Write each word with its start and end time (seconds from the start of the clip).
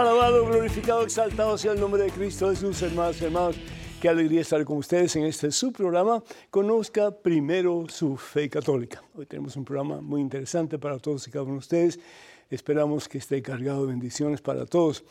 Alabado, 0.00 0.46
glorificado, 0.46 1.02
exaltado 1.02 1.58
sea 1.58 1.72
el 1.72 1.80
nombre 1.80 2.02
de 2.02 2.10
Cristo 2.10 2.48
Jesús, 2.48 2.80
hermanos, 2.80 3.20
hermanos. 3.20 3.56
Qué 4.00 4.08
alegría 4.08 4.40
estar 4.40 4.64
con 4.64 4.78
ustedes 4.78 5.14
en 5.16 5.24
este 5.26 5.50
su 5.50 5.74
programa. 5.74 6.24
Conozca 6.48 7.10
primero 7.10 7.84
su 7.86 8.16
fe 8.16 8.48
católica. 8.48 9.02
Hoy 9.14 9.26
tenemos 9.26 9.56
un 9.56 9.64
programa 9.66 10.00
muy 10.00 10.22
interesante 10.22 10.78
para 10.78 10.98
todos 10.98 11.28
y 11.28 11.30
cada 11.30 11.42
uno 11.42 11.52
de 11.52 11.58
ustedes. 11.58 12.00
Esperamos 12.48 13.10
que 13.10 13.18
esté 13.18 13.42
cargado 13.42 13.82
de 13.82 13.88
bendiciones 13.88 14.40
para 14.40 14.64
todos. 14.64 15.04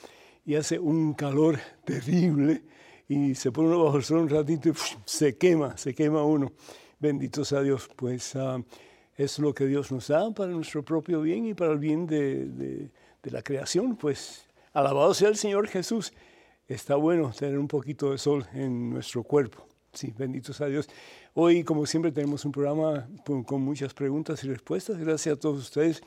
Y 0.44 0.56
hace 0.56 0.80
un 0.80 1.14
calor 1.14 1.60
terrible 1.86 2.64
y 3.08 3.36
se 3.36 3.52
pone 3.52 3.68
uno 3.68 3.84
bajo 3.84 3.98
el 3.98 4.04
sol 4.04 4.18
un 4.22 4.30
ratito 4.30 4.70
y 4.70 4.74
se 5.06 5.38
quema, 5.38 5.78
se 5.78 5.94
quema 5.94 6.24
uno. 6.24 6.52
Bendito 7.00 7.46
sea 7.46 7.62
Dios, 7.62 7.88
pues 7.96 8.34
uh, 8.34 8.64
es 9.16 9.38
lo 9.38 9.54
que 9.54 9.68
Dios 9.68 9.92
nos 9.92 10.08
da 10.08 10.32
para 10.32 10.52
nuestro 10.52 10.84
propio 10.84 11.22
bien 11.22 11.46
y 11.46 11.54
para 11.54 11.74
el 11.74 11.78
bien 11.78 12.08
de, 12.08 12.48
de, 12.48 12.90
de 13.22 13.32
la 13.32 13.44
creación. 13.44 13.96
Pues 13.96 14.49
alabado 14.80 15.14
sea 15.14 15.28
el 15.28 15.36
Señor 15.36 15.68
Jesús 15.68 16.14
está 16.68 16.96
bueno 16.96 17.32
tener 17.38 17.60
un 17.60 17.68
poquito 17.68 18.12
de 18.12 18.18
sol 18.18 18.48
en 18.54 18.92
nuestro 18.92 19.24
cuerpo. 19.24 19.68
Sí, 19.92 20.14
bendito 20.18 20.54
sea 20.54 20.68
Dios. 20.68 20.88
Hoy, 21.34 21.64
como 21.64 21.86
siempre, 21.86 22.12
tenemos 22.12 22.46
un 22.46 22.52
programa 22.52 23.10
con 23.26 23.62
muchas 23.62 23.94
preguntas 23.94 24.44
y 24.44 24.48
respuestas. 24.48 24.98
Gracias 24.98 25.36
a 25.36 25.40
todos 25.40 25.60
ustedes 25.60 26.02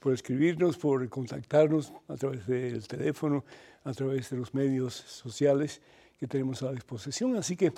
por 0.00 0.14
escribirnos, 0.14 0.78
por 0.78 1.08
contactarnos 1.08 1.92
a 2.08 2.16
través 2.16 2.46
del 2.46 2.88
teléfono, 2.88 3.44
a 3.84 3.92
través 3.92 4.30
de 4.30 4.38
los 4.38 4.54
medios 4.54 4.94
sociales 4.94 5.80
que 6.18 6.26
tenemos 6.26 6.62
a 6.62 6.66
la 6.66 6.72
disposición. 6.72 7.36
Así 7.36 7.56
que 7.56 7.72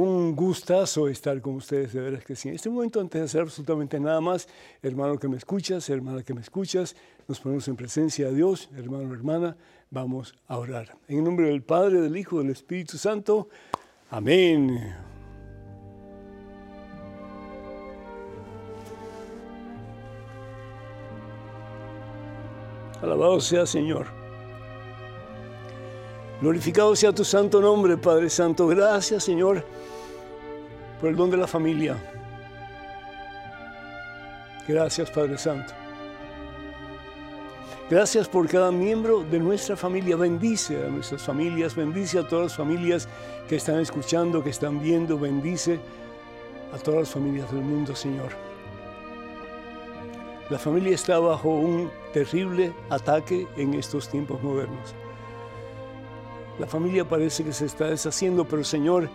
un 0.00 0.34
gustazo 0.34 1.08
estar 1.08 1.40
con 1.40 1.54
ustedes, 1.56 1.92
de 1.92 2.00
veras 2.00 2.24
que 2.24 2.34
sí. 2.34 2.48
En 2.48 2.54
este 2.54 2.70
momento, 2.70 3.00
antes 3.00 3.20
de 3.20 3.24
hacer 3.24 3.42
absolutamente 3.42 4.00
nada 4.00 4.20
más, 4.20 4.48
hermano 4.82 5.18
que 5.18 5.28
me 5.28 5.36
escuchas, 5.36 5.88
hermana 5.90 6.22
que 6.22 6.34
me 6.34 6.40
escuchas, 6.40 6.96
nos 7.28 7.40
ponemos 7.40 7.68
en 7.68 7.76
presencia 7.76 8.28
de 8.28 8.34
Dios, 8.34 8.70
hermano, 8.76 9.12
hermana, 9.12 9.56
vamos 9.90 10.34
a 10.48 10.58
orar. 10.58 10.96
En 11.08 11.18
el 11.18 11.24
nombre 11.24 11.48
del 11.48 11.62
Padre, 11.62 12.00
del 12.00 12.16
Hijo, 12.16 12.38
del 12.38 12.50
Espíritu 12.50 12.98
Santo. 12.98 13.48
Amén. 14.10 14.94
Alabado 23.02 23.40
sea 23.40 23.66
Señor. 23.66 24.19
Glorificado 26.40 26.96
sea 26.96 27.12
tu 27.12 27.24
santo 27.24 27.60
nombre, 27.60 27.98
Padre 27.98 28.30
Santo. 28.30 28.66
Gracias, 28.66 29.24
Señor, 29.24 29.64
por 30.98 31.10
el 31.10 31.16
don 31.16 31.30
de 31.30 31.36
la 31.36 31.46
familia. 31.46 31.96
Gracias, 34.66 35.10
Padre 35.10 35.36
Santo. 35.36 35.74
Gracias 37.90 38.28
por 38.28 38.48
cada 38.48 38.70
miembro 38.70 39.22
de 39.22 39.38
nuestra 39.38 39.76
familia. 39.76 40.16
Bendice 40.16 40.82
a 40.86 40.88
nuestras 40.88 41.22
familias, 41.22 41.74
bendice 41.74 42.20
a 42.20 42.26
todas 42.26 42.44
las 42.44 42.56
familias 42.56 43.08
que 43.48 43.56
están 43.56 43.80
escuchando, 43.80 44.42
que 44.42 44.50
están 44.50 44.80
viendo. 44.80 45.18
Bendice 45.18 45.78
a 46.72 46.78
todas 46.78 47.00
las 47.00 47.10
familias 47.10 47.50
del 47.52 47.62
mundo, 47.62 47.94
Señor. 47.94 48.30
La 50.48 50.58
familia 50.58 50.94
está 50.94 51.18
bajo 51.18 51.50
un 51.50 51.90
terrible 52.14 52.72
ataque 52.88 53.46
en 53.56 53.74
estos 53.74 54.08
tiempos 54.08 54.42
modernos. 54.42 54.94
La 56.60 56.66
familia 56.66 57.08
parece 57.08 57.42
que 57.42 57.54
se 57.54 57.64
está 57.64 57.86
deshaciendo, 57.86 58.44
pero 58.44 58.62
Señor, 58.62 59.08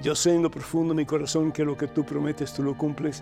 yo 0.00 0.14
sé 0.14 0.32
en 0.32 0.44
lo 0.44 0.50
profundo 0.50 0.94
de 0.94 0.98
mi 0.98 1.04
corazón 1.04 1.50
que 1.50 1.64
lo 1.64 1.76
que 1.76 1.88
tú 1.88 2.04
prometes, 2.04 2.54
tú 2.54 2.62
lo 2.62 2.78
cumples. 2.78 3.20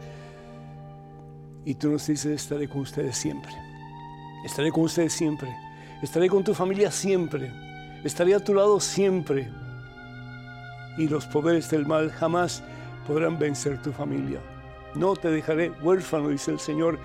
Y 1.64 1.74
tú 1.74 1.90
nos 1.90 2.06
dices, 2.06 2.26
estaré 2.26 2.68
con 2.68 2.82
ustedes 2.82 3.16
siempre. 3.16 3.50
Estaré 4.44 4.70
con 4.70 4.82
ustedes 4.82 5.14
siempre. 5.14 5.48
Estaré 6.02 6.28
con 6.28 6.44
tu 6.44 6.52
familia 6.52 6.90
siempre. 6.90 7.50
Estaré 8.04 8.34
a 8.34 8.44
tu 8.44 8.52
lado 8.52 8.78
siempre. 8.78 9.50
Y 10.98 11.08
los 11.08 11.24
poderes 11.24 11.70
del 11.70 11.86
mal 11.86 12.10
jamás 12.10 12.62
podrán 13.06 13.38
vencer 13.38 13.80
tu 13.80 13.90
familia. 13.90 14.40
No 14.94 15.16
te 15.16 15.30
dejaré 15.30 15.70
huérfano, 15.80 16.28
dice 16.28 16.50
el 16.50 16.60
Señor. 16.60 16.98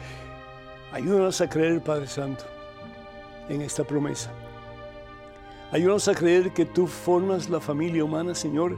Ayúdanos 0.92 1.40
a 1.40 1.50
creer, 1.50 1.82
Padre 1.82 2.08
Santo, 2.08 2.44
en 3.48 3.62
esta 3.62 3.86
promesa. 3.86 4.30
Ayúdanos 5.74 6.08
a 6.08 6.14
creer 6.14 6.54
que 6.54 6.66
tú 6.66 6.86
formas 6.86 7.50
la 7.50 7.60
familia 7.60 8.04
humana, 8.04 8.36
Señor, 8.36 8.78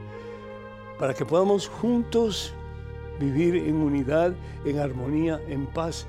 para 0.97 1.13
que 1.13 1.25
podamos 1.25 1.67
juntos 1.67 2.53
vivir 3.19 3.57
en 3.57 3.75
unidad, 3.75 4.33
en 4.63 4.79
armonía, 4.79 5.41
en 5.49 5.65
paz 5.65 6.07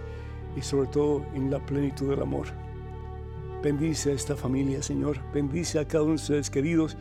y 0.56 0.62
sobre 0.62 0.86
todo 0.86 1.26
en 1.34 1.50
la 1.50 1.58
plenitud 1.58 2.08
del 2.08 2.22
amor. 2.22 2.46
Bendice 3.64 4.12
a 4.12 4.14
esta 4.14 4.36
familia, 4.36 4.80
Señor. 4.80 5.18
Bendice 5.34 5.80
a 5.80 5.88
cada 5.88 6.04
uno 6.04 6.12
de 6.12 6.22
ustedes 6.22 6.50
queridos. 6.50 6.96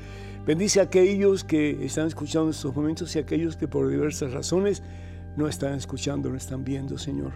Bendice 0.47 0.79
a 0.79 0.84
aquellos 0.85 1.44
que 1.44 1.85
están 1.85 2.07
escuchando 2.07 2.47
en 2.47 2.56
estos 2.56 2.75
momentos 2.75 3.16
y 3.16 3.19
a 3.19 3.22
aquellos 3.22 3.56
que 3.56 3.68
por 3.68 3.88
diversas 3.88 4.34
razones 4.34 4.81
no 5.38 5.47
están 5.47 5.75
escuchando, 5.75 6.31
no 6.31 6.38
están 6.38 6.63
viendo, 6.63 6.97
Señor. 6.97 7.34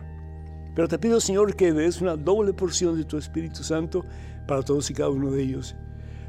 Pero 0.73 0.87
te 0.87 0.97
pido, 0.97 1.21
Señor, 1.21 1.55
que 1.55 1.73
des 1.73 2.01
una 2.01 2.15
doble 2.15 2.53
porción 2.53 2.97
de 2.97 3.03
tu 3.03 3.19
Espíritu 3.19 3.61
Santo 3.63 4.03
para 4.47 4.63
todos 4.63 4.89
y 4.89 4.95
cada 4.95 5.11
uno 5.11 5.29
de 5.29 5.43
ellos. 5.43 5.75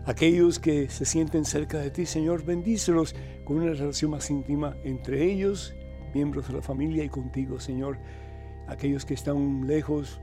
Aquellos 0.07 0.59
que 0.59 0.89
se 0.89 1.05
sienten 1.05 1.45
cerca 1.45 1.79
de 1.79 1.91
ti, 1.91 2.07
Señor, 2.07 2.45
bendícelos 2.45 3.15
con 3.45 3.59
una 3.59 3.73
relación 3.73 4.13
más 4.13 4.31
íntima 4.31 4.77
entre 4.85 5.25
ellos 5.25 5.75
miembros 6.15 6.49
de 6.49 6.55
la 6.55 6.63
familia 6.63 7.05
y 7.05 7.09
contigo, 7.09 7.61
Señor. 7.61 7.99
Aquellos 8.69 9.05
que 9.05 9.15
están 9.15 9.67
lejos, 9.67 10.21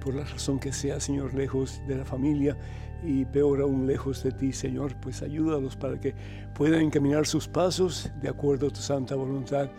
por 0.00 0.14
la 0.14 0.24
razón 0.24 0.58
que 0.58 0.72
sea, 0.72 1.00
Señor, 1.00 1.34
lejos 1.34 1.82
de 1.86 1.96
la 1.96 2.04
familia 2.04 2.56
y 3.04 3.24
peor 3.24 3.60
aún 3.60 3.86
lejos 3.86 4.22
de 4.22 4.32
ti, 4.32 4.52
Señor, 4.52 4.96
pues 5.00 5.22
ayúdalos 5.22 5.76
para 5.76 5.98
que 6.00 6.14
puedan 6.54 6.82
encaminar 6.82 7.26
sus 7.26 7.48
pasos 7.48 8.10
de 8.20 8.28
acuerdo 8.28 8.68
a 8.68 8.70
tu 8.70 8.80
santa 8.80 9.14
voluntad, 9.14 9.70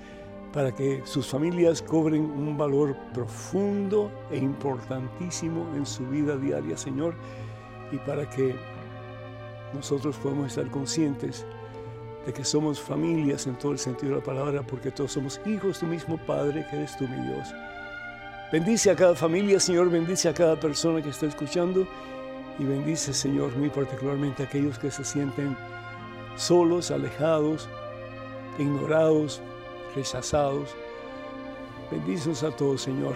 para 0.52 0.72
que 0.72 1.02
sus 1.06 1.28
familias 1.28 1.82
cobren 1.82 2.24
un 2.24 2.58
valor 2.58 2.96
profundo 3.14 4.12
e 4.32 4.38
importantísimo 4.38 5.74
en 5.76 5.86
su 5.86 6.08
vida 6.08 6.38
diaria, 6.38 6.78
Señor, 6.78 7.16
y 7.92 7.98
para 7.98 8.30
que 8.30 8.56
nosotros 9.74 10.18
podamos 10.18 10.48
estar 10.48 10.70
conscientes 10.70 11.46
de 12.26 12.34
que 12.34 12.44
somos 12.44 12.80
familias 12.80 13.48
en 13.48 13.58
todo 13.58 13.74
el 13.74 13.80
sentido 13.80 14.14
de 14.14 14.20
la 14.20 14.24
palabra, 14.24 14.62
porque 14.62 14.92
todos 14.92 15.12
somos 15.12 15.42
hijos 15.46 15.76
de 15.76 15.80
tu 15.82 15.86
mismo 15.88 16.18
Padre, 16.18 16.66
que 16.70 16.78
eres 16.78 16.98
tú, 16.98 17.08
mi 17.08 17.28
Dios. 17.28 17.54
Bendice 18.52 18.92
a 18.92 18.96
cada 18.96 19.16
familia, 19.16 19.60
Señor, 19.60 19.90
bendice 19.90 20.30
a 20.30 20.34
cada 20.34 20.60
persona 20.60 21.02
que 21.02 21.10
está 21.10 21.26
escuchando 21.26 21.88
y 22.60 22.64
bendice, 22.64 23.14
Señor, 23.14 23.56
muy 23.58 23.70
particularmente 23.70 24.44
a 24.44 24.46
aquellos 24.46 24.78
que 24.78 24.92
se 24.92 25.04
sienten 25.04 25.58
solos, 26.36 26.92
alejados, 26.92 27.68
ignorados, 28.60 29.42
rechazados. 29.96 30.76
Bendícenos 31.92 32.44
a 32.44 32.52
todos, 32.52 32.82
Señor, 32.82 33.16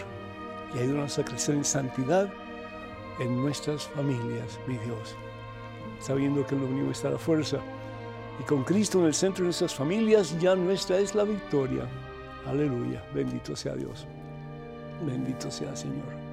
y 0.76 0.80
ayúdanos 0.80 1.18
a 1.20 1.24
crecer 1.24 1.56
en 1.56 1.64
santidad 1.64 2.32
en 3.20 3.42
nuestras 3.42 3.88
familias, 3.88 4.60
mi 4.68 4.78
Dios, 4.78 5.16
sabiendo 6.00 6.46
que 6.46 6.56
lo 6.56 6.66
único 6.66 6.92
está 6.92 7.10
la 7.10 7.18
fuerza 7.18 7.60
y 8.40 8.44
con 8.44 8.64
Cristo 8.64 9.00
en 9.00 9.06
el 9.06 9.14
centro 9.14 9.44
de 9.44 9.48
nuestras 9.48 9.74
familias, 9.74 10.40
ya 10.40 10.56
nuestra 10.56 11.00
es 11.00 11.16
la 11.16 11.24
victoria. 11.24 11.88
Aleluya. 12.46 13.04
Bendito 13.14 13.56
sea 13.56 13.76
Dios. 13.76 14.06
Bendito 15.06 15.50
sea 15.50 15.76
Señor. 15.76 16.28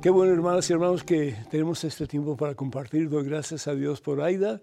Qué 0.00 0.10
bueno, 0.10 0.32
hermanas 0.32 0.68
y 0.68 0.72
hermanos, 0.72 1.04
que 1.04 1.36
tenemos 1.50 1.84
este 1.84 2.06
tiempo 2.06 2.36
para 2.36 2.54
compartir. 2.54 3.08
Doy 3.08 3.24
gracias 3.24 3.68
a 3.68 3.74
Dios 3.74 4.00
por 4.00 4.20
Aida 4.20 4.60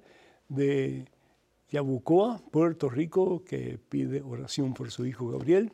de 0.49 1.05
Yabucoa, 1.69 2.41
Puerto 2.51 2.89
Rico, 2.89 3.43
que 3.45 3.77
pide 3.77 4.21
oración 4.21 4.73
por 4.73 4.91
su 4.91 5.05
hijo 5.05 5.29
Gabriel. 5.29 5.71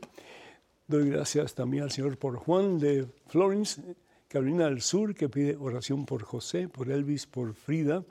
Doy 0.87 1.09
gracias 1.09 1.55
también 1.55 1.83
al 1.83 1.91
Señor 1.91 2.17
por 2.17 2.37
Juan 2.37 2.77
de 2.77 3.07
Florence, 3.27 3.81
Carolina 4.35 4.65
del 4.65 4.81
Sur, 4.81 5.15
que 5.15 5.29
pide 5.29 5.55
oración 5.55 6.05
por 6.05 6.21
José, 6.23 6.67
por 6.67 6.91
Elvis, 6.91 7.25
por 7.25 7.53
Frida 7.53 8.03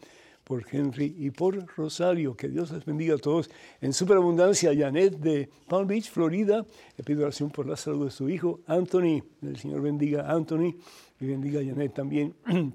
por 0.42 0.64
Henry 0.72 1.14
y 1.18 1.30
por 1.30 1.66
Rosario. 1.76 2.34
Que 2.34 2.48
Dios 2.48 2.70
les 2.70 2.82
bendiga 2.86 3.16
a 3.16 3.18
todos 3.18 3.50
en 3.82 3.92
superabundancia. 3.92 4.72
Janet 4.74 5.18
de 5.18 5.50
Palm 5.68 5.86
Beach, 5.86 6.10
Florida, 6.10 6.64
le 6.96 7.04
pido 7.04 7.24
oración 7.24 7.50
por 7.50 7.66
la 7.66 7.76
salud 7.76 8.06
de 8.06 8.10
su 8.10 8.30
hijo 8.30 8.60
Anthony. 8.66 9.22
El 9.42 9.58
Señor 9.58 9.82
bendiga 9.82 10.22
a 10.22 10.32
Anthony 10.32 10.74
y 11.20 11.26
bendiga 11.26 11.60
a 11.60 11.64
Janet 11.64 11.92
también. 11.92 12.34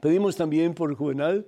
Pedimos 0.00 0.36
también 0.36 0.72
por 0.72 0.94
Juvenal 0.94 1.44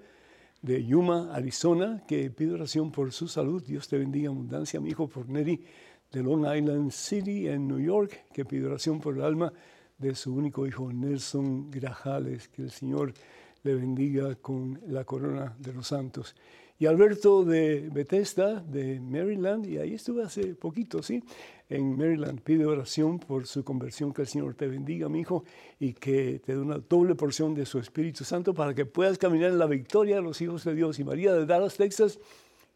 de 0.62 0.84
Yuma, 0.84 1.32
Arizona, 1.32 2.02
que 2.08 2.30
pido 2.32 2.54
oración 2.54 2.90
por 2.90 3.12
su 3.12 3.28
salud. 3.28 3.62
Dios 3.64 3.86
te 3.86 3.96
bendiga 3.96 4.30
abundancia. 4.30 4.80
Mi 4.80 4.90
hijo 4.90 5.06
por 5.06 5.28
Neri 5.28 5.62
de 6.10 6.20
Long 6.20 6.52
Island 6.52 6.90
City 6.90 7.46
en 7.46 7.68
New 7.68 7.78
York, 7.78 8.24
que 8.32 8.44
pido 8.44 8.70
oración 8.70 9.00
por 9.00 9.14
el 9.14 9.22
alma 9.22 9.52
de 9.98 10.14
su 10.14 10.34
único 10.34 10.66
hijo 10.66 10.92
Nelson 10.92 11.70
Grajales. 11.70 12.48
Que 12.48 12.62
el 12.62 12.70
Señor 12.70 13.12
le 13.62 13.74
bendiga 13.74 14.34
con 14.36 14.80
la 14.86 15.04
corona 15.04 15.54
de 15.58 15.72
los 15.72 15.88
santos. 15.88 16.34
Y 16.80 16.86
Alberto 16.86 17.44
de 17.44 17.90
Bethesda, 17.92 18.60
de 18.60 19.00
Maryland, 19.00 19.66
y 19.66 19.78
ahí 19.78 19.94
estuve 19.94 20.22
hace 20.22 20.54
poquito, 20.54 21.02
¿sí? 21.02 21.24
En 21.68 21.96
Maryland, 21.96 22.40
pide 22.40 22.66
oración 22.66 23.18
por 23.18 23.48
su 23.48 23.64
conversión, 23.64 24.12
que 24.12 24.22
el 24.22 24.28
Señor 24.28 24.54
te 24.54 24.68
bendiga, 24.68 25.08
mi 25.08 25.20
hijo, 25.20 25.42
y 25.80 25.92
que 25.92 26.38
te 26.38 26.52
dé 26.54 26.58
una 26.60 26.78
doble 26.78 27.16
porción 27.16 27.52
de 27.52 27.66
su 27.66 27.80
Espíritu 27.80 28.22
Santo 28.22 28.54
para 28.54 28.74
que 28.76 28.86
puedas 28.86 29.18
caminar 29.18 29.50
en 29.50 29.58
la 29.58 29.66
victoria 29.66 30.16
de 30.16 30.22
los 30.22 30.40
hijos 30.40 30.62
de 30.62 30.76
Dios. 30.76 31.00
Y 31.00 31.04
María 31.04 31.34
de 31.34 31.46
Dallas, 31.46 31.76
Texas, 31.76 32.20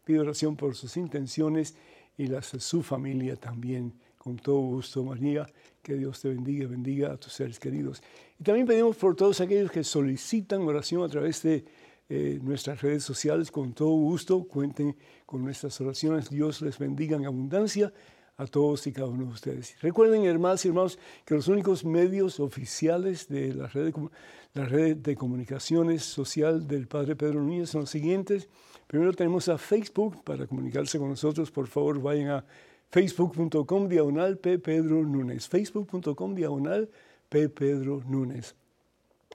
pide 0.03 0.19
oración 0.19 0.57
por 0.57 0.75
sus 0.75 0.97
intenciones 0.97 1.75
y 2.17 2.27
las 2.27 2.51
de 2.51 2.59
su 2.59 2.83
familia 2.83 3.37
también. 3.37 3.93
Con 4.17 4.35
todo 4.35 4.59
gusto, 4.59 5.03
María, 5.05 5.47
que 5.83 5.95
Dios 5.95 6.21
te 6.21 6.29
bendiga, 6.29 6.67
bendiga 6.67 7.11
a 7.11 7.17
tus 7.17 7.33
seres 7.33 7.59
queridos. 7.59 8.01
Y 8.39 8.43
también 8.43 8.65
pedimos 8.65 8.95
por 8.95 9.15
todos 9.15 9.41
aquellos 9.41 9.69
que 9.69 9.83
solicitan 9.83 10.61
oración 10.61 11.03
a 11.03 11.09
través 11.09 11.43
de 11.43 11.65
eh, 12.09 12.39
nuestras 12.41 12.81
redes 12.81 13.03
sociales. 13.03 13.51
Con 13.51 13.73
todo 13.73 13.89
gusto, 13.89 14.45
cuenten 14.45 14.95
con 15.25 15.43
nuestras 15.43 15.79
oraciones. 15.81 16.29
Dios 16.29 16.61
les 16.61 16.79
bendiga 16.79 17.17
en 17.17 17.25
abundancia 17.25 17.93
a 18.37 18.47
todos 18.47 18.87
y 18.87 18.93
cada 18.93 19.09
uno 19.09 19.25
de 19.25 19.31
ustedes. 19.31 19.75
Recuerden, 19.81 20.23
hermanos 20.23 20.65
y 20.65 20.69
hermanos, 20.69 20.97
que 21.25 21.35
los 21.35 21.47
únicos 21.47 21.85
medios 21.85 22.39
oficiales 22.39 23.27
de 23.27 23.53
la 23.53 23.67
red 23.67 23.93
de, 23.93 24.09
la 24.53 24.65
red 24.65 24.97
de 24.97 25.15
comunicaciones 25.15 26.03
social 26.03 26.67
del 26.67 26.87
Padre 26.87 27.15
Pedro 27.15 27.41
Núñez 27.41 27.69
son 27.69 27.81
los 27.81 27.89
siguientes. 27.89 28.47
Primero 28.87 29.13
tenemos 29.13 29.49
a 29.49 29.57
Facebook 29.57 30.23
para 30.23 30.47
comunicarse 30.47 30.97
con 30.97 31.09
nosotros. 31.09 31.51
Por 31.51 31.67
favor, 31.67 32.01
vayan 32.01 32.29
a 32.29 32.45
facebook.com 32.93 33.89
diagonal 33.89 34.37
P. 34.37 34.59
Pedro 34.59 35.03
Núñez. 35.03 35.47
Facebook.com 35.47 36.35
diagonal 36.35 36.87
P. 37.27 37.49
Pedro 37.49 38.03
Núñez. 38.07 38.53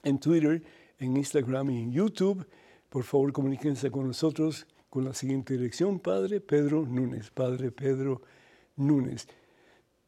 En 0.01 0.17
Twitter, 0.17 0.63
en 0.97 1.17
Instagram 1.17 1.69
y 1.71 1.79
en 1.79 1.91
YouTube, 1.91 2.47
por 2.89 3.03
favor 3.03 3.33
comuníquense 3.33 3.91
con 3.91 4.07
nosotros 4.07 4.65
con 4.89 5.03
la 5.03 5.13
siguiente 5.13 5.57
dirección, 5.57 5.99
Padre 5.99 6.39
Pedro 6.39 6.85
Núñez. 6.85 7.31
Padre 7.31 7.69
Pedro 7.69 8.21
Núñez. 8.77 9.27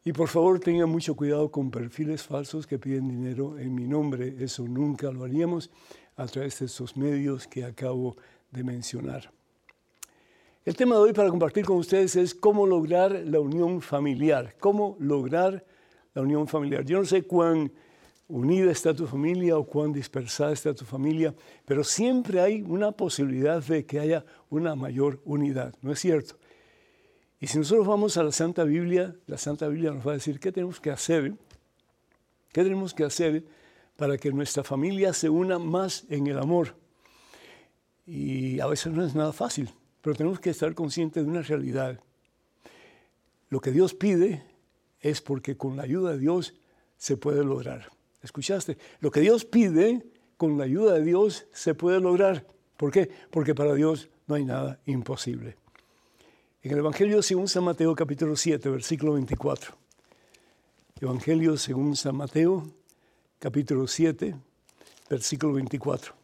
Y 0.06 0.13
por 0.13 0.30
favor 0.30 0.62
tengan 0.62 0.89
mucho 0.89 1.13
cuidado 1.18 1.51
con 1.51 1.71
perfiles 1.71 2.24
falsos 2.24 2.65
que 2.65 2.80
piden 2.80 3.09
dinero 3.09 3.59
en 3.59 3.75
mi 3.75 3.86
nombre. 3.86 4.33
Eso 4.39 4.65
nunca 4.65 5.12
lo 5.12 5.25
haríamos 5.25 5.69
a 6.15 6.25
través 6.25 6.57
de 6.59 6.68
estos 6.68 6.95
medios 6.95 7.48
que 7.48 7.65
acabo 7.65 8.15
de 8.50 8.63
mencionar. 8.63 9.41
El 10.63 10.75
tema 10.75 10.94
de 10.94 11.02
hoy 11.02 11.13
para 11.13 11.30
compartir 11.30 11.66
con 11.66 11.78
ustedes 11.78 12.16
es 12.16 12.36
cómo 12.36 12.68
lograr 12.68 13.24
la 13.25 13.40
unión 13.40 13.81
familiar. 13.81 14.56
Cómo 14.60 14.96
lograr 15.00 15.66
la 16.13 16.22
unión 16.22 16.48
familiar. 16.48 16.86
Yo 16.86 17.00
no 17.00 17.06
sé 17.06 17.24
cuán 17.24 17.72
unida 18.28 18.72
está 18.72 18.94
tu 18.94 19.08
familia 19.08 19.58
o 19.58 19.66
cuán 19.66 19.92
dispersada 19.92 20.54
está 20.54 20.75
tu 20.75 20.86
familia, 20.86 21.34
pero 21.66 21.84
siempre 21.84 22.42
hay 22.42 22.62
una 22.62 22.92
posibilidad 22.92 23.63
de 23.63 23.88
que 23.88 24.00
haya 24.00 24.24
una 24.52 24.75
mayor 24.75 25.19
unidad, 25.25 25.74
¿no 25.81 25.94
es 25.94 26.00
cierto? 26.00 26.38
Y 27.40 27.48
si 27.48 27.58
nosotros 27.58 27.88
vamos 27.88 28.18
a 28.18 28.24
la 28.24 28.31
Santa 28.31 28.63
Biblia, 28.63 29.16
la 29.25 29.40
Santa 29.40 29.68
Biblia 29.68 29.90
nos 29.90 30.06
va 30.06 30.12
a 30.12 30.16
decir 30.16 30.40
qué 30.40 30.52
tenemos 30.52 30.80
que 30.80 30.92
hacer, 30.92 31.34
qué 32.54 32.62
tenemos 32.63 32.94
que 32.94 33.04
hacer 33.04 33.44
para 33.96 34.16
que 34.16 34.31
nuestra 34.31 34.63
familia 34.63 35.12
se 35.12 35.28
una 35.28 35.58
más 35.58 36.06
en 36.08 36.28
el 36.28 36.38
amor. 36.38 36.75
Y 38.06 38.60
a 38.60 38.68
veces 38.68 38.94
no 38.94 39.04
es 39.04 39.16
nada 39.16 39.34
fácil. 39.34 39.72
Pero 40.01 40.15
tenemos 40.15 40.39
que 40.39 40.50
estar 40.50 40.74
conscientes 40.74 41.24
de 41.24 41.30
una 41.30 41.42
realidad. 41.42 42.00
Lo 43.50 43.59
que 43.59 43.71
Dios 43.71 43.94
pide 43.94 44.44
es 45.00 45.21
porque 45.21 45.57
con 45.57 45.77
la 45.77 45.83
ayuda 45.83 46.13
de 46.13 46.19
Dios 46.19 46.53
se 46.98 47.18
puede 47.18 47.44
lograr. 47.44 47.92
¿Escuchaste? 48.24 48.77
Lo 49.00 49.12
que 49.12 49.19
Dios 49.19 49.45
pide, 49.45 50.06
con 50.38 50.57
la 50.57 50.63
ayuda 50.63 50.94
de 50.94 51.03
Dios 51.03 51.45
se 51.51 51.74
puede 51.75 52.00
lograr. 52.00 52.48
¿Por 52.77 52.92
qué? 52.92 53.09
Porque 53.30 53.53
para 53.53 53.74
Dios 53.74 54.09
no 54.27 54.36
hay 54.36 54.45
nada 54.45 54.80
imposible. 54.86 55.56
En 56.63 56.71
el 56.71 56.80
Evangelio 56.80 57.21
según 57.21 57.48
San 57.48 57.63
Mateo 57.63 57.95
capítulo 57.95 58.36
7, 58.36 58.69
versículo 58.69 59.13
24. 59.13 59.75
Evangelio 61.01 61.57
según 61.57 61.95
San 61.95 62.15
Mateo 62.15 62.63
capítulo 63.39 63.88
7, 63.88 64.36
versículo 65.09 65.53
24. 65.53 66.21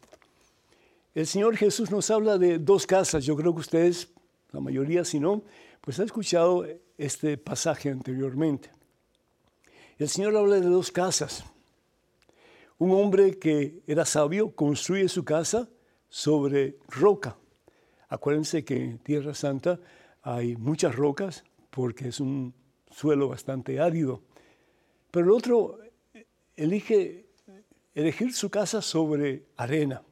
El 1.17 1.25
Señor 1.25 1.57
Jesús 1.57 1.89
nos 1.89 2.11
habla 2.11 2.37
de 2.37 2.59
dos 2.59 2.85
casas. 2.85 3.25
Yo 3.25 3.35
creo 3.35 3.51
que 3.55 3.61
ustedes, 3.61 4.13
la 4.51 4.59
mayoría 4.59 5.03
si 5.03 5.19
no, 5.19 5.41
pues 5.81 5.97
han 5.97 6.05
escuchado 6.05 6.63
este 6.95 7.39
pasaje 7.39 7.89
anteriormente. 7.89 8.69
El 9.97 10.09
Señor 10.09 10.37
habla 10.37 10.59
de 10.59 10.67
dos 10.67 10.91
casas. 10.91 11.43
Un 12.77 12.91
hombre 12.91 13.39
que 13.39 13.81
era 13.87 14.05
sabio 14.05 14.51
construye 14.51 15.09
su 15.09 15.25
casa 15.25 15.67
sobre 16.07 16.77
roca. 16.87 17.35
Acuérdense 18.09 18.63
que 18.63 18.75
en 18.75 18.99
Tierra 18.99 19.33
Santa 19.33 19.79
hay 20.21 20.55
muchas 20.55 20.95
rocas 20.95 21.43
porque 21.71 22.09
es 22.09 22.19
un 22.19 22.53
suelo 22.91 23.27
bastante 23.27 23.79
árido. 23.79 24.21
Pero 25.09 25.25
el 25.25 25.31
otro 25.31 25.79
elige 26.55 27.25
elegir 27.95 28.33
su 28.33 28.51
casa 28.51 28.83
sobre 28.83 29.45
arena. 29.55 30.03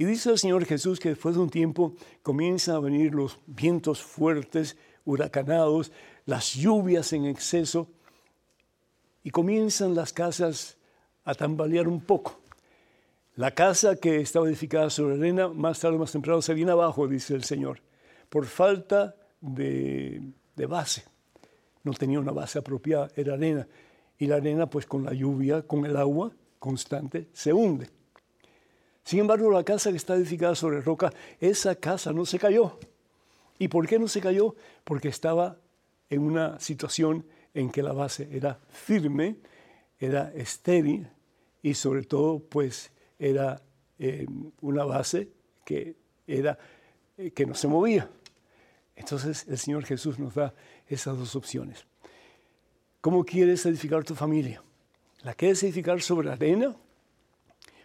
Y 0.00 0.04
dice 0.04 0.30
el 0.30 0.38
Señor 0.38 0.64
Jesús 0.64 1.00
que 1.00 1.08
después 1.08 1.34
de 1.34 1.42
un 1.42 1.50
tiempo 1.50 1.96
comienzan 2.22 2.76
a 2.76 2.80
venir 2.80 3.12
los 3.12 3.40
vientos 3.46 4.00
fuertes, 4.00 4.76
huracanados, 5.04 5.90
las 6.24 6.54
lluvias 6.54 7.12
en 7.12 7.26
exceso, 7.26 7.88
y 9.24 9.30
comienzan 9.30 9.96
las 9.96 10.12
casas 10.12 10.78
a 11.24 11.34
tambalear 11.34 11.88
un 11.88 12.00
poco. 12.00 12.38
La 13.34 13.50
casa 13.50 13.96
que 13.96 14.20
estaba 14.20 14.46
edificada 14.46 14.88
sobre 14.88 15.16
arena, 15.16 15.48
más 15.48 15.80
tarde 15.80 15.96
o 15.96 15.98
más 15.98 16.12
temprano 16.12 16.42
se 16.42 16.54
viene 16.54 16.70
abajo, 16.70 17.08
dice 17.08 17.34
el 17.34 17.42
Señor, 17.42 17.80
por 18.28 18.46
falta 18.46 19.16
de, 19.40 20.22
de 20.54 20.66
base. 20.66 21.04
No 21.82 21.92
tenía 21.92 22.20
una 22.20 22.32
base 22.32 22.60
apropiada, 22.60 23.08
era 23.16 23.34
arena. 23.34 23.66
Y 24.16 24.26
la 24.26 24.36
arena, 24.36 24.70
pues 24.70 24.86
con 24.86 25.04
la 25.04 25.12
lluvia, 25.12 25.62
con 25.62 25.84
el 25.86 25.96
agua 25.96 26.32
constante, 26.60 27.28
se 27.32 27.52
hunde. 27.52 27.97
Sin 29.08 29.20
embargo, 29.20 29.50
la 29.50 29.64
casa 29.64 29.90
que 29.90 29.96
está 29.96 30.16
edificada 30.16 30.54
sobre 30.54 30.82
roca, 30.82 31.10
esa 31.40 31.74
casa 31.74 32.12
no 32.12 32.26
se 32.26 32.38
cayó. 32.38 32.78
¿Y 33.58 33.68
por 33.68 33.88
qué 33.88 33.98
no 33.98 34.06
se 34.06 34.20
cayó? 34.20 34.54
Porque 34.84 35.08
estaba 35.08 35.56
en 36.10 36.20
una 36.20 36.60
situación 36.60 37.24
en 37.54 37.70
que 37.70 37.82
la 37.82 37.94
base 37.94 38.28
era 38.30 38.60
firme, 38.68 39.36
era 39.98 40.30
estéril 40.34 41.08
y 41.62 41.72
sobre 41.72 42.02
todo 42.02 42.38
pues 42.38 42.90
era 43.18 43.62
eh, 43.98 44.26
una 44.60 44.84
base 44.84 45.30
que, 45.64 45.96
era, 46.26 46.58
eh, 47.16 47.30
que 47.30 47.46
no 47.46 47.54
se 47.54 47.66
movía. 47.66 48.10
Entonces 48.94 49.46
el 49.48 49.56
Señor 49.56 49.86
Jesús 49.86 50.18
nos 50.18 50.34
da 50.34 50.52
esas 50.86 51.16
dos 51.16 51.34
opciones. 51.34 51.86
¿Cómo 53.00 53.24
quieres 53.24 53.64
edificar 53.64 54.04
tu 54.04 54.14
familia? 54.14 54.62
¿La 55.22 55.32
quieres 55.32 55.62
edificar 55.62 55.98
sobre 56.02 56.30
arena? 56.30 56.76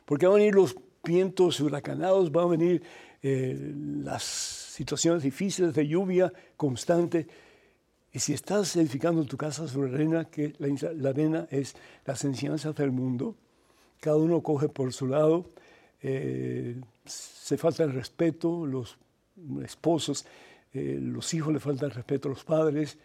Porque 0.04 0.26
van 0.26 0.34
a 0.34 0.40
venir 0.40 0.56
los 0.56 0.76
vientos 1.04 1.60
huracanados, 1.60 2.32
van 2.32 2.46
a 2.46 2.50
venir 2.50 2.84
eh, 3.22 3.74
las 4.04 4.24
situaciones 4.24 5.24
difíciles 5.24 5.74
de 5.74 5.88
lluvia 5.88 6.32
constante. 6.56 7.28
Y 8.12 8.20
si 8.20 8.34
estás 8.34 8.76
edificando 8.76 9.24
tu 9.26 9.38
casa 9.38 9.68
sobre 9.68 9.94
arena, 9.94 10.26
que 10.26 10.54
la, 10.60 11.10
arena 11.10 11.48
es 11.52 11.76
las 12.06 12.24
enseñanzas 12.24 12.76
del 12.76 12.92
mundo, 12.92 13.36
cada 14.00 14.18
uno 14.18 14.42
coge 14.42 14.70
por 14.70 14.94
su 14.94 15.08
lado, 15.08 15.50
eh, 16.02 16.80
se 17.06 17.58
falta 17.58 17.84
el 17.84 17.94
respeto, 17.94 18.66
los 18.66 18.98
esposos, 19.64 20.26
eh, 20.74 21.00
los 21.02 21.34
hijos 21.34 21.54
le 21.54 21.60
falta 21.60 21.86
el 21.86 21.92
respeto 21.92 22.28
a 22.28 22.32
los 22.32 22.44
padres. 22.44 22.98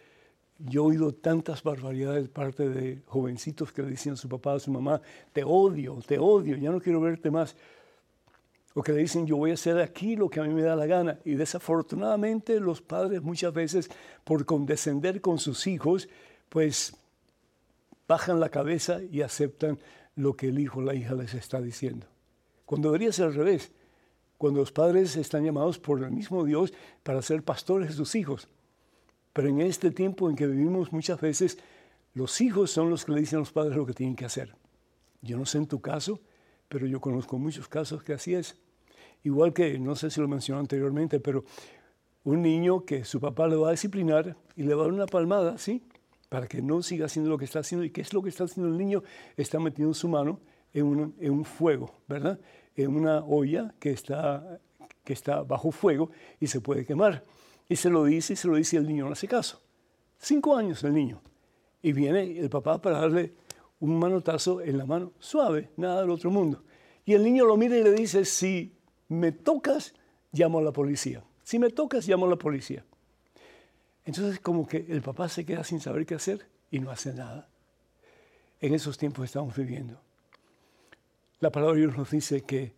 Yo 0.59 0.83
he 0.83 0.87
oído 0.89 1.13
tantas 1.13 1.63
barbaridades 1.63 2.23
de 2.23 2.29
parte 2.29 2.69
de 2.69 3.01
jovencitos 3.07 3.71
que 3.71 3.81
le 3.81 3.91
decían 3.91 4.13
a 4.13 4.17
su 4.17 4.27
papá, 4.27 4.53
a 4.53 4.59
su 4.59 4.71
mamá, 4.71 5.01
te 5.31 5.43
odio, 5.43 5.99
te 6.05 6.19
odio, 6.19 6.57
ya 6.57 6.69
no 6.69 6.81
quiero 6.81 6.99
verte 6.99 7.31
más 7.31 7.55
o 8.73 8.83
que 8.83 8.91
le 8.91 8.99
dicen 8.99 9.25
yo 9.25 9.37
voy 9.37 9.51
a 9.51 9.55
hacer 9.55 9.79
aquí 9.79 10.15
lo 10.15 10.29
que 10.29 10.39
a 10.39 10.43
mí 10.43 10.53
me 10.53 10.61
da 10.61 10.75
la 10.75 10.85
gana. 10.85 11.19
Y 11.25 11.35
desafortunadamente 11.35 12.59
los 12.59 12.81
padres 12.81 13.21
muchas 13.21 13.53
veces 13.53 13.89
por 14.23 14.45
condescender 14.45 15.21
con 15.21 15.39
sus 15.39 15.67
hijos, 15.67 16.09
pues 16.49 16.95
bajan 18.07 18.39
la 18.39 18.49
cabeza 18.49 19.01
y 19.03 19.21
aceptan 19.21 19.79
lo 20.15 20.35
que 20.35 20.49
el 20.49 20.59
hijo 20.59 20.79
o 20.79 20.83
la 20.83 20.95
hija 20.95 21.13
les 21.13 21.33
está 21.33 21.61
diciendo. 21.61 22.07
Cuando 22.65 22.89
debería 22.89 23.11
ser 23.11 23.27
al 23.27 23.35
revés, 23.35 23.71
cuando 24.37 24.61
los 24.61 24.71
padres 24.71 25.15
están 25.15 25.43
llamados 25.43 25.79
por 25.79 26.03
el 26.03 26.11
mismo 26.11 26.45
Dios 26.45 26.73
para 27.03 27.21
ser 27.21 27.43
pastores 27.43 27.89
de 27.89 27.95
sus 27.95 28.15
hijos. 28.15 28.47
Pero 29.33 29.49
en 29.49 29.61
este 29.61 29.91
tiempo 29.91 30.29
en 30.29 30.35
que 30.35 30.47
vivimos 30.47 30.91
muchas 30.91 31.19
veces, 31.19 31.57
los 32.13 32.41
hijos 32.41 32.71
son 32.71 32.89
los 32.89 33.05
que 33.05 33.11
le 33.11 33.19
dicen 33.19 33.37
a 33.37 33.39
los 33.41 33.51
padres 33.51 33.75
lo 33.75 33.85
que 33.85 33.93
tienen 33.93 34.15
que 34.15 34.25
hacer. 34.25 34.55
Yo 35.21 35.37
no 35.37 35.45
sé 35.45 35.57
en 35.57 35.67
tu 35.67 35.81
caso, 35.81 36.19
pero 36.69 36.87
yo 36.87 37.01
conozco 37.01 37.37
muchos 37.37 37.67
casos 37.67 38.03
que 38.03 38.13
así 38.13 38.33
es. 38.33 38.55
Igual 39.23 39.51
que, 39.51 39.77
no 39.77 39.95
sé 39.95 40.09
si 40.09 40.21
lo 40.21 40.27
mencioné 40.27 40.61
anteriormente, 40.61 41.19
pero 41.19 41.43
un 42.23 42.41
niño 42.41 42.85
que 42.85 43.03
su 43.03 43.19
papá 43.19 43.47
le 43.47 43.57
va 43.57 43.69
a 43.69 43.71
disciplinar 43.71 44.37
y 44.55 44.63
le 44.63 44.73
va 44.75 44.83
a 44.83 44.85
dar 44.85 44.93
una 44.93 45.07
palmada, 45.07 45.57
¿sí? 45.57 45.83
Para 46.29 46.47
que 46.47 46.61
no 46.61 46.81
siga 46.81 47.07
haciendo 47.07 47.29
lo 47.29 47.37
que 47.37 47.45
está 47.45 47.59
haciendo. 47.59 47.83
¿Y 47.83 47.89
qué 47.89 48.01
es 48.01 48.13
lo 48.13 48.21
que 48.21 48.29
está 48.29 48.45
haciendo 48.45 48.71
el 48.71 48.77
niño? 48.77 49.03
Está 49.35 49.59
metiendo 49.59 49.93
su 49.93 50.07
mano 50.07 50.39
en 50.73 50.85
un, 50.85 51.15
en 51.19 51.31
un 51.31 51.43
fuego, 51.43 51.91
¿verdad? 52.07 52.39
En 52.75 52.95
una 52.95 53.25
olla 53.25 53.73
que 53.79 53.89
está 53.89 54.61
que 55.09 55.13
está 55.13 55.41
bajo 55.41 55.71
fuego 55.71 56.11
y 56.39 56.45
se 56.45 56.61
puede 56.61 56.85
quemar. 56.85 57.23
Y 57.67 57.77
se 57.77 57.89
lo 57.89 58.03
dice 58.03 58.33
y 58.33 58.35
se 58.35 58.47
lo 58.47 58.55
dice 58.55 58.75
y 58.75 58.79
el 58.79 58.87
niño 58.87 59.05
no 59.05 59.13
hace 59.13 59.27
caso. 59.27 59.59
Cinco 60.19 60.55
años 60.55 60.83
el 60.83 60.93
niño. 60.93 61.19
Y 61.81 61.93
viene 61.93 62.37
el 62.37 62.47
papá 62.47 62.79
para 62.79 62.99
darle 62.99 63.33
un 63.79 63.99
manotazo 63.99 64.61
en 64.61 64.77
la 64.77 64.85
mano, 64.85 65.13
suave, 65.19 65.69
nada 65.77 66.01
del 66.01 66.09
otro 66.09 66.29
mundo. 66.31 66.63
Y 67.05 67.13
el 67.13 67.23
niño 67.23 67.45
lo 67.45 67.57
mira 67.57 67.77
y 67.77 67.83
le 67.83 67.93
dice, 67.93 68.25
si 68.25 68.75
me 69.07 69.31
tocas, 69.31 69.93
llamo 70.31 70.59
a 70.59 70.61
la 70.61 70.71
policía. 70.71 71.23
Si 71.43 71.57
me 71.57 71.69
tocas, 71.69 72.07
llamo 72.07 72.25
a 72.25 72.29
la 72.29 72.35
policía. 72.35 72.85
Entonces 74.05 74.39
como 74.39 74.67
que 74.67 74.85
el 74.89 75.01
papá 75.01 75.29
se 75.29 75.45
queda 75.45 75.63
sin 75.63 75.79
saber 75.79 76.05
qué 76.05 76.15
hacer 76.15 76.47
y 76.71 76.79
no 76.79 76.91
hace 76.91 77.13
nada. 77.13 77.47
En 78.59 78.73
esos 78.73 78.97
tiempos 78.97 79.25
estamos 79.25 79.55
viviendo. 79.55 79.99
La 81.39 81.51
palabra 81.51 81.75
de 81.75 81.81
Dios 81.81 81.97
nos 81.97 82.11
dice 82.11 82.41
que 82.41 82.73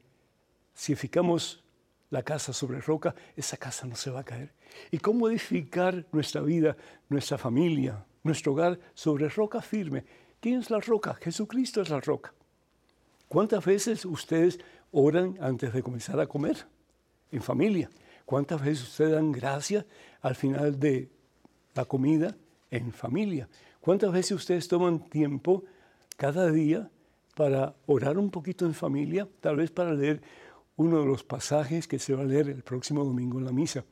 si 0.73 0.93
edificamos 0.93 1.63
la 2.09 2.23
casa 2.23 2.53
sobre 2.53 2.81
roca, 2.81 3.15
esa 3.35 3.57
casa 3.57 3.87
no 3.87 3.95
se 3.95 4.11
va 4.11 4.19
a 4.19 4.23
caer. 4.23 4.53
¿Y 4.91 4.99
cómo 4.99 5.29
edificar 5.29 6.05
nuestra 6.11 6.41
vida, 6.41 6.77
nuestra 7.09 7.37
familia, 7.37 8.05
nuestro 8.23 8.51
hogar 8.51 8.79
sobre 8.93 9.29
roca 9.29 9.61
firme? 9.61 10.05
¿Quién 10.41 10.59
es 10.59 10.71
la 10.71 10.79
roca? 10.79 11.13
Jesucristo 11.13 11.81
es 11.81 11.89
la 11.89 12.01
roca. 12.01 12.33
¿Cuántas 13.27 13.63
veces 13.63 14.05
ustedes 14.05 14.59
oran 14.91 15.37
antes 15.39 15.71
de 15.71 15.83
comenzar 15.83 16.19
a 16.19 16.25
comer 16.25 16.65
en 17.31 17.43
familia? 17.43 17.91
¿Cuántas 18.25 18.59
veces 18.59 18.81
ustedes 18.81 19.11
dan 19.11 19.31
gracias 19.31 19.85
al 20.19 20.33
final 20.33 20.79
de 20.79 21.11
la 21.75 21.85
comida 21.85 22.35
en 22.71 22.91
familia? 22.91 23.47
¿Cuántas 23.81 24.11
veces 24.11 24.31
ustedes 24.31 24.67
toman 24.67 25.07
tiempo 25.09 25.63
cada 26.17 26.51
día 26.51 26.89
para 27.35 27.75
orar 27.85 28.17
un 28.17 28.31
poquito 28.31 28.65
en 28.65 28.73
familia? 28.73 29.27
Tal 29.41 29.57
vez 29.57 29.69
para 29.69 29.93
leer 29.93 30.23
uno 30.75 31.01
de 31.01 31.05
los 31.05 31.23
pasajes 31.23 31.87
que 31.87 31.99
se 31.99 32.15
va 32.15 32.23
a 32.23 32.25
leer 32.25 32.49
el 32.49 32.63
próximo 32.63 33.05
domingo 33.05 33.37
en 33.37 33.45
la 33.45 33.51
misa. 33.51 33.85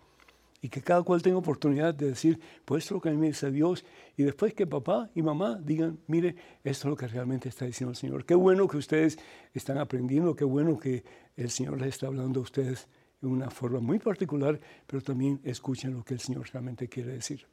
Y 0.61 0.69
que 0.69 0.81
cada 0.81 1.03
cual 1.03 1.21
tenga 1.21 1.37
oportunidad 1.37 1.93
de 1.93 2.07
decir, 2.07 2.39
pues 2.65 2.83
esto 2.83 2.93
es 2.93 2.97
lo 2.97 3.01
que 3.01 3.09
a 3.09 3.11
mí 3.13 3.17
me 3.17 3.27
dice 3.27 3.49
Dios. 3.49 3.85
Y 4.17 4.23
después 4.23 4.53
que 4.53 4.67
papá 4.67 5.09
y 5.15 5.21
mamá 5.21 5.57
digan, 5.63 5.99
mire, 6.07 6.35
esto 6.63 6.87
es 6.87 6.89
lo 6.89 6.95
que 6.97 7.07
realmente 7.07 7.47
está 7.47 7.65
diciendo 7.65 7.91
el 7.91 7.95
Señor. 7.95 8.25
Qué 8.25 8.35
bueno 8.35 8.67
que 8.67 8.77
ustedes 8.77 9.17
están 9.53 9.77
aprendiendo, 9.77 10.35
qué 10.35 10.43
bueno 10.43 10.77
que 10.77 11.03
el 11.37 11.49
Señor 11.49 11.79
les 11.79 11.89
está 11.89 12.07
hablando 12.07 12.41
a 12.41 12.43
ustedes 12.43 12.87
en 13.21 13.29
una 13.29 13.49
forma 13.49 13.79
muy 13.79 13.99
particular, 13.99 14.59
pero 14.85 15.01
también 15.01 15.39
escuchen 15.43 15.93
lo 15.93 16.03
que 16.03 16.13
el 16.13 16.19
Señor 16.19 16.49
realmente 16.51 16.87
quiere 16.87 17.13
decir. 17.13 17.45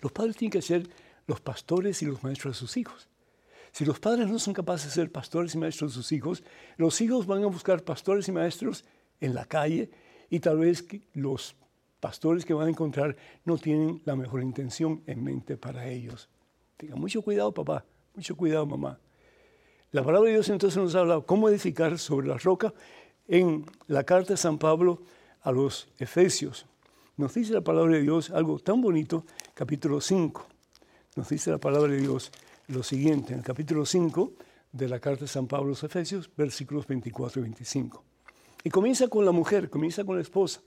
Los 0.00 0.12
padres 0.12 0.36
tienen 0.36 0.52
que 0.52 0.62
ser 0.62 0.88
los 1.26 1.40
pastores 1.40 2.02
y 2.02 2.06
los 2.06 2.22
maestros 2.22 2.54
de 2.54 2.58
sus 2.58 2.76
hijos. 2.76 3.08
Si 3.72 3.84
los 3.84 3.98
padres 3.98 4.28
no 4.28 4.38
son 4.38 4.54
capaces 4.54 4.86
de 4.86 5.02
ser 5.02 5.10
pastores 5.10 5.54
y 5.54 5.58
maestros 5.58 5.92
de 5.92 5.94
sus 5.96 6.12
hijos, 6.12 6.44
los 6.76 7.00
hijos 7.00 7.26
van 7.26 7.42
a 7.42 7.46
buscar 7.46 7.82
pastores 7.82 8.28
y 8.28 8.32
maestros 8.32 8.84
en 9.20 9.34
la 9.34 9.46
calle 9.46 9.90
y 10.30 10.40
tal 10.40 10.58
vez 10.58 10.86
los 11.12 11.56
pastores 12.04 12.44
que 12.44 12.52
van 12.52 12.66
a 12.66 12.70
encontrar 12.70 13.16
no 13.46 13.56
tienen 13.56 14.02
la 14.04 14.14
mejor 14.14 14.42
intención 14.42 15.02
en 15.06 15.24
mente 15.24 15.56
para 15.56 15.88
ellos. 15.88 16.28
Tengan 16.76 17.00
mucho 17.00 17.22
cuidado, 17.22 17.50
papá, 17.54 17.86
mucho 18.14 18.36
cuidado, 18.36 18.66
mamá. 18.66 18.98
La 19.90 20.04
palabra 20.04 20.28
de 20.28 20.34
Dios 20.34 20.50
entonces 20.50 20.76
nos 20.76 20.94
habla 20.94 21.22
cómo 21.22 21.48
edificar 21.48 21.98
sobre 21.98 22.28
la 22.28 22.36
roca 22.36 22.74
en 23.26 23.64
la 23.86 24.04
carta 24.04 24.34
de 24.34 24.36
San 24.36 24.58
Pablo 24.58 25.00
a 25.40 25.50
los 25.50 25.88
Efesios. 25.98 26.66
Nos 27.16 27.32
dice 27.32 27.54
la 27.54 27.62
palabra 27.62 27.94
de 27.94 28.02
Dios 28.02 28.28
algo 28.28 28.58
tan 28.58 28.82
bonito, 28.82 29.24
capítulo 29.54 30.02
5 30.02 30.48
nos 31.16 31.30
dice 31.30 31.50
la 31.50 31.58
palabra 31.58 31.90
de 31.90 32.00
Dios 32.00 32.32
lo 32.66 32.82
siguiente, 32.82 33.32
en 33.32 33.38
el 33.38 33.44
capítulo 33.46 33.86
5 33.86 34.32
de 34.72 34.88
la 34.88 35.00
carta 35.00 35.22
de 35.22 35.28
San 35.28 35.46
Pablo 35.46 35.68
a 35.68 35.70
los 35.70 35.84
Efesios, 35.84 36.28
versículos 36.36 36.86
24 36.86 37.40
y 37.40 37.44
25. 37.44 38.04
Y 38.64 38.68
comienza 38.68 39.08
con 39.08 39.24
la 39.24 39.30
mujer, 39.30 39.70
comienza 39.70 40.04
con 40.04 40.16
la 40.16 40.22
esposa. 40.22 40.60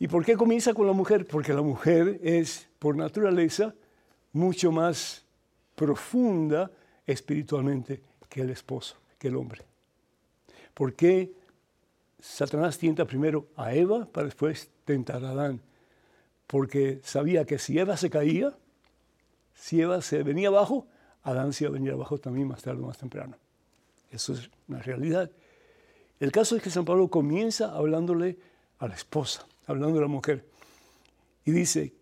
¿Y 0.00 0.08
por 0.08 0.24
qué 0.24 0.34
comienza 0.34 0.72
con 0.72 0.86
la 0.86 0.94
mujer? 0.94 1.26
Porque 1.26 1.52
la 1.52 1.60
mujer 1.60 2.18
es, 2.22 2.66
por 2.78 2.96
naturaleza, 2.96 3.74
mucho 4.32 4.72
más 4.72 5.26
profunda 5.74 6.70
espiritualmente 7.06 8.00
que 8.28 8.40
el 8.40 8.48
esposo, 8.48 8.96
que 9.18 9.28
el 9.28 9.36
hombre. 9.36 9.62
¿Por 10.72 10.94
qué 10.94 11.34
Satanás 12.18 12.78
tienta 12.78 13.04
primero 13.04 13.48
a 13.56 13.74
Eva 13.74 14.06
para 14.06 14.24
después 14.24 14.70
tentar 14.86 15.22
a 15.22 15.32
Adán? 15.32 15.60
Porque 16.46 17.00
sabía 17.04 17.44
que 17.44 17.58
si 17.58 17.78
Eva 17.78 17.98
se 17.98 18.08
caía, 18.08 18.56
si 19.54 19.82
Eva 19.82 20.00
se 20.00 20.22
venía 20.22 20.48
abajo, 20.48 20.86
Adán 21.22 21.52
se 21.52 21.64
iba 21.64 21.70
a 21.70 21.74
venir 21.74 21.92
abajo 21.92 22.16
también 22.16 22.48
más 22.48 22.62
tarde 22.62 22.82
o 22.82 22.86
más 22.86 22.96
temprano. 22.96 23.36
Eso 24.10 24.32
es 24.32 24.50
una 24.66 24.80
realidad. 24.80 25.30
El 26.18 26.32
caso 26.32 26.56
es 26.56 26.62
que 26.62 26.70
San 26.70 26.86
Pablo 26.86 27.08
comienza 27.08 27.74
hablándole 27.74 28.38
a 28.78 28.88
la 28.88 28.94
esposa, 28.94 29.46
hablando 29.70 29.96
de 29.96 30.02
la 30.02 30.08
mujer. 30.08 30.44
Y 31.44 31.52
dice, 31.52 31.94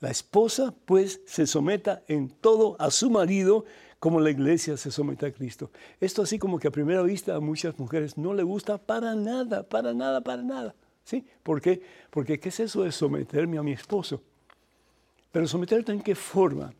la 0.00 0.10
esposa 0.10 0.74
pues 0.84 1.20
se 1.26 1.46
someta 1.46 2.02
en 2.08 2.28
todo 2.28 2.76
a 2.78 2.90
su 2.90 3.10
marido 3.10 3.64
como 3.98 4.20
la 4.20 4.30
iglesia 4.30 4.76
se 4.76 4.90
somete 4.90 5.26
a 5.26 5.32
Cristo. 5.32 5.70
Esto 5.98 6.22
así 6.22 6.38
como 6.38 6.58
que 6.58 6.68
a 6.68 6.70
primera 6.70 7.02
vista 7.02 7.34
a 7.34 7.40
muchas 7.40 7.78
mujeres 7.78 8.18
no 8.18 8.34
le 8.34 8.42
gusta 8.42 8.76
para 8.76 9.14
nada, 9.14 9.62
para 9.62 9.94
nada, 9.94 10.20
para 10.20 10.42
nada. 10.42 10.74
¿Sí? 11.04 11.24
¿Por 11.42 11.60
qué? 11.60 11.82
Porque 12.10 12.38
¿qué 12.38 12.50
es 12.50 12.60
eso 12.60 12.82
de 12.82 12.92
someterme 12.92 13.56
a 13.58 13.62
mi 13.62 13.72
esposo? 13.72 14.20
Pero 15.32 15.46
someterte 15.46 15.92
en 15.92 16.02
qué 16.02 16.14
forma? 16.14 16.72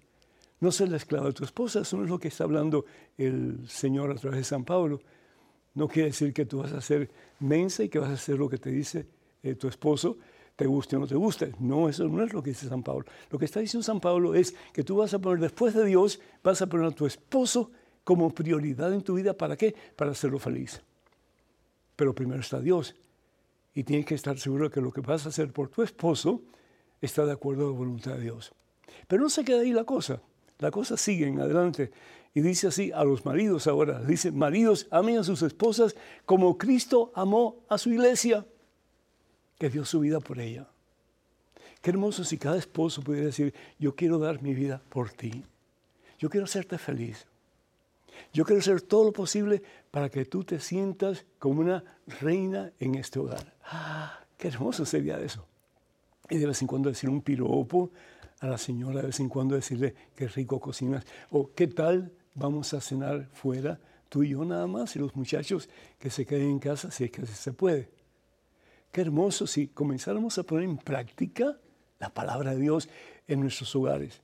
no 0.64 0.73
ser 0.73 0.88
la 0.88 0.97
esclava 0.97 1.26
de 1.26 1.33
tu 1.35 1.45
esposa. 1.45 1.81
Eso 1.81 1.97
no 1.97 2.05
es 2.05 2.11
lo 2.11 2.19
que 2.19 2.29
está 2.29 2.45
hablando 2.45 2.85
el 3.19 3.69
Señor 3.69 4.11
a 4.11 4.14
través 4.14 4.38
de 4.38 4.45
San 4.45 4.64
Pablo. 4.64 5.00
No 5.75 5.88
quiere 5.88 6.09
decir 6.09 6.33
que 6.33 6.47
tú 6.47 6.59
vas 6.59 6.73
a 6.73 6.81
ser 6.81 7.11
mensa 7.41 7.85
y 7.85 7.88
que 7.88 7.99
vas 7.99 8.11
a 8.11 8.14
hacer 8.14 8.38
lo 8.38 8.49
que 8.49 8.59
te 8.59 8.71
dice 8.71 9.07
eh, 9.45 9.55
tu 9.55 9.69
esposo, 9.69 10.17
te 10.57 10.67
guste 10.67 10.97
o 10.97 11.01
no 11.01 11.07
te 11.07 11.15
guste. 11.15 11.53
No, 11.61 11.89
eso 11.89 12.09
no 12.09 12.23
es 12.25 12.33
lo 12.33 12.43
que 12.43 12.51
dice 12.51 12.69
San 12.69 12.83
Pablo. 12.83 13.05
Lo 13.31 13.39
que 13.39 13.45
está 13.45 13.61
diciendo 13.61 13.85
San 13.85 14.01
Pablo 14.01 14.35
es 14.35 14.55
que 14.73 14.83
tú 14.83 14.97
vas 14.97 15.13
a 15.15 15.19
poner 15.19 15.39
después 15.39 15.75
de 15.75 15.85
Dios, 15.85 16.21
vas 16.43 16.63
a 16.63 16.67
poner 16.67 16.87
a 16.87 16.91
tu 16.91 17.07
esposo 17.07 17.71
como 18.03 18.31
prioridad 18.31 18.93
en 18.93 19.03
tu 19.03 19.15
vida. 19.15 19.35
¿Para 19.35 19.57
qué? 19.57 19.75
Para 19.95 20.13
hacerlo 20.13 20.39
feliz. 20.39 20.81
Pero 21.97 22.15
primero 22.15 22.41
está 22.41 22.61
Dios. 22.61 22.95
Y 23.75 23.85
tienes 23.85 24.07
que 24.07 24.15
estar 24.15 24.39
seguro 24.39 24.65
de 24.65 24.71
que 24.71 24.81
lo 24.81 24.93
que 24.93 25.01
vas 25.01 25.27
a 25.27 25.29
hacer 25.29 25.53
por 25.53 25.69
tu 25.69 25.83
esposo 25.83 26.43
está 27.01 27.27
de 27.27 27.33
acuerdo 27.33 27.67
a 27.67 27.71
la 27.71 27.77
voluntad 27.77 28.15
de 28.15 28.23
Dios. 28.23 28.53
Pero 29.07 29.23
no 29.23 29.29
se 29.29 29.45
queda 29.45 29.61
ahí 29.61 29.73
la 29.73 29.85
cosa. 29.85 30.21
La 30.59 30.71
cosa 30.71 30.97
sigue 30.97 31.27
en 31.27 31.41
adelante. 31.41 31.91
Y 32.33 32.41
dice 32.41 32.69
así 32.69 32.91
a 32.93 33.05
los 33.05 33.25
maridos 33.25 33.67
ahora, 33.67 34.01
dice, 34.01 34.33
maridos, 34.33 34.87
amen 34.91 35.19
a 35.19 35.25
sus 35.25 35.43
esposas 35.43 35.95
como 36.25 36.59
Cristo 36.59 37.13
amó 37.15 37.65
a 37.69 37.79
su 37.79 37.91
iglesia, 37.91 38.45
que 39.64 39.71
dio 39.71 39.87
su 39.87 40.00
vida 40.00 40.21
por 40.21 40.40
ella. 40.40 40.68
Qué 41.80 41.88
hermoso 41.88 42.23
si 42.23 42.37
cada 42.37 42.59
esposo 42.59 43.00
pudiera 43.00 43.25
decir, 43.25 43.54
yo 43.78 43.94
quiero 43.97 44.18
dar 44.18 44.42
mi 44.42 44.52
vida 44.52 44.83
por 44.90 45.09
ti. 45.09 45.42
Yo 46.18 46.28
quiero 46.28 46.44
hacerte 46.44 46.76
feliz. 46.76 47.25
Yo 48.35 48.44
quiero 48.44 48.61
hacer 48.61 48.83
todo 48.83 49.04
lo 49.04 49.12
posible 49.14 49.62
para 49.90 50.11
que 50.11 50.26
tú 50.26 50.44
te 50.44 50.61
sientas 50.61 51.25
como 51.38 51.62
una 51.62 51.83
reina 52.21 52.73
en 52.78 52.97
este 52.97 53.18
hogar. 53.18 53.54
Ah, 53.64 54.21
qué 54.37 54.49
hermoso 54.49 54.85
sería 54.85 55.18
eso. 55.18 55.47
Y 56.28 56.37
de 56.37 56.47
vez 56.47 56.61
en 56.61 56.68
cuando 56.68 56.90
decir 56.90 57.09
un 57.09 57.23
piropo, 57.23 57.90
a 58.40 58.47
la 58.47 58.59
señora 58.59 59.00
de 59.00 59.06
vez 59.06 59.21
en 59.21 59.30
cuando 59.30 59.54
decirle 59.54 59.94
qué 60.14 60.28
rico 60.28 60.61
cocinas 60.61 61.06
o 61.30 61.54
qué 61.54 61.68
tal 61.68 62.12
vamos 62.35 62.75
a 62.75 62.83
cenar 62.83 63.30
fuera, 63.33 63.80
tú 64.11 64.25
y 64.25 64.28
yo 64.28 64.44
nada 64.44 64.66
más 64.66 64.94
y 64.94 64.99
los 64.99 65.16
muchachos 65.16 65.71
que 65.99 66.11
se 66.11 66.26
queden 66.26 66.50
en 66.50 66.59
casa 66.59 66.90
si 66.90 67.04
es 67.04 67.11
que 67.11 67.25
se 67.25 67.54
puede. 67.54 68.04
Qué 68.95 69.01
hermoso 69.01 69.49
si 69.49 69.67
comenzáramos 69.67 70.39
a 70.39 70.45
poner 70.45 70.67
en 70.67 70.77
práctica 70.77 71.59
la 71.99 72.11
palabra 72.11 72.55
de 72.55 72.61
Dios 72.61 72.89
en 73.27 73.41
nuestros 73.41 73.75
hogares. 73.75 74.23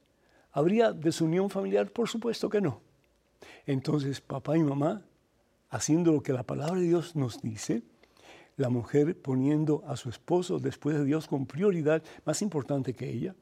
¿Habría 0.53 0.93
desunión 0.93 1.51
familiar? 1.51 1.91
Por 1.91 2.09
supuesto 2.09 2.49
que 2.49 2.61
no. 2.61 2.81
Entonces, 3.67 4.21
papá 4.21 4.57
y 4.57 4.63
mamá, 4.63 5.03
haciendo 5.71 6.13
lo 6.13 6.23
que 6.23 6.33
la 6.33 6.45
palabra 6.45 6.79
de 6.81 6.87
Dios 6.87 7.17
nos 7.17 7.43
dice, 7.43 7.83
la 8.57 8.69
mujer 8.69 9.21
poniendo 9.21 9.83
a 9.89 9.97
su 9.97 10.09
esposo 10.09 10.61
después 10.61 10.97
de 10.97 11.05
Dios 11.05 11.27
con 11.27 11.47
prioridad 11.47 12.05
más 12.25 12.41
importante 12.41 12.95
que 12.95 13.11
ella, 13.11 13.35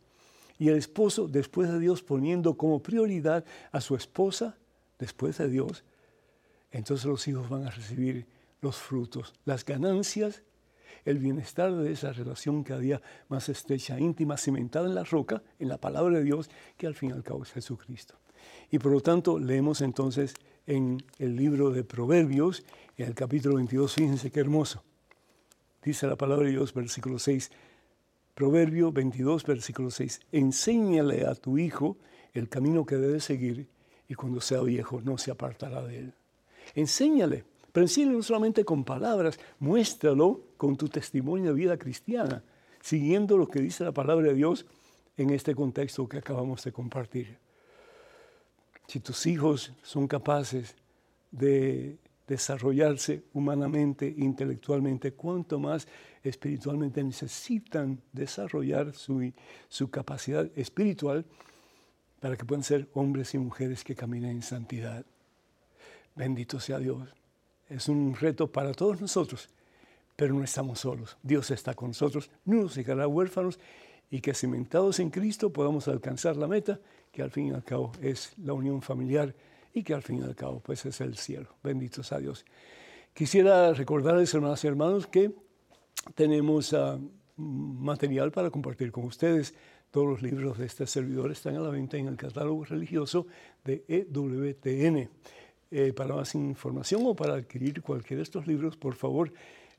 y 0.58 0.70
el 0.70 0.78
esposo, 0.78 1.28
después 1.28 1.70
de 1.70 1.78
Dios, 1.78 2.02
poniendo 2.02 2.56
como 2.56 2.82
prioridad 2.82 3.44
a 3.70 3.82
su 3.82 3.96
esposa, 3.96 4.56
después 4.98 5.36
de 5.36 5.50
Dios, 5.50 5.84
entonces 6.70 7.04
los 7.04 7.28
hijos 7.28 7.50
van 7.50 7.66
a 7.66 7.70
recibir 7.70 8.26
los 8.62 8.76
frutos, 8.76 9.34
las 9.44 9.62
ganancias, 9.62 10.42
el 11.08 11.18
bienestar 11.18 11.74
de 11.74 11.90
esa 11.90 12.12
relación 12.12 12.62
cada 12.62 12.80
día 12.80 13.02
más 13.28 13.48
estrecha, 13.48 13.98
íntima, 13.98 14.36
cimentada 14.36 14.86
en 14.86 14.94
la 14.94 15.04
roca, 15.04 15.42
en 15.58 15.68
la 15.68 15.78
palabra 15.78 16.18
de 16.18 16.24
Dios, 16.24 16.50
que 16.76 16.86
al 16.86 16.94
fin 16.94 17.10
y 17.10 17.12
al 17.12 17.22
cabo 17.22 17.42
es 17.42 17.52
Jesucristo. 17.52 18.14
Y 18.70 18.78
por 18.78 18.92
lo 18.92 19.00
tanto, 19.00 19.38
leemos 19.38 19.80
entonces 19.80 20.34
en 20.66 21.02
el 21.18 21.34
libro 21.34 21.70
de 21.70 21.82
Proverbios, 21.82 22.62
en 22.98 23.08
el 23.08 23.14
capítulo 23.14 23.56
22, 23.56 23.94
fíjense 23.94 24.30
qué 24.30 24.40
hermoso. 24.40 24.82
Dice 25.82 26.06
la 26.06 26.16
palabra 26.16 26.44
de 26.44 26.52
Dios, 26.52 26.74
versículo 26.74 27.18
6, 27.18 27.50
Proverbio 28.34 28.92
22, 28.92 29.44
versículo 29.44 29.90
6. 29.90 30.20
Enséñale 30.32 31.26
a 31.26 31.34
tu 31.34 31.56
hijo 31.56 31.96
el 32.34 32.50
camino 32.50 32.84
que 32.84 32.96
debe 32.96 33.20
seguir 33.20 33.66
y 34.08 34.14
cuando 34.14 34.42
sea 34.42 34.60
viejo 34.60 35.00
no 35.00 35.16
se 35.16 35.30
apartará 35.30 35.82
de 35.82 35.98
él. 36.00 36.14
Enséñale. 36.74 37.44
Pero 37.72 37.86
en 37.86 38.12
no 38.12 38.22
solamente 38.22 38.64
con 38.64 38.84
palabras, 38.84 39.38
muéstralo 39.58 40.40
con 40.56 40.76
tu 40.76 40.88
testimonio 40.88 41.50
de 41.50 41.54
vida 41.54 41.78
cristiana, 41.78 42.42
siguiendo 42.80 43.36
lo 43.36 43.48
que 43.48 43.60
dice 43.60 43.84
la 43.84 43.92
palabra 43.92 44.28
de 44.28 44.34
Dios 44.34 44.66
en 45.16 45.30
este 45.30 45.54
contexto 45.54 46.08
que 46.08 46.18
acabamos 46.18 46.64
de 46.64 46.72
compartir. 46.72 47.38
Si 48.86 49.00
tus 49.00 49.26
hijos 49.26 49.72
son 49.82 50.08
capaces 50.08 50.74
de 51.30 51.98
desarrollarse 52.26 53.24
humanamente, 53.32 54.14
intelectualmente, 54.16 55.12
cuanto 55.12 55.58
más 55.58 55.88
espiritualmente 56.22 57.02
necesitan 57.02 58.00
desarrollar 58.12 58.94
su, 58.94 59.32
su 59.68 59.90
capacidad 59.90 60.48
espiritual 60.56 61.24
para 62.20 62.36
que 62.36 62.44
puedan 62.44 62.62
ser 62.62 62.88
hombres 62.94 63.34
y 63.34 63.38
mujeres 63.38 63.84
que 63.84 63.94
caminen 63.94 64.30
en 64.30 64.42
santidad. 64.42 65.04
Bendito 66.14 66.60
sea 66.60 66.78
Dios. 66.78 67.17
Es 67.68 67.88
un 67.88 68.14
reto 68.14 68.50
para 68.50 68.72
todos 68.72 69.00
nosotros, 69.00 69.48
pero 70.16 70.34
no 70.34 70.42
estamos 70.42 70.80
solos. 70.80 71.16
Dios 71.22 71.50
está 71.50 71.74
con 71.74 71.88
nosotros, 71.88 72.30
no 72.44 72.62
nos 72.62 72.74
dejará 72.74 73.06
huérfanos 73.06 73.58
y 74.10 74.20
que 74.20 74.34
cimentados 74.34 75.00
en 75.00 75.10
Cristo 75.10 75.52
podamos 75.52 75.86
alcanzar 75.88 76.36
la 76.36 76.48
meta, 76.48 76.80
que 77.12 77.22
al 77.22 77.30
fin 77.30 77.48
y 77.48 77.50
al 77.50 77.64
cabo 77.64 77.92
es 78.00 78.32
la 78.38 78.54
unión 78.54 78.80
familiar 78.80 79.34
y 79.74 79.82
que 79.82 79.94
al 79.94 80.02
fin 80.02 80.20
y 80.20 80.22
al 80.22 80.34
cabo 80.34 80.60
pues 80.60 80.84
es 80.86 81.00
el 81.00 81.16
cielo. 81.16 81.48
Bendito 81.62 82.02
sea 82.02 82.18
Dios. 82.18 82.44
Quisiera 83.12 83.72
recordarles, 83.74 84.32
hermanas 84.32 84.62
y 84.64 84.68
hermanos, 84.68 85.06
que 85.06 85.32
tenemos 86.14 86.72
ah, 86.72 86.98
material 87.36 88.32
para 88.32 88.50
compartir 88.50 88.92
con 88.92 89.04
ustedes. 89.04 89.54
Todos 89.90 90.06
los 90.06 90.22
libros 90.22 90.58
de 90.58 90.66
este 90.66 90.86
servidor 90.86 91.32
están 91.32 91.56
a 91.56 91.60
la 91.60 91.70
venta 91.70 91.96
en 91.96 92.08
el 92.08 92.16
catálogo 92.16 92.64
religioso 92.64 93.26
de 93.64 93.84
EWTN. 93.88 95.10
Eh, 95.70 95.92
para 95.92 96.14
más 96.14 96.34
información 96.34 97.02
o 97.04 97.14
para 97.14 97.34
adquirir 97.34 97.82
cualquiera 97.82 98.20
de 98.20 98.22
estos 98.22 98.46
libros, 98.46 98.78
por 98.78 98.94
favor, 98.94 99.30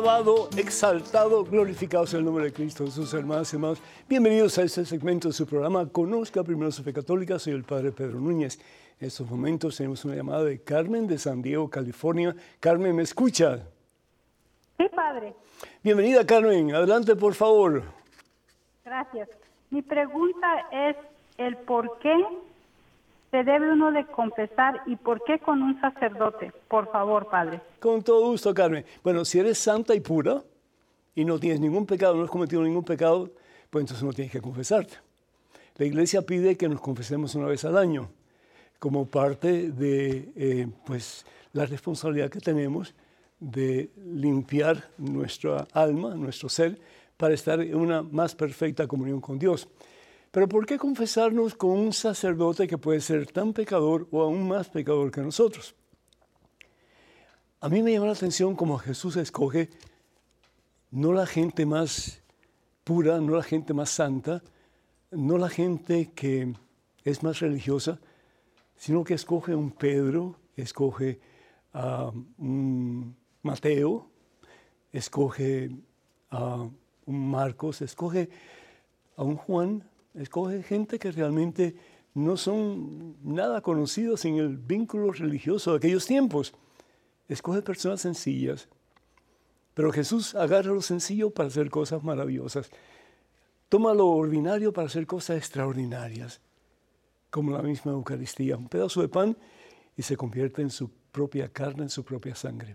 Alabado, 0.00 0.48
exaltado, 0.56 1.44
glorificado 1.44 2.06
sea 2.06 2.20
el 2.20 2.24
nombre 2.24 2.44
de 2.44 2.52
Cristo 2.54 2.86
Jesús, 2.86 3.12
hermanos 3.12 3.52
y 3.52 3.56
hermanos. 3.56 3.82
Bienvenidos 4.08 4.56
a 4.56 4.62
este 4.62 4.86
segmento 4.86 5.28
de 5.28 5.34
su 5.34 5.46
programa 5.46 5.86
Conozca 5.90 6.42
Primero 6.42 6.72
su 6.72 6.82
Fe 6.82 6.94
Católica. 6.94 7.38
Soy 7.38 7.52
el 7.52 7.64
Padre 7.64 7.92
Pedro 7.92 8.18
Núñez. 8.18 8.58
En 8.98 9.08
estos 9.08 9.28
momentos 9.28 9.76
tenemos 9.76 10.02
una 10.06 10.14
llamada 10.14 10.44
de 10.44 10.62
Carmen 10.62 11.06
de 11.06 11.18
San 11.18 11.42
Diego, 11.42 11.68
California. 11.68 12.34
Carmen, 12.60 12.96
¿me 12.96 13.02
escucha? 13.02 13.58
Sí, 14.78 14.86
Padre. 14.88 15.34
Bienvenida, 15.82 16.24
Carmen. 16.24 16.74
Adelante, 16.74 17.14
por 17.14 17.34
favor. 17.34 17.82
Gracias. 18.82 19.28
Mi 19.68 19.82
pregunta 19.82 20.66
es 20.72 20.96
el 21.36 21.58
por 21.58 21.98
qué 21.98 22.14
se 23.30 23.44
debe 23.44 23.72
uno 23.72 23.92
de 23.92 24.06
confesar 24.06 24.82
y 24.86 24.96
por 24.96 25.22
qué 25.24 25.38
con 25.38 25.62
un 25.62 25.80
sacerdote? 25.80 26.52
Por 26.68 26.90
favor, 26.90 27.28
Padre. 27.28 27.60
Con 27.78 28.02
todo 28.02 28.26
gusto, 28.30 28.52
Carmen. 28.52 28.84
Bueno, 29.04 29.24
si 29.24 29.38
eres 29.38 29.58
santa 29.58 29.94
y 29.94 30.00
pura 30.00 30.42
y 31.14 31.24
no 31.24 31.38
tienes 31.38 31.60
ningún 31.60 31.86
pecado, 31.86 32.14
no 32.16 32.24
has 32.24 32.30
cometido 32.30 32.62
ningún 32.62 32.84
pecado, 32.84 33.30
pues 33.70 33.82
entonces 33.82 34.04
no 34.04 34.12
tienes 34.12 34.32
que 34.32 34.40
confesarte. 34.40 34.94
La 35.76 35.86
iglesia 35.86 36.22
pide 36.22 36.56
que 36.56 36.68
nos 36.68 36.80
confesemos 36.80 37.34
una 37.34 37.46
vez 37.46 37.64
al 37.64 37.76
año 37.76 38.10
como 38.78 39.06
parte 39.06 39.70
de 39.70 40.32
eh, 40.34 40.66
pues, 40.84 41.24
la 41.52 41.66
responsabilidad 41.66 42.30
que 42.30 42.40
tenemos 42.40 42.94
de 43.38 43.90
limpiar 43.96 44.90
nuestra 44.98 45.66
alma, 45.72 46.14
nuestro 46.14 46.48
ser, 46.48 46.78
para 47.16 47.34
estar 47.34 47.60
en 47.60 47.76
una 47.76 48.02
más 48.02 48.34
perfecta 48.34 48.86
comunión 48.86 49.20
con 49.20 49.38
Dios. 49.38 49.68
Pero 50.30 50.48
¿por 50.48 50.64
qué 50.64 50.78
confesarnos 50.78 51.54
con 51.56 51.70
un 51.70 51.92
sacerdote 51.92 52.68
que 52.68 52.78
puede 52.78 53.00
ser 53.00 53.26
tan 53.26 53.52
pecador 53.52 54.06
o 54.12 54.22
aún 54.22 54.46
más 54.46 54.68
pecador 54.68 55.10
que 55.10 55.20
nosotros? 55.20 55.74
A 57.60 57.68
mí 57.68 57.82
me 57.82 57.92
llama 57.92 58.06
la 58.06 58.12
atención 58.12 58.54
cómo 58.54 58.78
Jesús 58.78 59.16
escoge 59.16 59.70
no 60.92 61.12
la 61.12 61.26
gente 61.26 61.66
más 61.66 62.22
pura, 62.84 63.20
no 63.20 63.36
la 63.36 63.42
gente 63.42 63.74
más 63.74 63.90
santa, 63.90 64.42
no 65.10 65.36
la 65.36 65.48
gente 65.48 66.10
que 66.14 66.54
es 67.04 67.22
más 67.22 67.40
religiosa, 67.40 68.00
sino 68.76 69.04
que 69.04 69.14
escoge 69.14 69.52
a 69.52 69.56
un 69.56 69.72
Pedro, 69.72 70.36
escoge 70.56 71.20
a 71.72 72.12
un 72.38 73.16
Mateo, 73.42 74.08
escoge 74.92 75.70
a 76.30 76.68
un 77.06 77.30
Marcos, 77.30 77.82
escoge 77.82 78.30
a 79.16 79.22
un 79.22 79.36
Juan, 79.36 79.89
escoge 80.14 80.62
gente 80.62 80.98
que 80.98 81.12
realmente 81.12 81.76
no 82.14 82.36
son 82.36 83.16
nada 83.22 83.60
conocidos 83.60 84.24
en 84.24 84.36
el 84.36 84.56
vínculo 84.56 85.12
religioso 85.12 85.72
de 85.72 85.76
aquellos 85.78 86.06
tiempos. 86.06 86.52
Escoge 87.28 87.62
personas 87.62 88.00
sencillas. 88.00 88.68
Pero 89.74 89.92
Jesús 89.92 90.34
agarra 90.34 90.72
lo 90.72 90.82
sencillo 90.82 91.30
para 91.30 91.48
hacer 91.48 91.70
cosas 91.70 92.02
maravillosas. 92.02 92.70
Toma 93.68 93.94
lo 93.94 94.08
ordinario 94.08 94.72
para 94.72 94.88
hacer 94.88 95.06
cosas 95.06 95.36
extraordinarias, 95.36 96.40
como 97.30 97.52
la 97.52 97.62
misma 97.62 97.92
Eucaristía. 97.92 98.56
Un 98.56 98.68
pedazo 98.68 99.00
de 99.00 99.08
pan 99.08 99.36
y 99.96 100.02
se 100.02 100.16
convierte 100.16 100.60
en 100.62 100.70
su 100.70 100.90
propia 101.12 101.48
carne, 101.48 101.84
en 101.84 101.90
su 101.90 102.04
propia 102.04 102.34
sangre. 102.34 102.74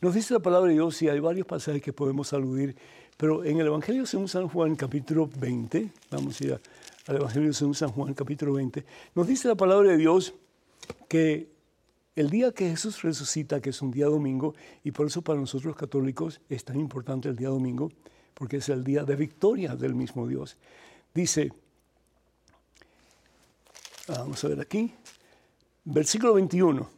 Nos 0.00 0.14
dice 0.14 0.34
la 0.34 0.40
palabra 0.40 0.68
de 0.68 0.74
Dios 0.74 1.00
y 1.02 1.08
hay 1.08 1.20
varios 1.20 1.46
pasajes 1.46 1.82
que 1.82 1.92
podemos 1.92 2.32
aludir 2.32 2.76
pero 3.16 3.44
en 3.44 3.60
el 3.60 3.66
Evangelio 3.66 4.06
según 4.06 4.28
San 4.28 4.48
Juan, 4.48 4.76
capítulo 4.76 5.28
20, 5.36 5.90
vamos 6.10 6.40
a 6.40 6.44
ir 6.44 6.60
al 7.06 7.16
Evangelio 7.16 7.52
según 7.52 7.74
San 7.74 7.90
Juan, 7.90 8.14
capítulo 8.14 8.54
20, 8.54 8.84
nos 9.14 9.26
dice 9.26 9.48
la 9.48 9.54
palabra 9.54 9.90
de 9.90 9.96
Dios 9.96 10.34
que 11.08 11.54
el 12.16 12.30
día 12.30 12.52
que 12.52 12.70
Jesús 12.70 13.02
resucita, 13.02 13.60
que 13.60 13.70
es 13.70 13.82
un 13.82 13.90
día 13.90 14.06
domingo, 14.06 14.54
y 14.84 14.92
por 14.92 15.06
eso 15.06 15.22
para 15.22 15.40
nosotros 15.40 15.74
católicos 15.74 16.40
es 16.48 16.64
tan 16.64 16.78
importante 16.78 17.28
el 17.28 17.36
día 17.36 17.48
domingo, 17.48 17.90
porque 18.34 18.58
es 18.58 18.68
el 18.68 18.84
día 18.84 19.04
de 19.04 19.16
victoria 19.16 19.74
del 19.74 19.94
mismo 19.94 20.28
Dios. 20.28 20.56
Dice, 21.12 21.52
vamos 24.06 24.44
a 24.44 24.48
ver 24.48 24.60
aquí, 24.60 24.92
versículo 25.84 26.34
21. 26.34 26.88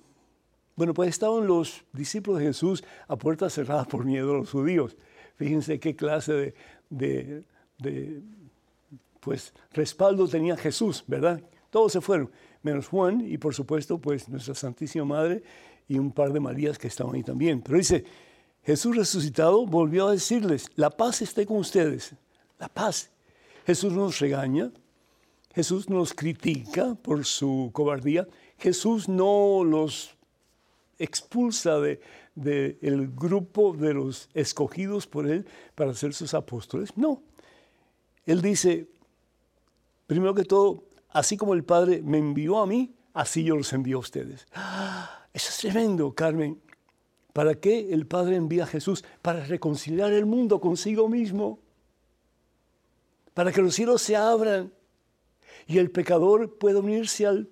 Bueno, 0.77 0.93
pues 0.93 1.09
estaban 1.09 1.47
los 1.47 1.83
discípulos 1.93 2.41
de 2.41 2.49
Jesús 2.49 2.85
a 3.09 3.17
puertas 3.17 3.55
cerradas 3.55 3.87
por 3.87 4.05
miedo 4.05 4.33
a 4.33 4.37
los 4.39 4.51
judíos. 4.51 4.97
Fíjense 5.37 5.79
qué 5.79 5.95
clase 5.95 6.55
de, 6.91 7.43
pues, 9.21 9.53
respaldo 9.73 10.27
tenía 10.29 10.57
Jesús, 10.57 11.05
¿verdad? 11.07 11.41
Todos 11.71 11.93
se 11.93 12.01
fueron, 12.01 12.31
menos 12.63 12.89
Juan 12.89 13.21
y 13.21 13.39
por 13.39 13.55
supuesto 13.55 13.99
pues 13.99 14.29
nuestra 14.29 14.55
Santísima 14.55 15.05
Madre 15.05 15.43
y 15.89 15.99
un 15.99 16.11
par 16.11 16.33
de 16.33 16.41
Marías 16.41 16.79
que 16.79 16.89
estaban 16.89 17.15
ahí 17.15 17.23
también. 17.23 17.61
Pero 17.61 17.79
dice, 17.79 18.05
Jesús 18.65 18.97
resucitado 18.97 19.67
volvió 19.67 20.09
a 20.09 20.13
decirles, 20.13 20.71
la 20.75 20.91
paz 20.91 21.23
esté 21.23 21.45
con 21.47 21.59
ustedes, 21.59 22.15
la 22.59 22.69
paz. 22.69 23.11
Jesús 23.67 23.93
nos 23.93 24.19
regaña, 24.21 24.73
Jesús 25.55 25.89
nos 25.89 26.15
critica 26.15 26.95
por 26.95 27.25
su 27.25 27.71
cobardía, 27.73 28.27
Jesús 28.59 29.09
no 29.09 29.63
los 29.65 30.17
expulsa 30.99 31.79
de, 31.79 32.01
del 32.37 33.11
grupo 33.15 33.73
de 33.73 33.95
los 33.95 34.29
escogidos 34.35 35.07
por 35.07 35.27
él 35.27 35.47
para 35.75 35.95
ser 35.95 36.15
sus 36.15 36.35
apóstoles. 36.35 36.97
No. 36.97 37.23
Él 38.27 38.43
dice, 38.43 38.87
primero 40.07 40.35
que 40.35 40.45
todo, 40.45 40.85
así 41.11 41.37
como 41.37 41.55
el 41.55 41.65
Padre 41.65 42.03
me 42.03 42.19
envió 42.19 42.59
a 42.59 42.67
mí, 42.67 42.95
así 43.15 43.43
yo 43.43 43.57
los 43.57 43.73
envío 43.73 43.97
a 43.97 44.01
ustedes. 44.01 44.47
Eso 45.33 45.49
es 45.51 45.59
tremendo, 45.59 46.15
Carmen. 46.15 46.61
¿Para 47.33 47.55
qué 47.55 47.93
el 47.93 48.07
Padre 48.07 48.37
envía 48.37 48.65
a 48.65 48.67
Jesús? 48.67 49.05
Para 49.23 49.45
reconciliar 49.45 50.13
el 50.13 50.27
mundo 50.27 50.61
consigo 50.61 51.09
mismo. 51.09 51.59
Para 53.35 53.53
que 53.53 53.63
los 53.63 53.75
cielos 53.75 54.03
se 54.03 54.17
abran 54.17 54.73
y 55.67 55.79
el 55.79 55.91
pecador 55.91 56.59
pueda 56.59 56.79
unirse 56.79 57.27
al 57.27 57.49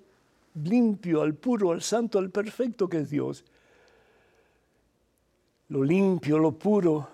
limpio, 0.55 1.21
al 1.21 1.35
puro, 1.35 1.71
al 1.71 1.81
santo, 1.81 2.17
al 2.17 2.31
perfecto 2.31 2.87
que 2.87 2.99
es 2.99 3.09
Dios. 3.09 3.45
Lo 5.69 5.83
limpio, 5.83 6.37
lo 6.37 6.51
puro, 6.51 7.07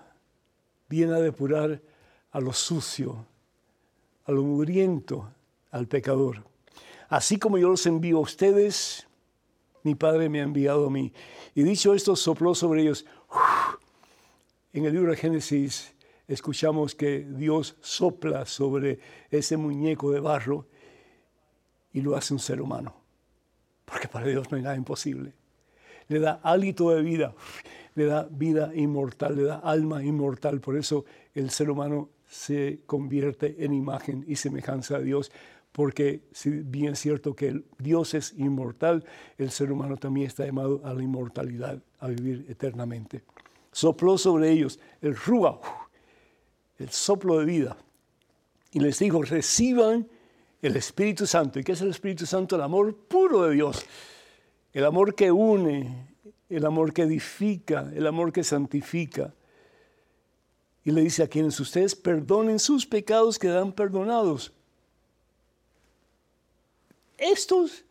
viene 0.90 1.14
a 1.14 1.20
depurar 1.20 1.82
a 2.32 2.40
lo 2.40 2.54
sucio, 2.54 3.26
a 4.26 4.32
lo 4.32 4.44
mugriento, 4.44 5.30
al 5.72 5.88
pecador. 5.88 6.44
Así 7.10 7.38
como 7.38 7.58
yo 7.58 7.70
los 7.70 7.86
envío 7.86 8.18
a 8.18 8.22
ustedes, 8.22 9.08
mi 9.84 9.96
Padre 9.96 10.30
me 10.30 10.42
ha 10.42 10.44
enviado 10.44 10.88
a 10.88 10.90
mí. 10.90 11.12
Y 11.56 11.64
dicho 11.64 11.94
esto, 11.94 12.16
sopló 12.16 12.56
sobre 12.56 12.84
ellos. 12.84 13.06
En 14.74 14.86
el 14.86 14.94
libro 14.94 15.12
de 15.12 15.18
Génesis 15.18 15.94
escuchamos 16.28 16.96
que 16.96 17.26
Dios 17.26 17.76
sopla 17.82 18.46
sobre 18.46 19.00
ese 19.30 19.58
muñeco 19.58 20.12
de 20.12 20.20
barro 20.20 20.68
y 21.92 22.02
lo 22.02 22.16
hace 22.16 22.34
un 22.34 22.40
ser 22.40 22.62
humano. 22.62 22.96
Porque 23.86 24.08
para 24.08 24.28
Dios 24.28 24.50
no 24.50 24.58
hay 24.58 24.64
nada 24.64 24.78
imposible. 24.78 25.34
Le 26.08 26.20
da 26.20 26.40
hálito 26.44 26.92
de 26.92 27.02
vida, 27.02 27.34
le 27.96 28.06
da 28.06 28.28
vida 28.32 28.72
inmortal, 28.76 29.36
le 29.36 29.44
da 29.44 29.56
alma 29.60 30.04
inmortal. 30.04 30.60
Por 30.62 30.78
eso 30.78 31.06
el 31.34 31.50
ser 31.50 31.70
humano 31.70 32.10
se 32.28 32.82
convierte 32.86 33.64
en 33.64 33.74
imagen 33.74 34.24
y 34.28 34.36
semejanza 34.36 35.00
de 35.00 35.06
Dios. 35.06 35.32
Porque 35.72 36.24
si 36.32 36.50
bien 36.50 36.94
es 36.94 37.00
cierto 37.00 37.36
que 37.36 37.64
Dios 37.78 38.14
es 38.14 38.34
inmortal, 38.38 39.06
el 39.38 39.52
ser 39.52 39.72
humano 39.72 39.98
también 39.98 40.28
está 40.28 40.46
llamado 40.46 40.82
a 40.84 40.94
la 40.94 41.02
inmortalidad, 41.02 41.82
a 42.00 42.08
vivir 42.08 42.46
eternamente. 42.50 43.24
Sopló 43.72 44.18
sobre 44.18 44.52
ellos 44.52 44.80
el 45.02 45.16
rúa, 45.16 45.62
el 46.78 46.90
soplo 46.90 47.40
de 47.40 47.46
vida, 47.46 47.78
y 48.74 48.80
les 48.80 49.00
dijo, 49.00 49.22
reciban 49.22 50.08
el 50.62 50.76
Espíritu 50.76 51.26
Santo. 51.26 51.60
¿Y 51.60 51.64
qué 51.64 51.74
es 51.74 51.82
el 51.82 51.90
Espíritu 51.90 52.26
Santo? 52.26 52.56
El 52.56 52.62
amor 52.62 52.96
puro 52.96 53.44
de 53.44 53.56
Dios. 53.56 53.86
El 54.74 54.86
amor 54.86 55.16
que 55.16 55.32
une, 55.32 56.11
el 56.52 56.66
amor 56.66 56.94
que 56.94 57.04
edifica, 57.04 57.90
el 57.96 58.06
amor 58.06 58.32
que 58.32 58.44
santifica. 58.44 59.34
Y 60.84 60.92
le 60.92 61.02
dice 61.02 61.24
a 61.24 61.28
quienes 61.28 61.60
ustedes 61.60 61.96
perdonen 61.96 62.60
sus 62.60 62.86
pecados, 62.86 63.40
quedan 63.40 63.72
perdonados. 63.72 64.52
Estos 67.18 67.86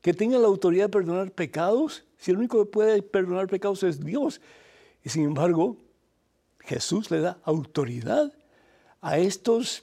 que 0.00 0.14
tengan 0.14 0.40
la 0.40 0.48
autoridad 0.48 0.84
de 0.84 0.90
perdonar 0.90 1.32
pecados, 1.32 2.04
si 2.16 2.30
el 2.30 2.38
único 2.38 2.64
que 2.64 2.70
puede 2.70 3.02
perdonar 3.02 3.48
pecados 3.48 3.82
es 3.82 4.02
Dios. 4.02 4.40
Y 5.04 5.08
sin 5.08 5.24
embargo, 5.24 5.76
Jesús 6.60 7.10
le 7.10 7.20
da 7.20 7.38
autoridad 7.44 8.32
a 9.00 9.18
estos 9.18 9.82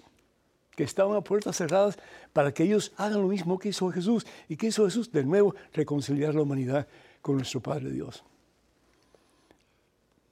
que 0.76 0.84
estaban 0.84 1.16
a 1.16 1.22
puertas 1.22 1.58
cerradas 1.58 1.98
para 2.32 2.54
que 2.54 2.64
ellos 2.64 2.94
hagan 2.98 3.22
lo 3.22 3.28
mismo 3.28 3.60
que 3.60 3.70
hizo 3.70 3.92
Jesús. 3.92 4.26
¿Y 4.50 4.56
que 4.56 4.68
hizo 4.68 4.86
Jesús? 4.86 5.12
De 5.12 5.24
nuevo, 5.24 5.56
reconciliar 5.74 6.34
la 6.34 6.42
humanidad 6.42 6.88
con 7.24 7.38
nuestro 7.38 7.62
Padre 7.62 7.90
Dios. 7.90 8.24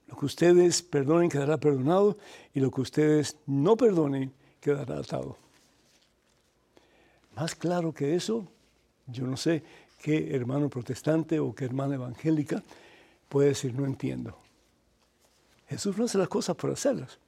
Lo 0.06 0.16
que 0.16 0.26
ustedes 0.26 0.82
perdonen 0.82 1.30
quedará 1.30 1.56
perdonado 1.56 2.18
y 2.54 2.60
lo 2.60 2.70
que 2.70 2.82
ustedes 2.82 3.38
no 3.46 3.76
perdonen 3.76 4.32
quedará 4.60 4.98
atado. 4.98 5.38
Más 7.34 7.54
claro 7.54 7.94
que 7.94 8.14
eso, 8.14 8.46
yo 9.06 9.26
no 9.26 9.38
sé 9.38 9.64
qué 10.02 10.36
hermano 10.36 10.68
protestante 10.68 11.40
o 11.40 11.54
qué 11.54 11.64
hermana 11.64 11.94
evangélica 11.94 12.62
puede 13.30 13.48
decir, 13.48 13.74
no 13.74 13.86
entiendo. 13.86 14.36
Jesús 15.68 15.96
no 15.96 16.04
hace 16.04 16.18
las 16.18 16.28
cosas 16.28 16.54
por 16.56 16.70
hacerlas. 16.70 17.18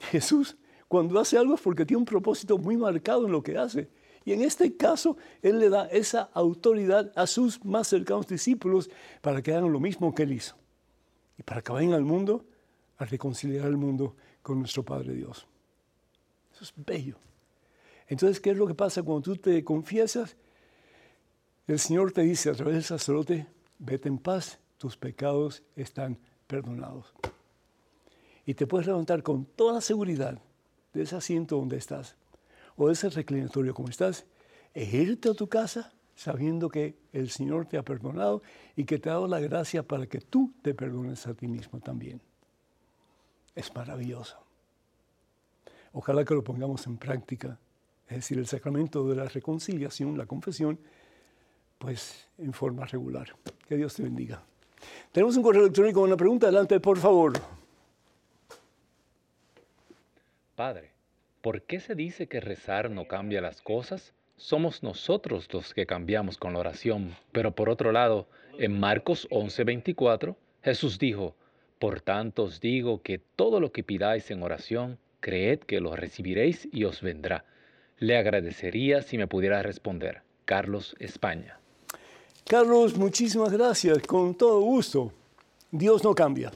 Jesús 0.00 0.56
cuando 0.88 1.20
hace 1.20 1.38
algo 1.38 1.54
es 1.54 1.60
porque 1.60 1.86
tiene 1.86 1.98
un 1.98 2.06
propósito 2.06 2.58
muy 2.58 2.76
marcado 2.76 3.26
en 3.26 3.32
lo 3.32 3.40
que 3.40 3.56
hace. 3.56 3.88
Y 4.28 4.34
en 4.34 4.42
este 4.42 4.76
caso, 4.76 5.16
Él 5.40 5.58
le 5.58 5.70
da 5.70 5.86
esa 5.86 6.28
autoridad 6.34 7.10
a 7.16 7.26
sus 7.26 7.64
más 7.64 7.88
cercanos 7.88 8.26
discípulos 8.26 8.90
para 9.22 9.40
que 9.40 9.54
hagan 9.54 9.72
lo 9.72 9.80
mismo 9.80 10.14
que 10.14 10.24
Él 10.24 10.34
hizo. 10.34 10.54
Y 11.38 11.42
para 11.42 11.62
que 11.62 11.72
vayan 11.72 11.94
al 11.94 12.04
mundo 12.04 12.44
a 12.98 13.06
reconciliar 13.06 13.64
el 13.64 13.78
mundo 13.78 14.16
con 14.42 14.58
nuestro 14.58 14.82
Padre 14.82 15.14
Dios. 15.14 15.46
Eso 16.52 16.62
es 16.62 16.74
bello. 16.76 17.16
Entonces, 18.06 18.38
¿qué 18.38 18.50
es 18.50 18.58
lo 18.58 18.66
que 18.66 18.74
pasa 18.74 19.02
cuando 19.02 19.22
tú 19.22 19.36
te 19.36 19.64
confiesas? 19.64 20.36
El 21.66 21.78
Señor 21.78 22.12
te 22.12 22.20
dice 22.20 22.50
a 22.50 22.52
través 22.52 22.74
del 22.74 22.84
sacerdote, 22.84 23.46
vete 23.78 24.10
en 24.10 24.18
paz, 24.18 24.58
tus 24.76 24.98
pecados 24.98 25.62
están 25.74 26.18
perdonados. 26.46 27.14
Y 28.44 28.52
te 28.52 28.66
puedes 28.66 28.88
levantar 28.88 29.22
con 29.22 29.46
toda 29.46 29.80
seguridad 29.80 30.38
de 30.92 31.00
ese 31.04 31.16
asiento 31.16 31.56
donde 31.56 31.78
estás 31.78 32.17
o 32.78 32.90
ese 32.90 33.10
reclinatorio 33.10 33.74
como 33.74 33.90
estás 33.90 34.24
e 34.72 34.84
irte 34.84 35.28
a 35.28 35.34
tu 35.34 35.48
casa 35.48 35.92
sabiendo 36.14 36.68
que 36.68 36.96
el 37.12 37.30
Señor 37.30 37.66
te 37.66 37.78
ha 37.78 37.82
perdonado 37.84 38.42
y 38.74 38.84
que 38.84 38.98
te 38.98 39.08
ha 39.08 39.12
dado 39.12 39.28
la 39.28 39.38
gracia 39.38 39.82
para 39.82 40.06
que 40.06 40.20
tú 40.20 40.52
te 40.62 40.74
perdones 40.74 41.26
a 41.26 41.34
ti 41.34 41.46
mismo 41.46 41.78
también. 41.78 42.20
Es 43.54 43.72
maravilloso. 43.74 44.36
Ojalá 45.92 46.24
que 46.24 46.34
lo 46.34 46.42
pongamos 46.42 46.86
en 46.86 46.96
práctica, 46.96 47.58
es 48.08 48.16
decir, 48.16 48.38
el 48.38 48.46
sacramento 48.46 49.08
de 49.08 49.14
la 49.14 49.24
reconciliación, 49.26 50.18
la 50.18 50.26
confesión, 50.26 50.78
pues 51.78 52.26
en 52.38 52.52
forma 52.52 52.84
regular. 52.84 53.28
Que 53.68 53.76
Dios 53.76 53.94
te 53.94 54.02
bendiga. 54.02 54.42
Tenemos 55.12 55.36
un 55.36 55.42
correo 55.44 55.62
electrónico 55.62 56.00
con 56.00 56.08
una 56.08 56.16
pregunta. 56.16 56.46
Adelante, 56.46 56.80
por 56.80 56.98
favor. 56.98 57.32
Padre, 60.56 60.97
¿por 61.40 61.62
qué 61.62 61.80
se 61.80 61.94
dice 61.94 62.26
que 62.26 62.40
rezar 62.40 62.90
no 62.90 63.06
cambia 63.06 63.40
las 63.40 63.62
cosas? 63.62 64.14
Somos 64.36 64.82
nosotros 64.82 65.48
los 65.52 65.74
que 65.74 65.86
cambiamos 65.86 66.38
con 66.38 66.52
la 66.52 66.60
oración. 66.60 67.16
Pero 67.32 67.54
por 67.54 67.68
otro 67.68 67.92
lado, 67.92 68.28
en 68.58 68.78
Marcos 68.78 69.26
11:24, 69.30 70.36
Jesús 70.62 70.98
dijo, 70.98 71.34
Por 71.78 72.00
tanto 72.00 72.44
os 72.44 72.60
digo 72.60 73.02
que 73.02 73.18
todo 73.18 73.60
lo 73.60 73.72
que 73.72 73.82
pidáis 73.82 74.30
en 74.30 74.42
oración, 74.42 74.98
creed 75.20 75.60
que 75.60 75.80
lo 75.80 75.96
recibiréis 75.96 76.68
y 76.72 76.84
os 76.84 77.02
vendrá. 77.02 77.44
Le 77.98 78.16
agradecería 78.16 79.02
si 79.02 79.18
me 79.18 79.26
pudiera 79.26 79.62
responder. 79.62 80.22
Carlos 80.44 80.96
España. 80.98 81.58
Carlos, 82.44 82.96
muchísimas 82.96 83.52
gracias, 83.52 83.98
con 84.06 84.34
todo 84.34 84.60
gusto. 84.60 85.12
Dios 85.70 86.02
no 86.02 86.14
cambia. 86.14 86.50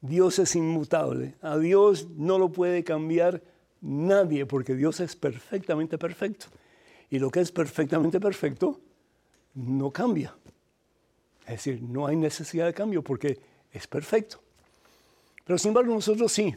Dios 0.00 0.38
es 0.38 0.54
inmutable. 0.56 1.34
A 1.42 1.58
Dios 1.58 2.08
no 2.16 2.38
lo 2.38 2.50
puede 2.50 2.84
cambiar 2.84 3.42
nadie 3.80 4.46
porque 4.46 4.74
Dios 4.74 5.00
es 5.00 5.16
perfectamente 5.16 5.98
perfecto. 5.98 6.46
Y 7.10 7.18
lo 7.18 7.30
que 7.30 7.40
es 7.40 7.50
perfectamente 7.50 8.20
perfecto 8.20 8.80
no 9.54 9.90
cambia. 9.90 10.34
Es 11.46 11.64
decir, 11.64 11.82
no 11.82 12.06
hay 12.06 12.16
necesidad 12.16 12.66
de 12.66 12.74
cambio 12.74 13.02
porque 13.02 13.40
es 13.72 13.86
perfecto. 13.86 14.40
Pero 15.44 15.58
sin 15.58 15.70
embargo 15.70 15.94
nosotros 15.94 16.30
sí. 16.30 16.54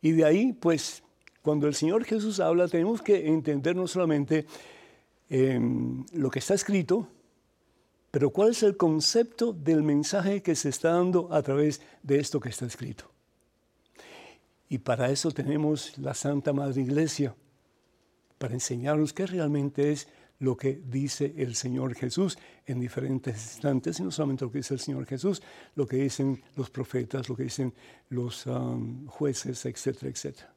Y 0.00 0.12
de 0.12 0.24
ahí, 0.24 0.52
pues, 0.52 1.02
cuando 1.42 1.66
el 1.66 1.74
Señor 1.74 2.04
Jesús 2.04 2.40
habla, 2.40 2.68
tenemos 2.68 3.02
que 3.02 3.28
entender 3.28 3.76
no 3.76 3.86
solamente 3.86 4.46
em, 5.28 6.04
lo 6.12 6.30
que 6.30 6.38
está 6.38 6.54
escrito, 6.54 7.08
pero 8.16 8.30
¿cuál 8.30 8.52
es 8.52 8.62
el 8.62 8.78
concepto 8.78 9.52
del 9.52 9.82
mensaje 9.82 10.40
que 10.40 10.54
se 10.54 10.70
está 10.70 10.92
dando 10.92 11.30
a 11.30 11.42
través 11.42 11.82
de 12.02 12.18
esto 12.18 12.40
que 12.40 12.48
está 12.48 12.64
escrito? 12.64 13.10
Y 14.70 14.78
para 14.78 15.10
eso 15.10 15.30
tenemos 15.32 15.98
la 15.98 16.14
Santa 16.14 16.54
Madre 16.54 16.80
Iglesia, 16.80 17.34
para 18.38 18.54
enseñarnos 18.54 19.12
qué 19.12 19.26
realmente 19.26 19.92
es 19.92 20.08
lo 20.38 20.56
que 20.56 20.80
dice 20.82 21.34
el 21.36 21.54
Señor 21.56 21.94
Jesús 21.94 22.38
en 22.64 22.80
diferentes 22.80 23.34
instantes, 23.34 24.00
y 24.00 24.04
no 24.04 24.10
solamente 24.10 24.46
lo 24.46 24.50
que 24.50 24.60
dice 24.60 24.72
el 24.72 24.80
Señor 24.80 25.04
Jesús, 25.04 25.42
lo 25.74 25.86
que 25.86 25.98
dicen 25.98 26.42
los 26.54 26.70
profetas, 26.70 27.28
lo 27.28 27.36
que 27.36 27.42
dicen 27.42 27.74
los 28.08 28.46
um, 28.46 29.06
jueces, 29.08 29.66
etcétera, 29.66 30.10
etcétera. 30.10 30.54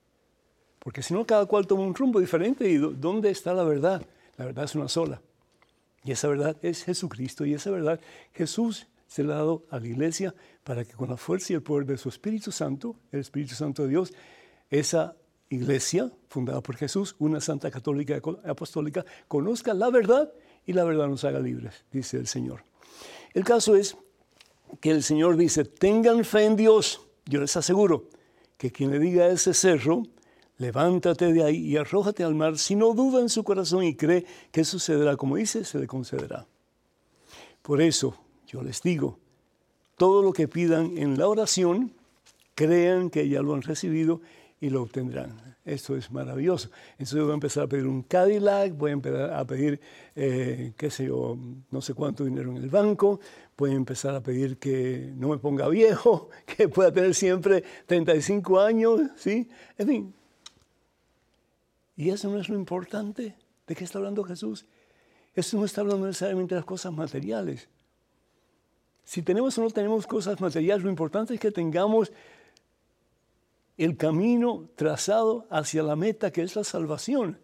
Porque 0.79 1.03
si 1.03 1.13
no, 1.13 1.27
cada 1.27 1.45
cual 1.45 1.67
toma 1.67 1.83
un 1.83 1.93
rumbo 1.93 2.21
diferente 2.21 2.69
y 2.69 2.77
¿dónde 2.77 3.31
está 3.31 3.53
la 3.53 3.65
verdad? 3.65 4.01
La 4.37 4.45
verdad 4.45 4.63
es 4.63 4.75
una 4.75 4.87
sola. 4.87 5.21
Y 6.03 6.11
esa 6.11 6.27
verdad 6.27 6.57
es 6.61 6.83
Jesucristo 6.83 7.45
y 7.45 7.53
esa 7.53 7.71
verdad 7.71 7.99
Jesús 8.33 8.87
se 9.07 9.23
la 9.23 9.33
ha 9.33 9.37
dado 9.37 9.65
a 9.69 9.79
la 9.79 9.87
iglesia 9.87 10.33
para 10.63 10.85
que 10.85 10.93
con 10.93 11.09
la 11.09 11.17
fuerza 11.17 11.53
y 11.53 11.55
el 11.55 11.63
poder 11.63 11.85
de 11.85 11.97
su 11.97 12.09
Espíritu 12.09 12.51
Santo, 12.51 12.95
el 13.11 13.19
Espíritu 13.19 13.55
Santo 13.55 13.83
de 13.83 13.89
Dios, 13.89 14.13
esa 14.69 15.15
iglesia 15.49 16.11
fundada 16.29 16.61
por 16.61 16.77
Jesús, 16.77 17.15
una 17.17 17.41
santa 17.41 17.71
católica 17.71 18.21
apostólica, 18.45 19.03
conozca 19.27 19.73
la 19.73 19.89
verdad 19.89 20.31
y 20.65 20.73
la 20.73 20.83
verdad 20.83 21.07
nos 21.07 21.23
haga 21.23 21.39
libres, 21.39 21.83
dice 21.91 22.17
el 22.17 22.27
Señor. 22.27 22.63
El 23.33 23.43
caso 23.43 23.75
es 23.75 23.97
que 24.79 24.91
el 24.91 25.01
Señor 25.03 25.37
dice, 25.37 25.65
tengan 25.65 26.23
fe 26.23 26.45
en 26.45 26.55
Dios. 26.55 27.01
Yo 27.25 27.41
les 27.41 27.55
aseguro 27.57 28.09
que 28.57 28.71
quien 28.71 28.91
le 28.91 28.99
diga 28.99 29.25
a 29.25 29.29
ese 29.29 29.53
cerro, 29.53 30.03
levántate 30.59 31.33
de 31.33 31.43
ahí 31.43 31.57
y 31.57 31.77
arrójate 31.77 32.23
al 32.23 32.35
mar. 32.35 32.59
Si 32.59 32.75
no 32.75 32.93
duda 32.93 33.21
en 33.21 33.29
su 33.29 33.43
corazón 33.43 33.83
y 33.83 33.95
cree 33.95 34.25
que 34.51 34.63
sucederá 34.63 35.15
como 35.17 35.37
dice, 35.37 35.65
se 35.65 35.79
le 35.79 35.87
concederá. 35.87 36.45
Por 37.63 37.81
eso 37.81 38.15
yo 38.45 38.61
les 38.61 38.81
digo, 38.81 39.17
todo 39.97 40.21
lo 40.21 40.31
que 40.31 40.47
pidan 40.47 40.97
en 40.97 41.17
la 41.17 41.27
oración, 41.27 41.93
crean 42.55 43.09
que 43.09 43.27
ya 43.27 43.41
lo 43.41 43.53
han 43.53 43.61
recibido 43.61 44.21
y 44.59 44.69
lo 44.69 44.83
obtendrán. 44.83 45.55
Esto 45.63 45.95
es 45.95 46.11
maravilloso. 46.11 46.69
Entonces 46.93 47.21
voy 47.21 47.31
a 47.31 47.33
empezar 47.35 47.63
a 47.63 47.67
pedir 47.67 47.85
un 47.85 48.03
Cadillac, 48.03 48.75
voy 48.75 48.89
a 48.89 48.93
empezar 48.93 49.33
a 49.33 49.45
pedir, 49.45 49.79
eh, 50.15 50.73
qué 50.75 50.89
sé 50.89 51.05
yo, 51.05 51.37
no 51.69 51.81
sé 51.81 51.93
cuánto 51.93 52.25
dinero 52.25 52.51
en 52.51 52.57
el 52.57 52.69
banco, 52.69 53.19
voy 53.57 53.71
a 53.71 53.75
empezar 53.75 54.15
a 54.15 54.21
pedir 54.21 54.57
que 54.57 55.13
no 55.15 55.29
me 55.29 55.37
ponga 55.37 55.69
viejo, 55.69 56.29
que 56.57 56.67
pueda 56.67 56.91
tener 56.91 57.13
siempre 57.13 57.63
35 57.85 58.59
años, 58.59 59.01
¿sí? 59.15 59.47
En 59.77 59.87
fin. 59.87 60.18
Y 61.99 62.11
eso 62.11 62.29
no 62.29 62.39
es 62.39 62.47
lo 62.47 62.55
importante. 62.55 63.35
¿De 63.67 63.75
qué 63.75 63.83
está 63.83 63.97
hablando 63.97 64.23
Jesús? 64.23 64.65
Eso 65.35 65.57
no 65.57 65.65
está 65.65 65.81
hablando 65.81 66.07
necesariamente 66.07 66.55
de 66.55 66.61
las 66.61 66.65
cosas 66.65 66.93
materiales. 66.93 67.67
Si 69.03 69.21
tenemos 69.21 69.57
o 69.57 69.63
no 69.63 69.69
tenemos 69.69 70.07
cosas 70.07 70.39
materiales, 70.39 70.81
lo 70.81 70.89
importante 70.89 71.33
es 71.33 71.41
que 71.41 71.51
tengamos 71.51 72.13
el 73.77 73.97
camino 73.97 74.69
trazado 74.77 75.45
hacia 75.49 75.83
la 75.83 75.97
meta 75.97 76.31
que 76.31 76.41
es 76.41 76.55
la 76.55 76.63
salvación. 76.63 77.37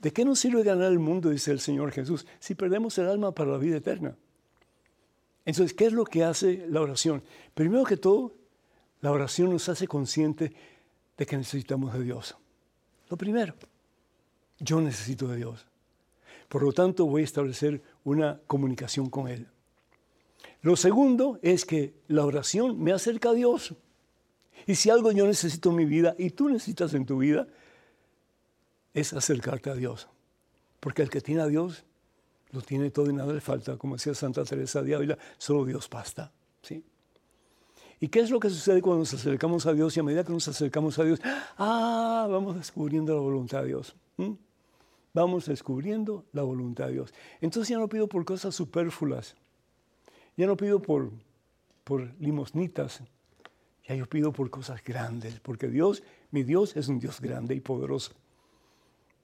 ¿De 0.00 0.12
qué 0.12 0.24
nos 0.24 0.40
sirve 0.40 0.64
ganar 0.64 0.90
el 0.90 0.98
mundo, 0.98 1.30
dice 1.30 1.52
el 1.52 1.60
Señor 1.60 1.92
Jesús, 1.92 2.26
si 2.40 2.56
perdemos 2.56 2.98
el 2.98 3.06
alma 3.06 3.30
para 3.30 3.52
la 3.52 3.58
vida 3.58 3.76
eterna? 3.76 4.16
Entonces, 5.44 5.74
¿qué 5.74 5.86
es 5.86 5.92
lo 5.92 6.04
que 6.04 6.24
hace 6.24 6.66
la 6.68 6.80
oración? 6.80 7.22
Primero 7.54 7.84
que 7.84 7.98
todo, 7.98 8.34
la 9.00 9.12
oración 9.12 9.50
nos 9.50 9.68
hace 9.68 9.86
consciente 9.86 10.52
de 11.16 11.24
que 11.24 11.36
necesitamos 11.36 11.94
de 11.94 12.02
Dios. 12.02 12.36
Lo 13.08 13.16
primero, 13.16 13.54
yo 14.58 14.80
necesito 14.80 15.28
de 15.28 15.36
Dios. 15.36 15.66
Por 16.48 16.62
lo 16.62 16.72
tanto, 16.72 17.06
voy 17.06 17.22
a 17.22 17.24
establecer 17.24 17.82
una 18.04 18.40
comunicación 18.46 19.10
con 19.10 19.28
Él. 19.28 19.48
Lo 20.62 20.76
segundo 20.76 21.38
es 21.42 21.64
que 21.64 21.94
la 22.08 22.24
oración 22.24 22.82
me 22.82 22.92
acerca 22.92 23.30
a 23.30 23.34
Dios. 23.34 23.74
Y 24.66 24.74
si 24.74 24.90
algo 24.90 25.12
yo 25.12 25.26
necesito 25.26 25.70
en 25.70 25.76
mi 25.76 25.84
vida 25.84 26.14
y 26.18 26.30
tú 26.30 26.48
necesitas 26.48 26.94
en 26.94 27.06
tu 27.06 27.18
vida, 27.18 27.46
es 28.94 29.12
acercarte 29.12 29.70
a 29.70 29.74
Dios. 29.74 30.08
Porque 30.80 31.02
el 31.02 31.10
que 31.10 31.20
tiene 31.20 31.42
a 31.42 31.46
Dios, 31.46 31.84
lo 32.52 32.62
tiene 32.62 32.90
todo 32.90 33.10
y 33.10 33.12
nada 33.12 33.32
le 33.32 33.40
falta. 33.40 33.76
Como 33.76 33.96
decía 33.96 34.14
Santa 34.14 34.44
Teresa 34.44 34.82
de 34.82 34.94
Ávila, 34.94 35.18
solo 35.36 35.64
Dios 35.64 35.88
basta. 35.90 36.32
¿sí? 36.62 36.82
¿Y 38.00 38.08
qué 38.08 38.20
es 38.20 38.30
lo 38.30 38.40
que 38.40 38.50
sucede 38.50 38.82
cuando 38.82 39.00
nos 39.00 39.14
acercamos 39.14 39.66
a 39.66 39.72
Dios? 39.72 39.96
Y 39.96 40.00
a 40.00 40.02
medida 40.02 40.24
que 40.24 40.32
nos 40.32 40.46
acercamos 40.48 40.98
a 40.98 41.04
Dios, 41.04 41.20
ah, 41.58 42.26
vamos 42.30 42.56
descubriendo 42.56 43.14
la 43.14 43.20
voluntad 43.20 43.62
de 43.62 43.68
Dios. 43.68 43.94
Vamos 45.16 45.46
descubriendo 45.46 46.26
la 46.32 46.42
voluntad 46.42 46.88
de 46.88 46.92
Dios. 46.92 47.14
Entonces 47.40 47.70
ya 47.70 47.78
no 47.78 47.88
pido 47.88 48.06
por 48.06 48.26
cosas 48.26 48.54
superfluas. 48.54 49.34
Ya 50.36 50.46
no 50.46 50.58
pido 50.58 50.82
por, 50.82 51.10
por 51.84 52.12
limosnitas. 52.20 53.02
Ya 53.88 53.94
yo 53.94 54.06
pido 54.06 54.30
por 54.30 54.50
cosas 54.50 54.84
grandes, 54.84 55.40
porque 55.40 55.68
Dios, 55.68 56.02
mi 56.32 56.42
Dios 56.42 56.76
es 56.76 56.88
un 56.88 56.98
Dios 56.98 57.18
grande 57.18 57.54
y 57.54 57.60
poderoso. 57.60 58.12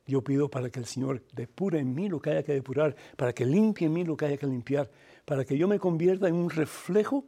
Yo 0.07 0.24
pido 0.24 0.48
para 0.48 0.70
que 0.70 0.78
el 0.78 0.87
Señor 0.87 1.24
depure 1.31 1.81
en 1.81 1.94
mí 1.94 2.09
lo 2.09 2.22
que 2.22 2.31
haya 2.31 2.42
que 2.42 2.55
depurar, 2.55 2.96
para 3.18 3.35
que 3.35 3.44
limpie 3.44 3.87
en 3.87 3.92
mí 3.92 4.02
lo 4.02 4.16
que 4.16 4.24
haya 4.24 4.38
que 4.38 4.46
limpiar, 4.46 4.90
para 5.26 5.44
que 5.44 5.59
yo 5.59 5.68
me 5.68 5.78
convierta 5.78 6.26
en 6.26 6.37
un 6.37 6.48
reflejo 6.48 7.26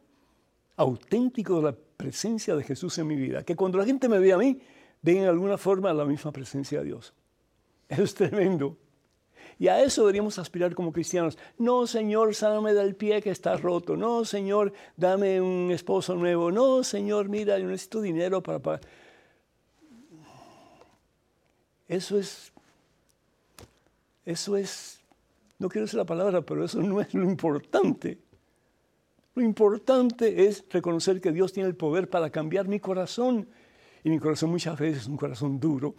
auténtico 0.75 1.57
de 1.57 1.61
la 1.65 1.75
presencia 1.97 2.55
de 2.55 2.63
Jesús 2.63 2.97
en 2.97 3.05
mi 3.05 3.15
vida. 3.15 3.43
Que 3.43 3.55
cuando 3.55 3.77
la 3.77 3.85
gente 3.85 4.09
me 4.09 4.17
vea 4.17 4.33
a 4.33 4.39
mí, 4.39 4.59
den 5.03 5.17
en 5.17 5.27
alguna 5.27 5.59
forma 5.59 5.93
la 5.93 6.05
misma 6.05 6.31
presencia 6.31 6.79
de 6.79 6.85
Dios. 6.85 7.13
Eso 7.89 8.03
es 8.03 8.15
tremendo. 8.15 8.77
Y 9.57 9.69
a 9.69 9.81
eso 9.81 10.01
deberíamos 10.01 10.37
aspirar 10.37 10.75
como 10.75 10.91
cristianos. 10.91 11.37
No, 11.57 11.87
Señor, 11.87 12.35
sáname 12.35 12.73
del 12.73 12.95
pie 12.95 13.21
que 13.21 13.29
está 13.29 13.55
roto. 13.55 13.95
No, 13.95 14.25
Señor, 14.25 14.73
dame 14.97 15.39
un 15.39 15.71
esposo 15.71 16.13
nuevo. 16.15 16.51
No, 16.51 16.83
Señor, 16.83 17.29
mira, 17.29 17.57
yo 17.57 17.67
necesito 17.67 18.01
dinero 18.01 18.43
para 18.43 18.59
pagar. 18.59 18.81
Eso 21.87 22.17
es, 22.17 22.51
eso 24.25 24.57
es, 24.57 24.99
no 25.59 25.69
quiero 25.69 25.85
decir 25.85 25.99
la 25.99 26.05
palabra, 26.05 26.41
pero 26.41 26.65
eso 26.65 26.81
no 26.81 26.99
es 26.99 27.13
lo 27.13 27.23
importante. 27.23 28.17
Lo 29.35 29.43
importante 29.43 30.47
es 30.47 30.65
reconocer 30.69 31.21
que 31.21 31.31
Dios 31.31 31.53
tiene 31.53 31.69
el 31.69 31.75
poder 31.75 32.09
para 32.09 32.29
cambiar 32.29 32.67
mi 32.67 32.79
corazón. 32.79 33.47
Y 34.03 34.09
mi 34.09 34.19
corazón 34.19 34.49
muchas 34.49 34.77
veces 34.77 35.03
es 35.03 35.07
un 35.07 35.17
corazón 35.17 35.59
duro, 35.59 35.95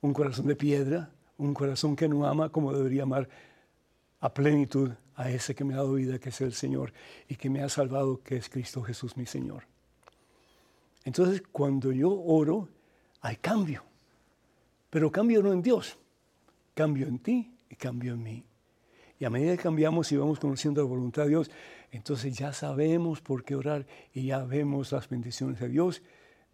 un 0.00 0.12
corazón 0.12 0.46
de 0.46 0.56
piedra, 0.56 1.10
un 1.38 1.54
corazón 1.54 1.96
que 1.96 2.08
no 2.08 2.26
ama 2.26 2.50
como 2.50 2.72
debería 2.72 3.02
amar 3.04 3.28
a 4.20 4.32
plenitud 4.32 4.92
a 5.14 5.30
ese 5.30 5.54
que 5.54 5.64
me 5.64 5.74
ha 5.74 5.78
dado 5.78 5.94
vida, 5.94 6.18
que 6.18 6.28
es 6.30 6.40
el 6.40 6.52
Señor, 6.52 6.92
y 7.28 7.36
que 7.36 7.50
me 7.50 7.62
ha 7.62 7.68
salvado, 7.68 8.22
que 8.22 8.36
es 8.36 8.48
Cristo 8.48 8.82
Jesús 8.82 9.16
mi 9.16 9.26
Señor. 9.26 9.64
Entonces, 11.04 11.42
cuando 11.52 11.92
yo 11.92 12.10
oro, 12.10 12.68
hay 13.20 13.36
cambio. 13.36 13.84
Pero 14.90 15.10
cambio 15.10 15.42
no 15.42 15.52
en 15.52 15.62
Dios, 15.62 15.98
cambio 16.74 17.06
en 17.06 17.18
ti 17.18 17.54
y 17.70 17.76
cambio 17.76 18.14
en 18.14 18.22
mí. 18.22 18.44
Y 19.18 19.24
a 19.24 19.30
medida 19.30 19.56
que 19.56 19.62
cambiamos 19.62 20.12
y 20.12 20.16
vamos 20.16 20.38
conociendo 20.38 20.82
la 20.82 20.88
voluntad 20.88 21.22
de 21.22 21.30
Dios, 21.30 21.50
entonces 21.90 22.36
ya 22.36 22.52
sabemos 22.52 23.20
por 23.20 23.44
qué 23.44 23.54
orar 23.54 23.86
y 24.12 24.26
ya 24.26 24.44
vemos 24.44 24.92
las 24.92 25.08
bendiciones 25.08 25.58
de 25.60 25.68
Dios 25.68 26.02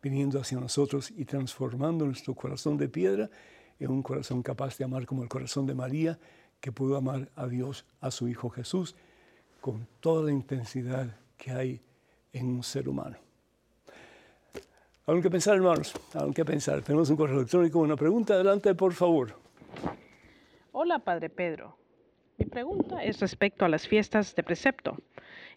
viniendo 0.00 0.40
hacia 0.40 0.58
nosotros 0.58 1.12
y 1.16 1.24
transformando 1.24 2.04
nuestro 2.06 2.34
corazón 2.34 2.76
de 2.76 2.88
piedra 2.88 3.30
en 3.78 3.90
un 3.90 4.02
corazón 4.02 4.42
capaz 4.42 4.78
de 4.78 4.84
amar 4.84 5.06
como 5.06 5.22
el 5.22 5.28
corazón 5.28 5.66
de 5.66 5.74
María, 5.74 6.18
que 6.60 6.72
pudo 6.72 6.96
amar 6.96 7.28
a 7.36 7.46
Dios, 7.46 7.84
a 8.00 8.10
su 8.10 8.28
Hijo 8.28 8.48
Jesús, 8.50 8.94
con 9.60 9.86
toda 10.00 10.24
la 10.24 10.32
intensidad 10.32 11.16
que 11.36 11.50
hay 11.50 11.80
en 12.32 12.46
un 12.46 12.62
ser 12.62 12.88
humano. 12.88 13.16
Algo 15.06 15.20
que 15.20 15.30
pensar, 15.30 15.56
hermanos, 15.56 15.94
algo 16.14 16.32
que 16.32 16.44
pensar. 16.44 16.80
Tenemos 16.82 17.10
un 17.10 17.16
correo 17.16 17.38
electrónico, 17.38 17.80
una 17.80 17.96
pregunta. 17.96 18.34
Adelante, 18.34 18.74
por 18.74 18.92
favor. 18.92 19.34
Hola, 20.70 21.00
Padre 21.00 21.28
Pedro. 21.28 21.76
Mi 22.38 22.46
pregunta 22.46 23.02
es 23.02 23.20
respecto 23.20 23.64
a 23.64 23.68
las 23.68 23.86
fiestas 23.88 24.34
de 24.34 24.42
precepto. 24.42 24.96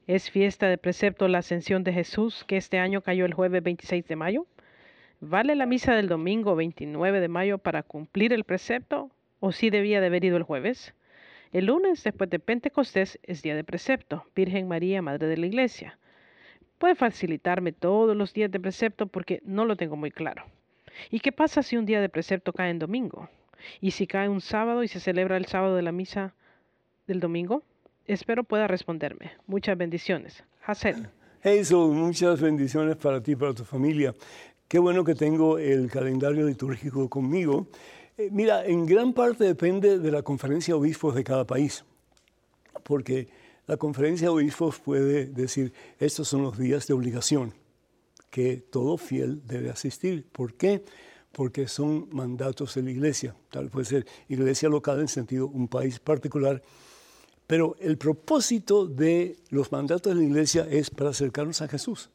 ¿Es 0.08 0.30
fiesta 0.30 0.68
de 0.68 0.78
precepto 0.78 1.28
la 1.28 1.40
ascensión 1.40 1.84
de 1.84 1.94
Jesús 1.94 2.44
que 2.48 2.58
este 2.58 2.80
año 2.80 3.02
cayó 3.02 3.26
el 3.26 3.34
jueves 3.34 3.64
26 3.64 4.08
de 4.08 4.16
mayo? 4.16 4.46
¿Vale 5.28 5.56
la 5.56 5.66
misa 5.66 5.96
del 5.96 6.08
domingo 6.08 6.56
29 6.56 7.20
de 7.20 7.28
mayo 7.28 7.58
para 7.58 7.82
cumplir 7.82 8.32
el 8.32 8.44
precepto 8.44 9.10
o 9.40 9.52
si 9.52 9.72
debía 9.72 10.00
de 10.00 10.06
haber 10.06 10.24
ido 10.24 10.38
el 10.38 10.44
jueves? 10.44 10.94
El 11.52 11.66
lunes 11.66 12.04
después 12.04 12.30
de 12.30 12.38
Pentecostés 12.38 13.18
es 13.24 13.42
día 13.42 13.56
de 13.56 13.64
precepto, 13.64 14.24
Virgen 14.36 14.68
María, 14.68 15.02
Madre 15.02 15.26
de 15.26 15.38
la 15.38 15.48
Iglesia. 15.48 15.98
Puede 16.78 16.94
facilitarme 16.94 17.72
todos 17.72 18.16
los 18.16 18.34
días 18.34 18.52
de 18.52 18.60
precepto 18.60 19.08
porque 19.08 19.42
no 19.44 19.66
lo 19.66 19.76
tengo 19.76 19.96
muy 19.96 20.12
claro. 20.12 20.44
¿Y 21.10 21.22
qué 21.22 21.32
pasa 21.32 21.64
si 21.64 21.76
un 21.76 21.88
día 21.88 22.02
de 22.02 22.10
precepto 22.10 22.54
cae 22.54 22.70
en 22.70 22.78
domingo? 22.78 23.28
¿Y 23.82 23.92
si 23.92 24.06
cae 24.06 24.30
un 24.30 24.42
sábado 24.42 24.84
y 24.84 24.88
se 24.88 25.00
celebra 25.00 25.38
el 25.38 25.48
sábado 25.48 25.76
de 25.76 25.82
la 25.82 25.92
misa 25.92 26.36
del 27.08 27.20
domingo? 27.20 27.64
Espero 28.06 28.44
pueda 28.44 28.68
responderme. 28.68 29.32
Muchas 29.48 29.76
bendiciones. 29.76 30.44
Hazel. 30.64 31.10
Hazel, 31.44 31.78
muchas 31.78 32.40
bendiciones 32.40 32.96
para 32.96 33.22
ti 33.22 33.32
y 33.32 33.36
para 33.36 33.54
tu 33.54 33.64
familia. 33.64 34.14
Qué 34.68 34.80
bueno 34.80 35.04
que 35.04 35.14
tengo 35.14 35.60
el 35.60 35.92
calendario 35.92 36.48
litúrgico 36.48 37.08
conmigo. 37.08 37.68
Eh, 38.18 38.30
mira, 38.32 38.66
en 38.66 38.88
gran 38.88 39.14
parte 39.14 39.44
depende 39.44 40.00
de 40.00 40.12
la 40.12 40.24
conferencia 40.24 40.74
de 40.74 40.80
obispos 40.80 41.14
de 41.14 41.24
cada 41.24 41.46
país, 41.46 41.86
porque 42.84 43.28
la 43.68 43.78
conferencia 43.78 44.28
de 44.28 44.34
obispos 44.34 44.80
puede 44.80 45.28
decir, 45.28 45.72
estos 46.00 46.28
son 46.28 46.42
los 46.42 46.58
días 46.58 46.88
de 46.88 46.96
obligación 46.96 47.54
que 48.32 48.58
todo 48.58 48.98
fiel 48.98 49.46
debe 49.46 49.70
asistir. 49.70 50.28
¿Por 50.32 50.56
qué? 50.56 50.84
Porque 51.32 51.68
son 51.68 52.10
mandatos 52.12 52.74
de 52.74 52.82
la 52.82 52.92
iglesia. 52.92 53.36
Tal 53.52 53.70
puede 53.70 53.86
ser 53.86 54.08
iglesia 54.30 54.68
local 54.68 55.00
en 55.00 55.08
sentido 55.08 55.48
un 55.48 55.68
país 55.68 56.00
particular. 56.00 56.64
Pero 57.46 57.76
el 57.80 57.98
propósito 58.00 58.88
de 58.88 59.38
los 59.50 59.72
mandatos 59.72 60.14
de 60.14 60.20
la 60.20 60.26
iglesia 60.26 60.68
es 60.70 60.90
para 60.90 61.12
acercarnos 61.12 61.62
a 61.62 61.68
Jesús. 61.68 62.10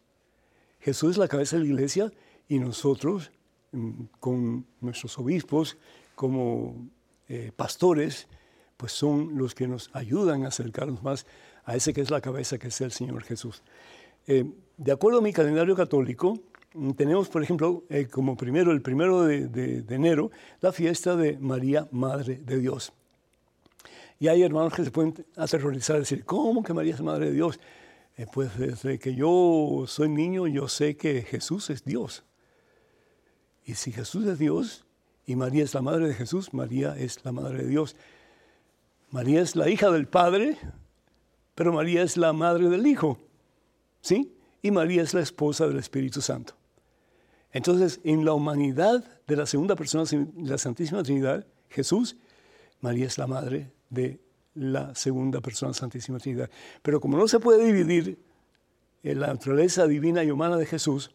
Jesús 0.80 1.12
es 1.12 1.18
la 1.18 1.28
cabeza 1.28 1.56
de 1.56 1.62
la 1.62 1.68
iglesia 1.68 2.12
y 2.50 2.58
nosotros, 2.58 3.30
mm, 3.70 3.90
con 4.18 4.66
nuestros 4.80 5.16
obispos, 5.18 5.78
como 6.16 6.88
eh, 7.28 7.52
pastores, 7.54 8.26
pues 8.76 8.90
son 8.90 9.38
los 9.38 9.54
que 9.54 9.68
nos 9.68 9.88
ayudan 9.92 10.44
a 10.44 10.48
acercarnos 10.48 11.00
más 11.02 11.26
a 11.64 11.76
ese 11.76 11.94
que 11.94 12.00
es 12.00 12.10
la 12.10 12.20
cabeza, 12.20 12.58
que 12.58 12.68
es 12.68 12.80
el 12.80 12.90
Señor 12.90 13.22
Jesús. 13.22 13.62
Eh, 14.26 14.44
de 14.76 14.92
acuerdo 14.92 15.20
a 15.20 15.22
mi 15.22 15.32
calendario 15.32 15.76
católico, 15.76 16.40
mm, 16.74 16.90
tenemos, 16.90 17.28
por 17.28 17.44
ejemplo, 17.44 17.84
eh, 17.88 18.08
como 18.10 18.36
primero, 18.36 18.72
el 18.72 18.82
primero 18.82 19.22
de, 19.22 19.84
enero, 19.88 20.32
la 20.60 20.72
fiesta 20.72 21.14
de 21.14 21.38
María, 21.38 21.86
Madre 21.92 22.40
de 22.44 22.58
Dios. 22.58 22.92
Y 24.18 24.26
hay 24.26 24.42
hermanos 24.42 24.74
que 24.74 24.82
se 24.82 24.90
pueden 24.90 25.24
aterrorizar, 25.36 26.00
decir, 26.00 26.24
¿cómo 26.24 26.64
que 26.64 26.74
María 26.74 26.94
es 26.94 27.00
Madre 27.00 27.26
de 27.26 27.32
Dios? 27.32 27.60
pues 28.34 28.58
desde 28.58 28.98
que 28.98 29.14
yo 29.14 29.84
soy 29.86 30.10
niño, 30.10 30.46
yo 30.46 30.68
sé 30.68 30.94
que 30.94 31.22
Jesús 31.22 31.70
es 31.70 31.84
Dios. 31.84 32.22
Y 33.70 33.74
si 33.74 33.92
Jesús 33.92 34.26
es 34.26 34.40
Dios 34.40 34.84
Y 35.26 35.36
María 35.36 35.62
es 35.62 35.74
la 35.74 35.80
madre 35.80 36.08
de 36.08 36.14
Jesús, 36.14 36.52
María 36.52 36.96
es 36.98 37.24
la 37.24 37.30
madre 37.30 37.58
de 37.58 37.68
Dios. 37.68 37.94
María 39.10 39.40
es 39.40 39.54
la 39.54 39.68
hija 39.68 39.92
del 39.92 40.08
Padre, 40.08 40.58
pero 41.54 41.72
María 41.72 42.02
es 42.02 42.16
la 42.16 42.32
madre 42.32 42.68
del 42.68 42.84
Hijo. 42.84 43.16
¿Sí? 44.00 44.34
Y 44.60 44.72
María 44.72 45.02
es 45.02 45.14
la 45.14 45.20
esposa 45.20 45.68
del 45.68 45.78
Espíritu 45.78 46.20
Santo. 46.20 46.54
Entonces, 47.52 48.00
en 48.02 48.24
la 48.24 48.32
humanidad 48.32 49.04
de 49.28 49.36
la 49.36 49.46
segunda 49.46 49.76
persona 49.76 50.02
de 50.04 50.50
la 50.50 50.58
Santísima 50.58 51.04
Trinidad, 51.04 51.46
Jesús, 51.68 52.16
María 52.80 53.06
es 53.06 53.18
la 53.18 53.28
madre 53.28 53.70
de 53.88 54.20
la 54.54 54.96
segunda 54.96 55.40
persona 55.40 55.74
Santísima 55.74 56.18
Trinidad. 56.18 56.50
Pero 56.82 57.00
como 57.00 57.16
no 57.16 57.28
se 57.28 57.38
puede 57.38 57.64
dividir 57.64 58.18
en 59.04 59.20
la 59.20 59.28
naturaleza 59.28 59.86
divina 59.86 60.24
y 60.24 60.32
humana 60.32 60.56
de 60.56 60.66
Jesús, 60.66 61.12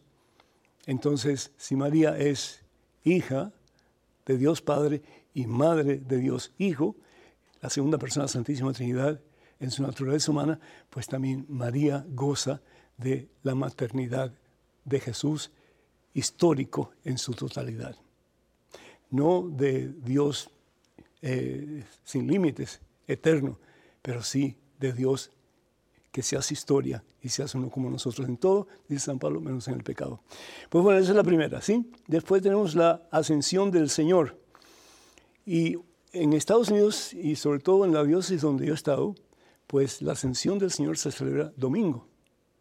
entonces 0.86 1.52
si 1.56 1.76
María 1.76 2.16
es 2.16 2.62
hija 3.04 3.52
de 4.24 4.38
Dios 4.38 4.62
Padre 4.62 5.02
y 5.34 5.46
madre 5.46 5.98
de 5.98 6.18
Dios 6.18 6.52
Hijo, 6.58 6.96
la 7.60 7.70
segunda 7.70 7.98
persona 7.98 8.24
de 8.24 8.28
la 8.28 8.32
Santísima 8.32 8.72
Trinidad 8.72 9.20
en 9.60 9.70
su 9.70 9.82
naturaleza 9.82 10.30
humana, 10.30 10.60
pues 10.90 11.06
también 11.06 11.46
María 11.48 12.04
goza 12.08 12.60
de 12.96 13.28
la 13.42 13.54
maternidad 13.54 14.32
de 14.84 15.00
Jesús 15.00 15.50
histórico 16.14 16.92
en 17.04 17.18
su 17.18 17.32
totalidad. 17.32 17.96
No 19.10 19.48
de 19.48 19.88
Dios 19.88 20.50
eh, 21.22 21.84
sin 22.04 22.26
límites, 22.26 22.80
eterno, 23.06 23.58
pero 24.02 24.22
sí 24.22 24.56
de 24.78 24.92
Dios 24.92 25.30
que 26.16 26.22
se 26.22 26.34
hace 26.34 26.54
historia 26.54 27.04
y 27.20 27.28
se 27.28 27.42
hace 27.42 27.58
uno 27.58 27.68
como 27.68 27.90
nosotros 27.90 28.26
en 28.26 28.38
todo, 28.38 28.68
dice 28.88 29.04
San 29.04 29.18
Pablo, 29.18 29.38
menos 29.38 29.68
en 29.68 29.74
el 29.74 29.82
pecado. 29.82 30.22
Pues 30.70 30.82
bueno, 30.82 30.98
esa 30.98 31.10
es 31.10 31.16
la 31.16 31.22
primera, 31.22 31.60
¿sí? 31.60 31.90
Después 32.06 32.40
tenemos 32.40 32.74
la 32.74 33.02
ascensión 33.10 33.70
del 33.70 33.90
Señor. 33.90 34.40
Y 35.44 35.76
en 36.12 36.32
Estados 36.32 36.70
Unidos 36.70 37.12
y 37.12 37.36
sobre 37.36 37.58
todo 37.58 37.84
en 37.84 37.92
la 37.92 38.02
diócesis 38.02 38.40
donde 38.40 38.64
yo 38.64 38.72
he 38.72 38.74
estado, 38.74 39.14
pues 39.66 40.00
la 40.00 40.12
ascensión 40.12 40.58
del 40.58 40.70
Señor 40.70 40.96
se 40.96 41.12
celebra 41.12 41.52
domingo, 41.54 42.08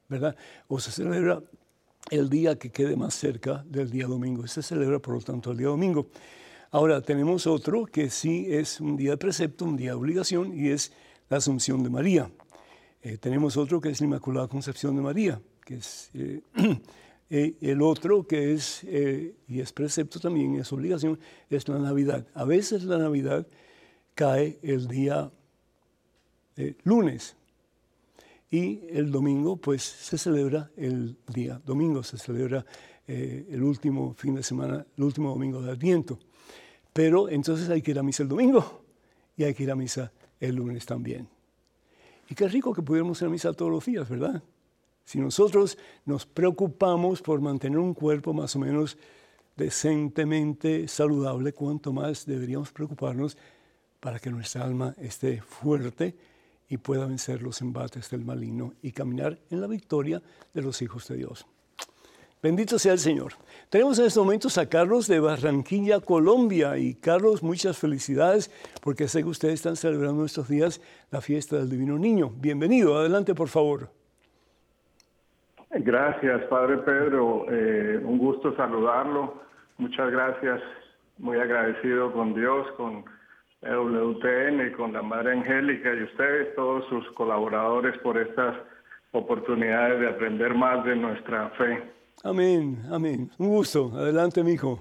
¿verdad? 0.09 0.35
O 0.67 0.77
se 0.81 0.91
celebra 0.91 1.41
el 2.09 2.29
día 2.29 2.59
que 2.59 2.71
quede 2.71 2.97
más 2.97 3.15
cerca 3.15 3.63
del 3.69 3.89
día 3.89 4.05
domingo. 4.05 4.45
Se 4.47 4.63
celebra, 4.63 4.99
por 4.99 5.13
lo 5.13 5.21
tanto, 5.21 5.51
el 5.51 5.57
día 5.59 5.67
domingo. 5.67 6.09
Ahora, 6.71 6.99
tenemos 6.99 7.47
otro 7.47 7.85
que 7.85 8.09
sí 8.09 8.47
es 8.49 8.81
un 8.81 8.97
día 8.97 9.11
de 9.11 9.17
precepto, 9.17 9.63
un 9.63 9.77
día 9.77 9.91
de 9.91 9.95
obligación, 9.95 10.53
y 10.53 10.71
es 10.71 10.91
la 11.29 11.37
Asunción 11.37 11.83
de 11.83 11.89
María. 11.89 12.29
Eh, 13.05 13.19
tenemos 13.19 13.55
otro 13.55 13.79
que 13.79 13.89
es 13.89 14.01
la 14.01 14.07
Inmaculada 14.07 14.47
Concepción 14.47 14.95
de 14.95 15.01
María, 15.03 15.39
que 15.63 15.75
es 15.75 16.09
eh, 16.15 16.41
eh, 17.29 17.53
el 17.61 17.83
otro 17.83 18.25
que 18.25 18.51
es, 18.53 18.83
y 18.83 19.59
es 19.59 19.71
precepto 19.73 20.19
también, 20.19 20.55
es 20.55 20.73
obligación, 20.73 21.19
es 21.47 21.67
la 21.67 21.77
Navidad. 21.77 22.25
A 22.33 22.45
veces 22.45 22.83
la 22.83 22.97
Navidad 22.97 23.45
cae 24.15 24.57
el 24.63 24.87
día 24.87 25.31
lunes, 26.83 27.35
y 28.49 28.81
el 28.89 29.11
domingo, 29.11 29.57
pues 29.57 29.83
se 29.83 30.17
celebra 30.17 30.71
el 30.75 31.15
día 31.27 31.61
domingo, 31.63 32.01
se 32.01 32.17
celebra 32.17 32.65
el 33.05 33.61
último 33.61 34.15
fin 34.15 34.33
de 34.33 34.41
semana, 34.41 34.83
el 34.97 35.03
último 35.03 35.29
domingo 35.29 35.61
de 35.61 35.71
Adviento. 35.71 36.17
Pero 36.91 37.29
entonces 37.29 37.69
hay 37.69 37.83
que 37.83 37.91
ir 37.91 37.99
a 37.99 38.03
misa 38.03 38.23
el 38.23 38.29
domingo 38.29 38.81
y 39.37 39.43
hay 39.43 39.53
que 39.53 39.61
ir 39.61 39.69
a 39.69 39.75
misa 39.75 40.11
el 40.39 40.55
lunes 40.55 40.87
también. 40.87 41.34
Y 42.29 42.35
qué 42.35 42.47
rico 42.47 42.73
que 42.73 42.81
pudiéramos 42.81 43.21
ir 43.21 43.27
a 43.27 43.31
misa 43.31 43.53
todos 43.53 43.71
los 43.71 43.85
días, 43.85 44.09
¿verdad? 44.09 44.41
Si 45.03 45.19
nosotros 45.19 45.77
nos 46.05 46.25
preocupamos 46.25 47.21
por 47.21 47.39
mantener 47.39 47.77
un 47.77 47.93
cuerpo 47.93 48.33
más 48.33 48.55
o 48.55 48.59
menos 48.59 48.97
decentemente 49.55 50.87
saludable, 50.87 51.53
cuánto 51.53 51.93
más 51.93 52.25
deberíamos 52.25 52.71
preocuparnos 52.71 53.37
para 53.99 54.19
que 54.19 54.31
nuestra 54.31 54.63
alma 54.63 54.95
esté 54.97 55.41
fuerte 55.41 56.15
y 56.67 56.77
pueda 56.77 57.05
vencer 57.05 57.43
los 57.43 57.61
embates 57.61 58.09
del 58.09 58.25
maligno 58.25 58.73
y 58.81 58.91
caminar 58.91 59.39
en 59.49 59.61
la 59.61 59.67
victoria 59.67 60.21
de 60.53 60.61
los 60.61 60.81
hijos 60.81 61.07
de 61.07 61.17
Dios. 61.17 61.45
Bendito 62.45 62.77
sea 62.77 62.91
el 62.91 62.99
Señor. 62.99 63.31
Tenemos 63.71 63.97
en 63.97 64.05
estos 64.05 64.23
momentos 64.23 64.59
a 64.59 64.69
Carlos 64.69 65.07
de 65.07 65.19
Barranquilla, 65.19 65.99
Colombia. 65.99 66.77
Y 66.77 66.93
Carlos, 66.93 67.41
muchas 67.41 67.79
felicidades 67.79 68.51
porque 68.83 69.07
sé 69.07 69.23
que 69.23 69.29
ustedes 69.29 69.55
están 69.55 69.75
celebrando 69.75 70.23
estos 70.23 70.47
días 70.47 70.79
la 71.09 71.21
fiesta 71.21 71.55
del 71.55 71.71
Divino 71.71 71.97
Niño. 71.97 72.29
Bienvenido, 72.37 72.99
adelante 72.99 73.33
por 73.33 73.47
favor. 73.47 73.89
Gracias, 75.71 76.43
Padre 76.43 76.77
Pedro. 76.85 77.47
Eh, 77.49 77.99
un 78.03 78.19
gusto 78.19 78.55
saludarlo. 78.55 79.41
Muchas 79.79 80.11
gracias. 80.11 80.61
Muy 81.17 81.39
agradecido 81.39 82.13
con 82.13 82.35
Dios, 82.35 82.67
con 82.77 83.05
WTN, 83.63 84.71
con 84.77 84.93
la 84.93 85.01
Madre 85.01 85.31
Angélica 85.31 85.95
y 85.95 86.03
ustedes, 86.03 86.53
todos 86.53 86.85
sus 86.89 87.09
colaboradores, 87.13 87.97
por 88.03 88.19
estas 88.19 88.55
oportunidades 89.13 89.99
de 89.99 90.09
aprender 90.09 90.53
más 90.53 90.85
de 90.85 90.95
nuestra 90.95 91.49
fe. 91.57 91.95
Amén, 92.23 92.81
amén. 92.91 93.29
Un 93.37 93.49
gusto. 93.49 93.91
Adelante, 93.95 94.43
mi 94.43 94.53
hijo. 94.53 94.79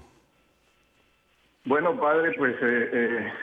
Bueno, 1.65 1.99
padre, 1.99 2.31
pues 2.37 2.55
eh, 2.61 2.89
eh, 2.93 3.33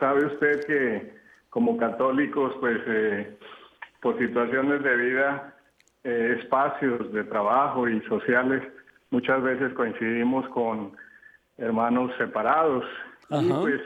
sabe 0.00 0.26
usted 0.26 0.64
que 0.66 1.16
como 1.50 1.76
católicos, 1.76 2.52
pues 2.60 2.78
eh, 2.86 3.38
por 4.02 4.18
situaciones 4.18 4.82
de 4.82 4.96
vida, 4.96 5.52
espacios 6.02 7.12
de 7.12 7.24
trabajo 7.24 7.88
y 7.88 8.00
sociales, 8.02 8.62
muchas 9.10 9.42
veces 9.42 9.72
coincidimos 9.74 10.48
con 10.50 10.96
hermanos 11.58 12.12
separados. 12.18 12.84
Y 13.30 13.52
pues 13.52 13.80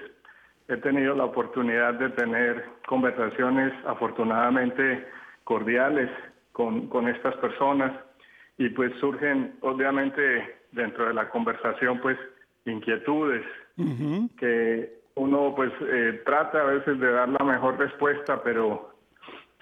he 0.68 0.76
tenido 0.78 1.14
la 1.14 1.24
oportunidad 1.24 1.94
de 1.94 2.10
tener 2.10 2.64
conversaciones 2.86 3.72
afortunadamente 3.86 5.06
cordiales 5.44 6.10
con, 6.52 6.88
con 6.88 7.08
estas 7.08 7.34
personas 7.36 7.92
y 8.60 8.68
pues 8.68 8.92
surgen 9.00 9.54
obviamente 9.62 10.58
dentro 10.70 11.06
de 11.06 11.14
la 11.14 11.30
conversación 11.30 11.98
pues 12.00 12.18
inquietudes 12.66 13.42
que 14.38 15.00
uno 15.14 15.54
pues 15.56 15.72
eh, 15.80 16.22
trata 16.26 16.60
a 16.60 16.64
veces 16.64 17.00
de 17.00 17.10
dar 17.10 17.30
la 17.30 17.44
mejor 17.44 17.78
respuesta 17.78 18.42
pero 18.44 18.92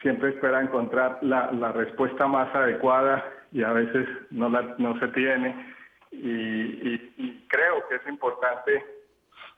siempre 0.03 0.31
espera 0.31 0.61
encontrar 0.61 1.19
la, 1.23 1.53
la 1.53 1.71
respuesta 1.71 2.27
más 2.27 2.53
adecuada 2.53 3.25
y 3.53 3.63
a 3.63 3.73
veces 3.73 4.07
no, 4.31 4.49
la, 4.49 4.75
no 4.79 4.99
se 4.99 5.09
tiene. 5.09 5.75
Y, 6.11 6.95
y 7.17 7.47
creo 7.49 7.87
que 7.89 7.97
es 7.97 8.07
importante 8.09 8.85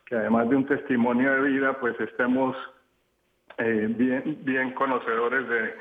que 0.06 0.16
además 0.16 0.48
de 0.48 0.56
un 0.56 0.66
testimonio 0.66 1.32
de 1.34 1.50
vida, 1.50 1.78
pues 1.78 1.98
estemos 2.00 2.56
eh, 3.58 3.86
bien, 3.88 4.38
bien 4.42 4.72
conocedores 4.72 5.48
de, 5.48 5.74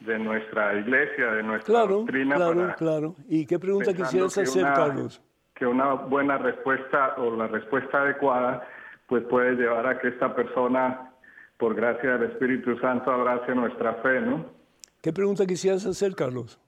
nuestra 0.00 0.74
iglesia, 0.78 1.32
de 1.32 1.42
nuestra 1.42 1.86
doctrina. 1.86 2.36
Claro, 2.36 2.74
claro. 2.76 3.14
¿Y 3.28 3.46
qué 3.46 3.58
pregunta 3.58 3.94
quisieras 3.94 4.36
hacer, 4.36 4.62
Carlos? 4.62 5.22
Que 5.54 5.66
una 5.66 5.94
buena 5.94 6.38
respuesta 6.38 7.14
o 7.16 7.34
la 7.36 7.46
respuesta 7.46 8.02
adecuada, 8.02 8.66
pues 9.06 9.24
puede 9.24 9.52
llevar 9.52 9.86
a 9.86 9.98
que 9.98 10.08
esta 10.08 10.34
persona, 10.34 11.12
por 11.56 11.74
gracia 11.74 12.18
del 12.18 12.30
Espíritu 12.30 12.76
Santo, 12.78 13.10
abrace 13.10 13.54
nuestra 13.54 13.94
fe, 13.94 14.20
¿no? 14.20 14.46
¿Qué 15.00 15.12
pregunta 15.12 15.46
quisieras 15.46 15.86
hacer, 15.86 16.14
Carlos? 16.14 16.58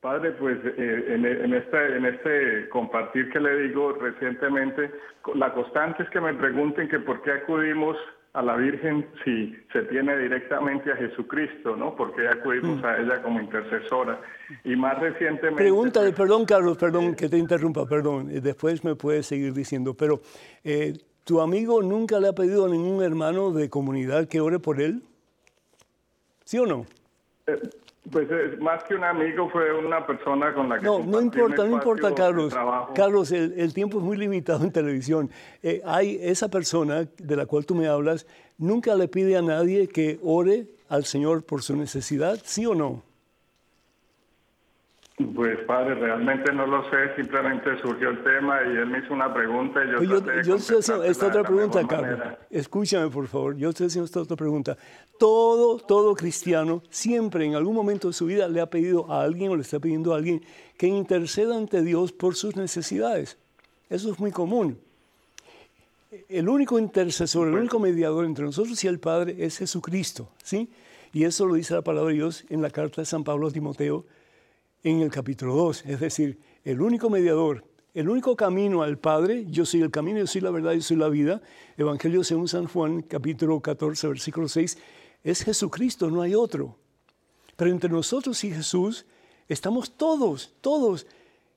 Padre, 0.00 0.32
pues 0.32 0.58
eh, 0.64 1.14
en, 1.14 1.54
este, 1.54 1.96
en 1.96 2.04
este 2.04 2.68
compartir 2.68 3.30
que 3.30 3.40
le 3.40 3.56
digo 3.68 3.92
recientemente, 3.92 4.90
la 5.34 5.52
constante 5.54 6.02
es 6.02 6.10
que 6.10 6.20
me 6.20 6.34
pregunten 6.34 6.90
que 6.90 6.98
por 6.98 7.22
qué 7.22 7.32
acudimos 7.32 7.96
a 8.34 8.42
la 8.42 8.56
Virgen 8.56 9.06
si 9.24 9.56
se 9.72 9.82
tiene 9.82 10.18
directamente 10.18 10.90
a 10.90 10.96
Jesucristo, 10.96 11.76
¿no? 11.76 11.94
¿Por 11.94 12.14
qué 12.16 12.28
acudimos 12.28 12.82
mm. 12.82 12.84
a 12.84 12.96
ella 12.98 13.22
como 13.22 13.40
intercesora? 13.40 14.20
Y 14.64 14.74
más 14.74 14.98
recientemente... 14.98 15.62
Pregúntale, 15.62 16.08
pues, 16.08 16.18
perdón 16.18 16.44
Carlos, 16.44 16.76
perdón 16.76 17.14
que 17.14 17.28
te 17.28 17.38
interrumpa, 17.38 17.86
perdón, 17.86 18.28
después 18.42 18.82
me 18.82 18.96
puedes 18.96 19.26
seguir 19.26 19.54
diciendo, 19.54 19.94
pero 19.94 20.20
eh, 20.64 20.94
¿tu 21.22 21.40
amigo 21.40 21.80
nunca 21.80 22.18
le 22.18 22.26
ha 22.26 22.32
pedido 22.32 22.66
a 22.66 22.68
ningún 22.68 23.04
hermano 23.04 23.52
de 23.52 23.70
comunidad 23.70 24.26
que 24.26 24.40
ore 24.40 24.58
por 24.58 24.80
él? 24.82 25.02
¿Sí 26.44 26.58
o 26.58 26.66
no? 26.66 26.86
Eh, 27.46 27.56
pues 28.10 28.28
más 28.60 28.84
que 28.84 28.94
un 28.94 29.04
amigo 29.04 29.48
fue 29.48 29.72
una 29.72 30.06
persona 30.06 30.52
con 30.52 30.68
la 30.68 30.78
que... 30.78 30.84
No, 30.84 30.98
no 31.00 31.20
importa, 31.20 31.64
no 31.64 31.72
importa, 31.72 32.14
Carlos. 32.14 32.54
Carlos, 32.94 33.32
el, 33.32 33.72
tiempo 33.72 33.98
es 33.98 34.04
muy 34.04 34.16
limitado 34.16 34.62
en 34.64 34.72
televisión. 34.72 35.30
Eh, 35.62 35.80
hay 35.84 36.18
esa 36.20 36.48
persona 36.48 37.08
de 37.18 37.36
la 37.36 37.46
cual 37.46 37.64
tú 37.64 37.74
me 37.74 37.86
hablas, 37.86 38.26
nunca 38.58 38.94
le 38.94 39.08
pide 39.08 39.36
a 39.36 39.42
nadie 39.42 39.88
que 39.88 40.18
ore 40.22 40.68
al 40.88 41.04
Señor 41.04 41.44
por 41.44 41.62
su 41.62 41.76
necesidad, 41.76 42.38
¿sí 42.44 42.66
o 42.66 42.74
no? 42.74 43.02
Pues 45.16 45.60
padre, 45.60 45.94
realmente 45.94 46.52
no 46.52 46.66
lo 46.66 46.82
sé, 46.90 47.14
simplemente 47.14 47.80
surgió 47.80 48.10
el 48.10 48.24
tema 48.24 48.58
y 48.64 48.76
él 48.78 48.86
me 48.86 48.98
hizo 48.98 49.14
una 49.14 49.32
pregunta 49.32 49.84
y 49.84 49.92
yo... 49.92 49.98
Pues 49.98 50.08
yo, 50.08 50.42
yo 50.42 50.56
estoy 50.56 50.78
haciendo 50.78 51.04
esta 51.04 51.28
otra 51.28 51.44
pregunta, 51.44 51.86
Carlos. 51.86 52.18
Escúchame, 52.50 53.08
por 53.10 53.28
favor, 53.28 53.56
yo 53.56 53.70
estoy 53.70 53.86
haciendo 53.86 54.06
esta 54.06 54.20
otra 54.20 54.34
pregunta. 54.34 54.76
Todo, 55.16 55.78
todo 55.78 56.16
cristiano 56.16 56.82
siempre 56.90 57.44
en 57.44 57.54
algún 57.54 57.76
momento 57.76 58.08
de 58.08 58.14
su 58.14 58.26
vida 58.26 58.48
le 58.48 58.60
ha 58.60 58.66
pedido 58.66 59.08
a 59.08 59.22
alguien 59.22 59.52
o 59.52 59.56
le 59.56 59.62
está 59.62 59.78
pidiendo 59.78 60.12
a 60.12 60.16
alguien 60.16 60.42
que 60.76 60.88
interceda 60.88 61.56
ante 61.56 61.82
Dios 61.82 62.10
por 62.10 62.34
sus 62.34 62.56
necesidades. 62.56 63.38
Eso 63.88 64.10
es 64.10 64.18
muy 64.18 64.32
común. 64.32 64.80
el 66.28 66.48
único 66.48 66.76
intercesor, 66.76 67.46
el 67.46 67.54
único 67.54 67.78
mediador 67.78 68.24
entre 68.24 68.44
nosotros 68.44 68.82
y 68.82 68.88
el 68.88 68.98
Padre 68.98 69.36
es 69.38 69.58
Jesucristo, 69.58 70.28
¿sí? 70.42 70.68
Y 71.12 71.22
eso 71.22 71.46
lo 71.46 71.54
dice 71.54 71.72
la 71.72 71.82
palabra 71.82 72.08
de 72.08 72.16
Dios 72.16 72.44
en 72.48 72.62
la 72.62 72.70
carta 72.70 73.00
de 73.00 73.06
San 73.06 73.22
Pablo 73.22 73.46
a 73.46 73.52
Timoteo 73.52 74.04
en 74.84 75.00
el 75.00 75.10
capítulo 75.10 75.56
2. 75.56 75.86
Es 75.86 76.00
decir, 76.00 76.38
el 76.62 76.80
único 76.80 77.10
mediador, 77.10 77.64
el 77.94 78.08
único 78.08 78.36
camino 78.36 78.82
al 78.82 78.98
Padre, 78.98 79.46
yo 79.48 79.64
soy 79.66 79.80
el 79.80 79.90
camino, 79.90 80.18
yo 80.18 80.26
soy 80.26 80.42
la 80.42 80.50
verdad, 80.50 80.74
yo 80.74 80.82
soy 80.82 80.98
la 80.98 81.08
vida. 81.08 81.42
Evangelio 81.76 82.22
según 82.22 82.46
San 82.46 82.66
Juan, 82.66 83.02
capítulo 83.02 83.60
14, 83.60 84.06
versículo 84.08 84.46
6, 84.46 84.78
es 85.24 85.42
Jesucristo, 85.42 86.10
no 86.10 86.20
hay 86.20 86.34
otro. 86.34 86.78
Pero 87.56 87.70
entre 87.70 87.90
nosotros 87.90 88.44
y 88.44 88.50
Jesús 88.50 89.06
estamos 89.48 89.96
todos, 89.96 90.54
todos. 90.60 91.06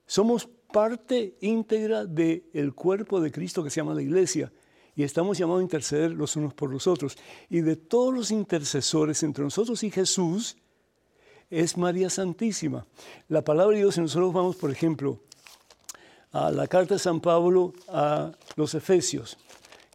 Somos 0.06 0.48
parte 0.72 1.36
íntegra 1.40 2.06
del 2.06 2.74
cuerpo 2.74 3.20
de 3.20 3.30
Cristo 3.30 3.62
que 3.62 3.70
se 3.70 3.80
llama 3.80 3.94
la 3.94 4.02
iglesia. 4.02 4.52
Y 4.96 5.02
estamos 5.02 5.38
llamados 5.38 5.60
a 5.60 5.64
interceder 5.64 6.12
los 6.12 6.34
unos 6.34 6.54
por 6.54 6.70
los 6.70 6.86
otros. 6.86 7.16
Y 7.50 7.60
de 7.60 7.76
todos 7.76 8.12
los 8.12 8.30
intercesores 8.30 9.22
entre 9.22 9.44
nosotros 9.44 9.82
y 9.84 9.90
Jesús 9.90 10.56
es 11.50 11.76
María 11.76 12.10
Santísima. 12.10 12.86
La 13.28 13.42
palabra 13.42 13.74
de 13.74 13.82
Dios, 13.82 13.94
si 13.94 14.00
nosotros 14.00 14.32
vamos, 14.32 14.56
por 14.56 14.70
ejemplo, 14.70 15.18
a 16.32 16.50
la 16.50 16.66
carta 16.66 16.94
de 16.94 16.98
San 16.98 17.20
Pablo 17.20 17.72
a 17.88 18.32
los 18.56 18.74
Efesios. 18.74 19.38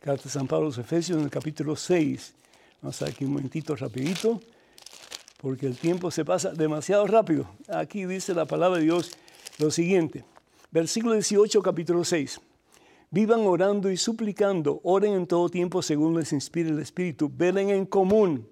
Carta 0.01 0.24
de 0.24 0.30
San 0.30 0.47
Pablo 0.47 0.66
a 0.66 0.70
los 0.70 0.78
Efesios 0.78 1.18
en 1.18 1.26
el 1.26 1.30
capítulo 1.30 1.76
6. 1.76 2.34
Vamos 2.82 3.01
a 3.01 3.06
aquí 3.06 3.24
un 3.24 3.34
momentito 3.34 3.76
rapidito, 3.76 4.41
porque 5.38 5.68
el 5.68 5.78
tiempo 5.78 6.12
se 6.12 6.26
pasa 6.26 6.51
demasiado 6.51 7.06
rápido. 7.08 7.47
Aquí 7.70 8.06
dice 8.06 8.34
la 8.34 8.45
palabra 8.45 8.80
de 8.80 8.86
Dios 8.86 9.12
lo 9.60 9.72
siguiente. 9.72 10.26
Versículo 10.72 11.14
18, 11.14 11.62
capítulo 11.62 12.04
6. 12.04 12.41
Vivan 13.12 13.41
orando 13.41 13.91
y 13.91 13.97
suplicando, 13.97 14.82
oren 14.84 15.14
en 15.14 15.28
todo 15.28 15.47
tiempo 15.47 15.84
según 15.84 16.18
les 16.18 16.34
inspire 16.34 16.72
el 16.72 16.80
Espíritu, 16.80 17.32
velen 17.32 17.70
en 17.70 17.86
común 17.86 18.47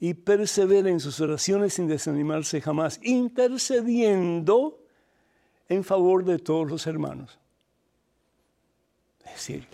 y 0.00 0.14
perseveren 0.14 0.94
en 0.94 1.00
sus 1.00 1.20
oraciones 1.20 1.74
sin 1.74 1.86
desanimarse 1.86 2.60
jamás, 2.60 3.00
intercediendo 3.02 4.78
en 5.68 5.84
favor 5.84 6.24
de 6.24 6.38
todos 6.38 6.70
los 6.70 6.86
hermanos. 6.86 7.38
Es 9.24 9.32
decir, 9.32 9.66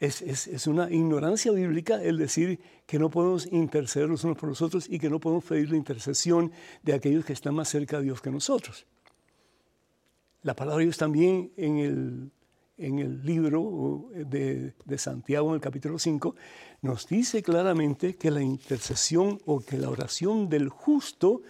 es, 0.00 0.22
es, 0.22 0.66
una 0.66 0.90
ignorancia 0.90 1.50
bíblica 1.50 2.02
el 2.02 2.18
decir 2.18 2.60
que 2.86 2.98
no 2.98 3.10
podemos 3.10 3.46
interceder 3.46 4.08
los 4.08 4.22
unos 4.22 4.36
por 4.36 4.48
los 4.48 4.62
otros 4.62 4.88
y 4.88 4.98
que 4.98 5.10
no 5.10 5.18
podemos 5.18 5.44
pedir 5.44 5.70
la 5.70 5.76
intercesión 5.76 6.52
de 6.82 6.94
aquellos 6.94 7.24
que 7.24 7.32
están 7.32 7.54
más 7.54 7.68
cerca 7.68 7.98
de 7.98 8.04
Dios 8.04 8.20
que 8.20 8.30
nosotros. 8.30 8.86
La 10.42 10.54
palabra 10.54 10.78
de 10.78 10.84
Dios 10.84 10.98
también 10.98 11.52
en 11.56 11.78
el, 11.78 12.30
en 12.78 13.00
el 13.00 13.24
libro 13.24 14.08
de, 14.14 14.74
de 14.84 14.98
Santiago, 14.98 15.48
en 15.48 15.56
el 15.56 15.60
capítulo 15.60 15.98
5, 15.98 16.34
nos 16.82 17.06
dice 17.06 17.42
claramente 17.42 18.16
que 18.16 18.30
la 18.30 18.42
intercesión 18.42 19.40
o 19.46 19.60
que 19.60 19.76
la 19.76 19.90
oración 19.90 20.48
del 20.48 20.68
justo 20.68 21.42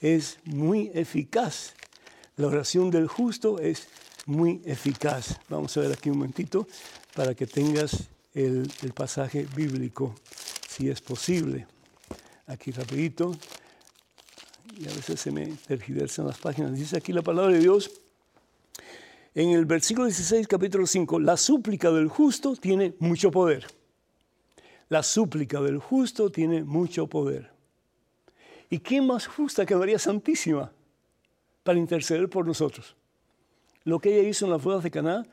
es 0.00 0.38
muy 0.44 0.90
eficaz. 0.94 1.74
La 2.36 2.46
oración 2.46 2.90
del 2.90 3.06
justo 3.06 3.58
es 3.58 3.88
muy 4.26 4.62
eficaz. 4.64 5.38
Vamos 5.48 5.76
a 5.76 5.80
ver 5.80 5.92
aquí 5.92 6.10
un 6.10 6.18
momentito 6.18 6.66
para 7.14 7.34
que 7.34 7.46
tengas 7.46 8.08
el, 8.34 8.70
pasaje 8.94 9.46
bíblico, 9.54 10.14
si 10.68 10.88
es 10.88 11.00
posible. 11.00 11.66
Aquí 12.46 12.70
rapidito. 12.70 13.32
Y 14.78 14.88
a 14.88 14.94
veces 14.94 15.20
se 15.20 15.30
me 15.30 15.46
tergiversan 15.46 16.26
las 16.26 16.38
páginas. 16.38 16.74
Dice 16.74 16.96
aquí 16.96 17.12
la 17.12 17.22
palabra 17.22 17.52
de 17.52 17.60
Dios. 17.60 17.90
En 19.34 19.50
el 19.50 19.64
versículo 19.64 20.06
16, 20.06 20.48
capítulo 20.48 20.86
5, 20.86 21.20
la 21.20 21.36
súplica 21.36 21.90
del 21.90 22.08
justo 22.08 22.56
tiene 22.56 22.94
mucho 22.98 23.30
poder. 23.30 23.66
La 24.88 25.02
súplica 25.02 25.60
del 25.60 25.78
justo 25.78 26.30
tiene 26.30 26.64
mucho 26.64 27.06
poder. 27.06 27.50
¿Y 28.68 28.80
quién 28.80 29.06
más 29.06 29.26
justa 29.26 29.64
que 29.64 29.76
María 29.76 29.98
Santísima 29.98 30.72
para 31.62 31.78
interceder 31.78 32.28
por 32.28 32.46
nosotros? 32.46 32.96
Lo 33.84 34.00
que 34.00 34.18
ella 34.18 34.28
hizo 34.28 34.46
en 34.46 34.52
las 34.52 34.62
bodas 34.62 34.82
de 34.82 34.90
Caná 34.90 35.24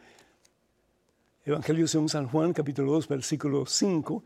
Evangelio 1.47 1.87
según 1.87 2.09
San 2.09 2.27
Juan, 2.27 2.51
capítulo 2.51 2.91
2, 2.91 3.07
versículo 3.07 3.65
5, 3.65 4.23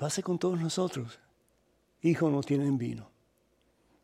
lo 0.00 0.06
hace 0.06 0.22
con 0.22 0.38
todos 0.38 0.58
nosotros. 0.58 1.20
Hijo, 2.00 2.30
no 2.30 2.40
tienen 2.42 2.78
vino. 2.78 3.11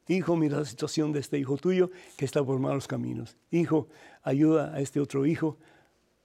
Hijo, 0.09 0.37
mira 0.37 0.59
la 0.59 0.65
situación 0.65 1.13
de 1.13 1.21
este 1.21 1.39
hijo 1.39 1.59
tuyo 1.59 1.91
que 2.17 2.25
está 2.25 2.43
por 2.43 2.59
malos 2.59 2.89
caminos. 2.89 3.37
Hijo, 3.51 3.89
ayuda 4.23 4.75
a 4.75 4.81
este 4.81 5.01
otro 5.01 5.27
hijo 5.27 5.59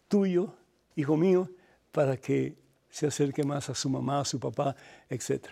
tuyo, 0.08 0.54
hijo 0.96 1.18
mío, 1.18 1.50
para 1.92 2.16
que 2.16 2.56
se 2.90 3.08
acerque 3.08 3.44
más 3.44 3.70
a 3.70 3.76
su 3.76 3.90
mamá, 3.90 4.22
a 4.22 4.26
su 4.26 4.40
papá, 4.40 4.76
etc. 5.10 5.48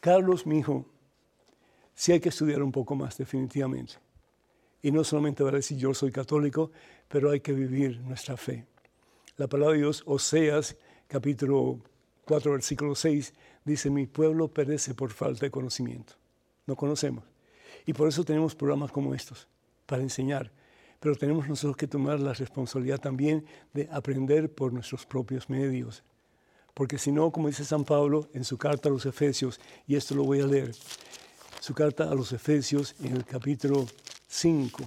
Carlos, 0.00 0.46
mi 0.46 0.58
hijo, 0.58 0.84
sí 1.94 2.12
hay 2.12 2.20
que 2.20 2.28
estudiar 2.28 2.62
un 2.62 2.72
poco 2.72 2.94
más 2.94 3.16
definitivamente. 3.16 3.94
Y 4.82 4.90
no 4.90 5.02
solamente 5.04 5.42
va 5.42 5.50
a 5.50 5.52
decir 5.52 5.78
yo 5.78 5.94
soy 5.94 6.12
católico, 6.12 6.70
pero 7.08 7.30
hay 7.30 7.40
que 7.40 7.52
vivir 7.52 8.00
nuestra 8.00 8.36
fe. 8.36 8.66
La 9.38 9.46
palabra 9.46 9.72
de 9.72 9.78
Dios, 9.80 10.02
Oseas, 10.04 10.76
capítulo 11.08 11.78
4, 12.26 12.52
versículo 12.52 12.94
6, 12.94 13.32
dice, 13.64 13.88
mi 13.88 14.06
pueblo 14.06 14.48
perece 14.48 14.94
por 14.94 15.12
falta 15.12 15.46
de 15.46 15.50
conocimiento. 15.50 16.14
No 16.66 16.76
conocemos. 16.76 17.24
Y 17.86 17.92
por 17.92 18.08
eso 18.08 18.24
tenemos 18.24 18.54
programas 18.54 18.92
como 18.92 19.14
estos, 19.14 19.46
para 19.86 20.02
enseñar. 20.02 20.50
Pero 21.00 21.16
tenemos 21.16 21.48
nosotros 21.48 21.76
que 21.76 21.86
tomar 21.86 22.18
la 22.20 22.32
responsabilidad 22.32 22.98
también 22.98 23.44
de 23.72 23.88
aprender 23.92 24.52
por 24.52 24.72
nuestros 24.72 25.04
propios 25.04 25.50
medios. 25.50 26.02
Porque 26.72 26.98
si 26.98 27.12
no, 27.12 27.30
como 27.30 27.48
dice 27.48 27.64
San 27.64 27.84
Pablo 27.84 28.28
en 28.32 28.44
su 28.44 28.58
carta 28.58 28.88
a 28.88 28.92
los 28.92 29.06
Efesios, 29.06 29.60
y 29.86 29.96
esto 29.96 30.14
lo 30.14 30.24
voy 30.24 30.40
a 30.40 30.46
leer, 30.46 30.74
su 31.60 31.74
carta 31.74 32.10
a 32.10 32.14
los 32.14 32.32
Efesios 32.32 32.96
en 33.00 33.14
el 33.14 33.24
capítulo 33.24 33.86
5, 34.26 34.82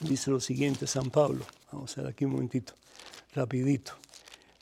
dice 0.00 0.30
lo 0.30 0.40
siguiente 0.40 0.86
San 0.86 1.10
Pablo. 1.10 1.44
Vamos 1.70 1.96
a 1.96 2.02
ver 2.02 2.10
aquí 2.10 2.24
un 2.24 2.32
momentito 2.32 2.74
rapidito. 3.34 3.92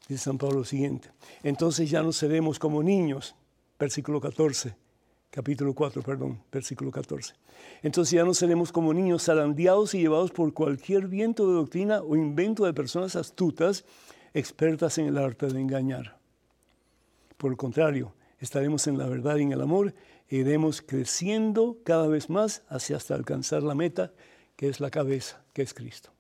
Dice 0.08 0.24
San 0.24 0.38
Pablo 0.38 0.58
lo 0.58 0.64
siguiente. 0.64 1.10
Entonces 1.42 1.88
ya 1.88 2.02
no 2.02 2.12
seremos 2.12 2.58
como 2.58 2.82
niños, 2.82 3.34
versículo 3.78 4.20
14, 4.20 4.74
capítulo 5.32 5.72
4, 5.72 6.02
perdón, 6.02 6.42
versículo 6.52 6.90
14. 6.90 7.34
Entonces 7.82 8.12
ya 8.12 8.22
no 8.22 8.34
seremos 8.34 8.70
como 8.70 8.92
niños 8.92 9.24
zarandeados 9.24 9.94
y 9.94 10.00
llevados 10.00 10.30
por 10.30 10.52
cualquier 10.52 11.08
viento 11.08 11.48
de 11.48 11.54
doctrina 11.54 12.02
o 12.02 12.16
invento 12.16 12.66
de 12.66 12.74
personas 12.74 13.16
astutas, 13.16 13.86
expertas 14.34 14.98
en 14.98 15.06
el 15.06 15.16
arte 15.16 15.46
de 15.46 15.58
engañar. 15.58 16.18
Por 17.38 17.50
el 17.50 17.56
contrario, 17.56 18.12
estaremos 18.40 18.86
en 18.86 18.98
la 18.98 19.06
verdad 19.06 19.36
y 19.38 19.42
en 19.42 19.52
el 19.52 19.62
amor 19.62 19.94
e 20.28 20.36
iremos 20.36 20.82
creciendo 20.82 21.78
cada 21.82 22.08
vez 22.08 22.28
más 22.28 22.62
hacia 22.68 22.96
hasta 22.96 23.14
alcanzar 23.14 23.62
la 23.62 23.74
meta, 23.74 24.12
que 24.54 24.68
es 24.68 24.80
la 24.80 24.90
cabeza, 24.90 25.42
que 25.54 25.62
es 25.62 25.72
Cristo. 25.72 26.10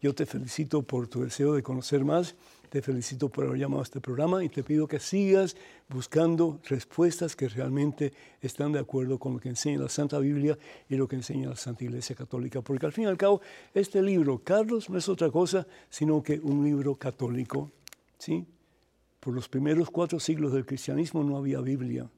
Yo 0.00 0.14
te 0.14 0.24
felicito 0.24 0.82
por 0.82 1.06
tu 1.06 1.22
deseo 1.22 1.52
de 1.52 1.62
conocer 1.62 2.02
más, 2.02 2.34
te 2.74 2.82
felicito 2.82 3.28
por 3.28 3.46
haber 3.46 3.60
llamado 3.60 3.82
a 3.82 3.84
este 3.84 4.00
programa 4.00 4.42
y 4.42 4.48
te 4.48 4.64
pido 4.64 4.88
que 4.88 4.98
sigas 4.98 5.54
buscando 5.88 6.58
respuestas 6.64 7.36
que 7.36 7.48
realmente 7.48 8.12
están 8.42 8.72
de 8.72 8.80
acuerdo 8.80 9.16
con 9.16 9.34
lo 9.34 9.38
que 9.38 9.48
enseña 9.48 9.78
la 9.78 9.88
Santa 9.88 10.18
Biblia 10.18 10.58
y 10.88 10.96
lo 10.96 11.06
que 11.06 11.14
enseña 11.14 11.50
la 11.50 11.54
Santa 11.54 11.84
Iglesia 11.84 12.16
Católica. 12.16 12.62
Porque 12.62 12.84
al 12.84 12.90
fin 12.90 13.04
y 13.04 13.06
al 13.06 13.16
cabo, 13.16 13.40
este 13.74 14.02
libro, 14.02 14.40
Carlos, 14.42 14.90
no 14.90 14.98
es 14.98 15.08
otra 15.08 15.30
cosa 15.30 15.68
sino 15.88 16.20
que 16.20 16.40
un 16.40 16.64
libro 16.64 16.96
católico. 16.96 17.70
¿sí? 18.18 18.44
Por 19.20 19.34
los 19.34 19.48
primeros 19.48 19.88
cuatro 19.88 20.18
siglos 20.18 20.52
del 20.52 20.66
cristianismo 20.66 21.22
no 21.22 21.36
había 21.36 21.60
Biblia 21.60 22.10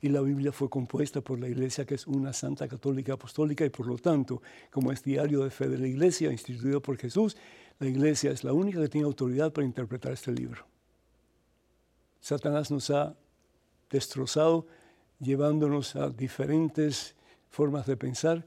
y 0.00 0.08
la 0.08 0.20
Biblia 0.20 0.50
fue 0.50 0.68
compuesta 0.68 1.20
por 1.20 1.38
la 1.38 1.48
Iglesia, 1.48 1.86
que 1.86 1.94
es 1.94 2.08
una 2.08 2.32
santa 2.32 2.66
católica 2.66 3.12
apostólica, 3.12 3.64
y 3.64 3.70
por 3.70 3.86
lo 3.86 3.96
tanto, 3.98 4.42
como 4.68 4.90
es 4.90 5.04
diario 5.04 5.44
de 5.44 5.50
fe 5.50 5.68
de 5.68 5.78
la 5.78 5.86
Iglesia, 5.86 6.32
instituido 6.32 6.82
por 6.82 6.98
Jesús, 6.98 7.36
la 7.78 7.88
Iglesia 7.88 8.30
es 8.30 8.44
la 8.44 8.52
única 8.52 8.80
que 8.80 8.88
tiene 8.88 9.06
autoridad 9.06 9.52
para 9.52 9.66
interpretar 9.66 10.12
este 10.12 10.32
libro. 10.32 10.64
Satanás 12.20 12.70
nos 12.70 12.90
ha 12.90 13.14
destrozado, 13.90 14.66
llevándonos 15.20 15.96
a 15.96 16.08
diferentes 16.08 17.14
formas 17.50 17.86
de 17.86 17.96
pensar, 17.96 18.46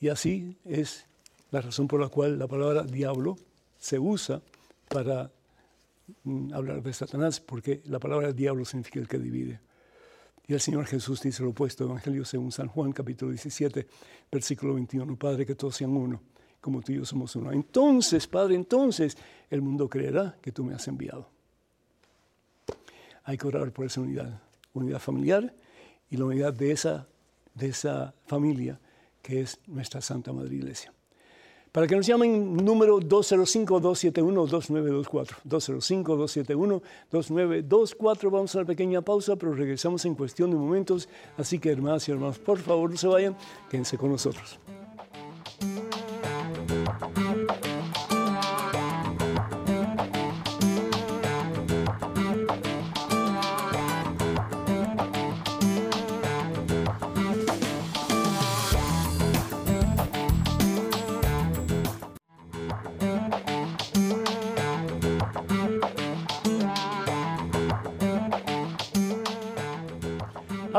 y 0.00 0.08
así 0.08 0.56
es 0.64 1.06
la 1.50 1.60
razón 1.60 1.86
por 1.86 2.00
la 2.00 2.08
cual 2.08 2.38
la 2.38 2.48
palabra 2.48 2.82
diablo 2.82 3.36
se 3.78 3.98
usa 3.98 4.42
para 4.88 5.30
mm, 6.24 6.52
hablar 6.52 6.82
de 6.82 6.92
Satanás, 6.92 7.40
porque 7.40 7.82
la 7.86 7.98
palabra 7.98 8.32
diablo 8.32 8.64
significa 8.64 9.00
el 9.00 9.08
que 9.08 9.18
divide. 9.18 9.60
Y 10.46 10.54
el 10.54 10.60
Señor 10.60 10.86
Jesús 10.86 11.22
dice 11.22 11.42
lo 11.42 11.50
opuesto, 11.50 11.84
Evangelio 11.84 12.24
según 12.24 12.50
San 12.50 12.66
Juan, 12.66 12.92
capítulo 12.92 13.30
17, 13.30 13.86
versículo 14.30 14.74
21, 14.74 15.16
Padre, 15.16 15.46
que 15.46 15.54
todos 15.54 15.76
sean 15.76 15.96
uno, 15.96 16.20
como 16.62 16.80
tú 16.80 16.92
y 16.92 16.96
yo 16.96 17.04
somos 17.04 17.36
uno. 17.36 17.52
Entonces, 17.52 18.26
Padre, 18.26 18.54
entonces 18.54 19.18
el 19.50 19.60
mundo 19.60 19.86
creerá 19.88 20.38
que 20.40 20.52
tú 20.52 20.64
me 20.64 20.72
has 20.72 20.88
enviado. 20.88 21.28
Hay 23.24 23.36
que 23.36 23.46
orar 23.48 23.70
por 23.72 23.84
esa 23.84 24.00
unidad, 24.00 24.40
unidad 24.72 25.00
familiar 25.00 25.54
y 26.08 26.16
la 26.16 26.24
unidad 26.24 26.54
de 26.54 26.70
esa, 26.70 27.06
de 27.54 27.68
esa 27.68 28.14
familia 28.26 28.80
que 29.20 29.40
es 29.40 29.58
nuestra 29.66 30.00
Santa 30.00 30.32
Madre 30.32 30.54
Iglesia. 30.54 30.94
Para 31.72 31.86
que 31.86 31.96
nos 31.96 32.06
llamen 32.06 32.56
número 32.56 33.00
205-271-2924. 33.00 35.36
205-271-2924. 35.48 38.30
Vamos 38.30 38.54
a 38.54 38.58
una 38.58 38.66
pequeña 38.66 39.02
pausa, 39.02 39.36
pero 39.36 39.54
regresamos 39.54 40.04
en 40.04 40.14
cuestión 40.14 40.50
de 40.50 40.56
momentos. 40.56 41.08
Así 41.36 41.58
que 41.58 41.70
hermanas 41.70 42.06
y 42.08 42.12
hermanos, 42.12 42.38
por 42.38 42.58
favor 42.58 42.90
no 42.90 42.96
se 42.96 43.08
vayan, 43.08 43.36
quédense 43.70 43.96
con 43.96 44.10
nosotros. 44.10 44.60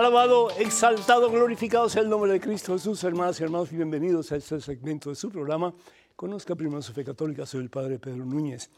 Alabado, 0.04 0.50
exaltado, 0.60 1.32
glorificado 1.32 1.88
sea 1.88 2.02
el 2.02 2.10
nombre 2.10 2.30
de 2.34 2.42
Cristo 2.42 2.74
Jesús, 2.74 3.02
hermanas 3.06 3.40
y 3.40 3.44
hermanos, 3.46 3.72
y 3.72 3.78
bienvenidos 3.78 4.34
a 4.34 4.36
este 4.36 4.60
segmento 4.60 5.10
de 5.10 5.16
su 5.16 5.32
programa. 5.32 5.74
Conozca 6.14 6.56
primero 6.56 6.82
su 6.82 6.92
fe 6.92 7.06
católica, 7.06 7.46
soy 7.46 7.62
el 7.62 7.70
Padre 7.70 8.00
Pedro 8.00 8.26
Núñez. 8.26 8.70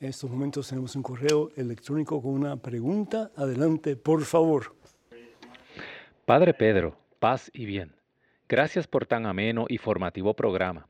En 0.00 0.08
estos 0.08 0.30
momentos 0.30 0.68
tenemos 0.68 0.96
un 0.96 1.02
correo 1.02 1.50
electrónico 1.54 2.22
con 2.22 2.32
una 2.32 2.56
pregunta. 2.56 3.30
Adelante, 3.36 3.94
por 3.94 4.24
favor. 4.24 4.74
Padre 6.24 6.54
Pedro, 6.54 6.96
paz 7.18 7.50
y 7.52 7.66
bien. 7.66 7.94
Gracias 8.48 8.86
por 8.86 9.04
tan 9.04 9.26
ameno 9.26 9.66
y 9.68 9.76
formativo 9.76 10.32
programa 10.32 10.89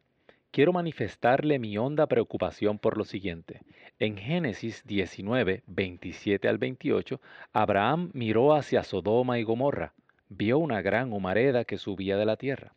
quiero 0.51 0.73
manifestarle 0.73 1.59
mi 1.59 1.77
honda 1.79 2.07
preocupación 2.07 2.79
por 2.79 2.97
lo 2.97 3.05
siguiente. 3.05 3.63
En 3.99 4.17
Génesis 4.17 4.85
19, 4.87 5.63
27 5.67 6.49
al 6.49 6.59
28, 6.59 7.21
Abraham 7.53 8.11
miró 8.15 8.55
hacia 8.55 8.83
Sodoma 8.83 9.39
y 9.39 9.43
Gomorra, 9.43 9.95
vio 10.29 10.59
una 10.59 10.83
gran 10.83 11.13
humareda 11.13 11.65
que 11.65 11.79
subía 11.79 12.17
de 12.17 12.27
la 12.27 12.37
tierra. 12.37 12.75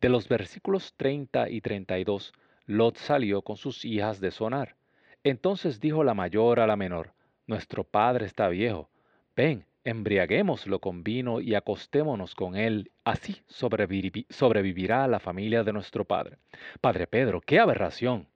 De 0.00 0.08
los 0.08 0.28
versículos 0.28 0.94
30 0.96 1.48
y 1.50 1.60
32, 1.60 2.32
Lot 2.66 2.96
salió 2.96 3.42
con 3.42 3.56
sus 3.56 3.84
hijas 3.84 4.20
de 4.20 4.30
sonar. 4.30 4.76
Entonces 5.22 5.80
dijo 5.80 6.04
la 6.04 6.14
mayor 6.14 6.60
a 6.60 6.66
la 6.66 6.76
menor, 6.76 7.12
Nuestro 7.46 7.84
padre 7.84 8.24
está 8.24 8.48
viejo, 8.48 8.88
ven, 9.36 9.66
embriaguémoslo 9.84 10.80
con 10.80 11.04
vino 11.04 11.40
y 11.40 11.54
acostémonos 11.54 12.34
con 12.34 12.56
él, 12.56 12.90
así 13.04 13.42
sobrevivirá 13.46 15.06
la 15.06 15.20
familia 15.20 15.62
de 15.62 15.72
nuestro 15.72 16.04
Padre. 16.04 16.38
Padre 16.80 17.06
Pedro, 17.06 17.40
qué 17.40 17.60
aberración. 17.60 18.26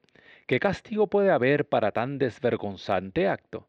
¿Qué 0.47 0.61
castigo 0.61 1.09
puede 1.09 1.31
haber 1.31 1.67
para 1.69 1.93
tan 1.93 2.19
desvergonzante 2.19 3.29
acto? 3.29 3.67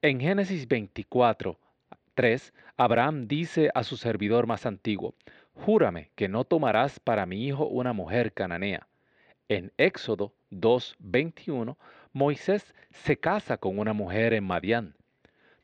En 0.00 0.20
Génesis 0.20 0.68
24, 0.68 1.58
3, 2.14 2.52
Abraham 2.76 3.26
dice 3.26 3.70
a 3.74 3.82
su 3.82 3.96
servidor 3.96 4.46
más 4.46 4.64
antiguo, 4.66 5.14
Júrame 5.54 6.10
que 6.14 6.28
no 6.28 6.44
tomarás 6.44 7.00
para 7.00 7.26
mi 7.26 7.46
hijo 7.46 7.66
una 7.66 7.92
mujer 7.92 8.32
cananea. 8.32 8.86
En 9.48 9.72
Éxodo 9.76 10.32
2, 10.50 10.96
21, 10.98 11.76
Moisés 12.12 12.74
se 12.90 13.18
casa 13.18 13.58
con 13.58 13.78
una 13.78 13.92
mujer 13.92 14.32
en 14.32 14.44
Madián. 14.44 14.94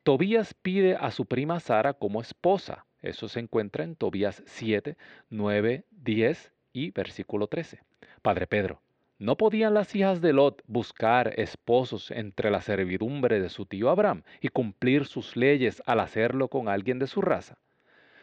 Tobías 0.09 0.55
pide 0.55 0.97
a 0.97 1.11
su 1.11 1.27
prima 1.27 1.61
Sara 1.61 1.93
como 1.93 2.23
esposa. 2.23 2.87
Eso 3.03 3.29
se 3.29 3.41
encuentra 3.41 3.85
en 3.85 3.95
Tobías 3.95 4.43
7, 4.47 4.97
9, 5.29 5.85
10 5.91 6.53
y 6.73 6.91
versículo 6.93 7.47
13. 7.47 7.83
Padre 8.23 8.47
Pedro, 8.47 8.81
¿no 9.19 9.37
podían 9.37 9.75
las 9.75 9.95
hijas 9.95 10.23
de 10.23 10.33
Lot 10.33 10.63
buscar 10.67 11.39
esposos 11.39 12.11
entre 12.11 12.51
la 12.51 12.63
servidumbre 12.63 13.39
de 13.39 13.51
su 13.51 13.67
tío 13.67 13.91
Abraham 13.91 14.23
y 14.41 14.49
cumplir 14.49 15.05
sus 15.05 15.37
leyes 15.37 15.83
al 15.85 16.01
hacerlo 16.01 16.49
con 16.49 16.71
alguien 16.71 16.99
de 16.99 17.07
su 17.07 17.21
raza? 17.21 17.59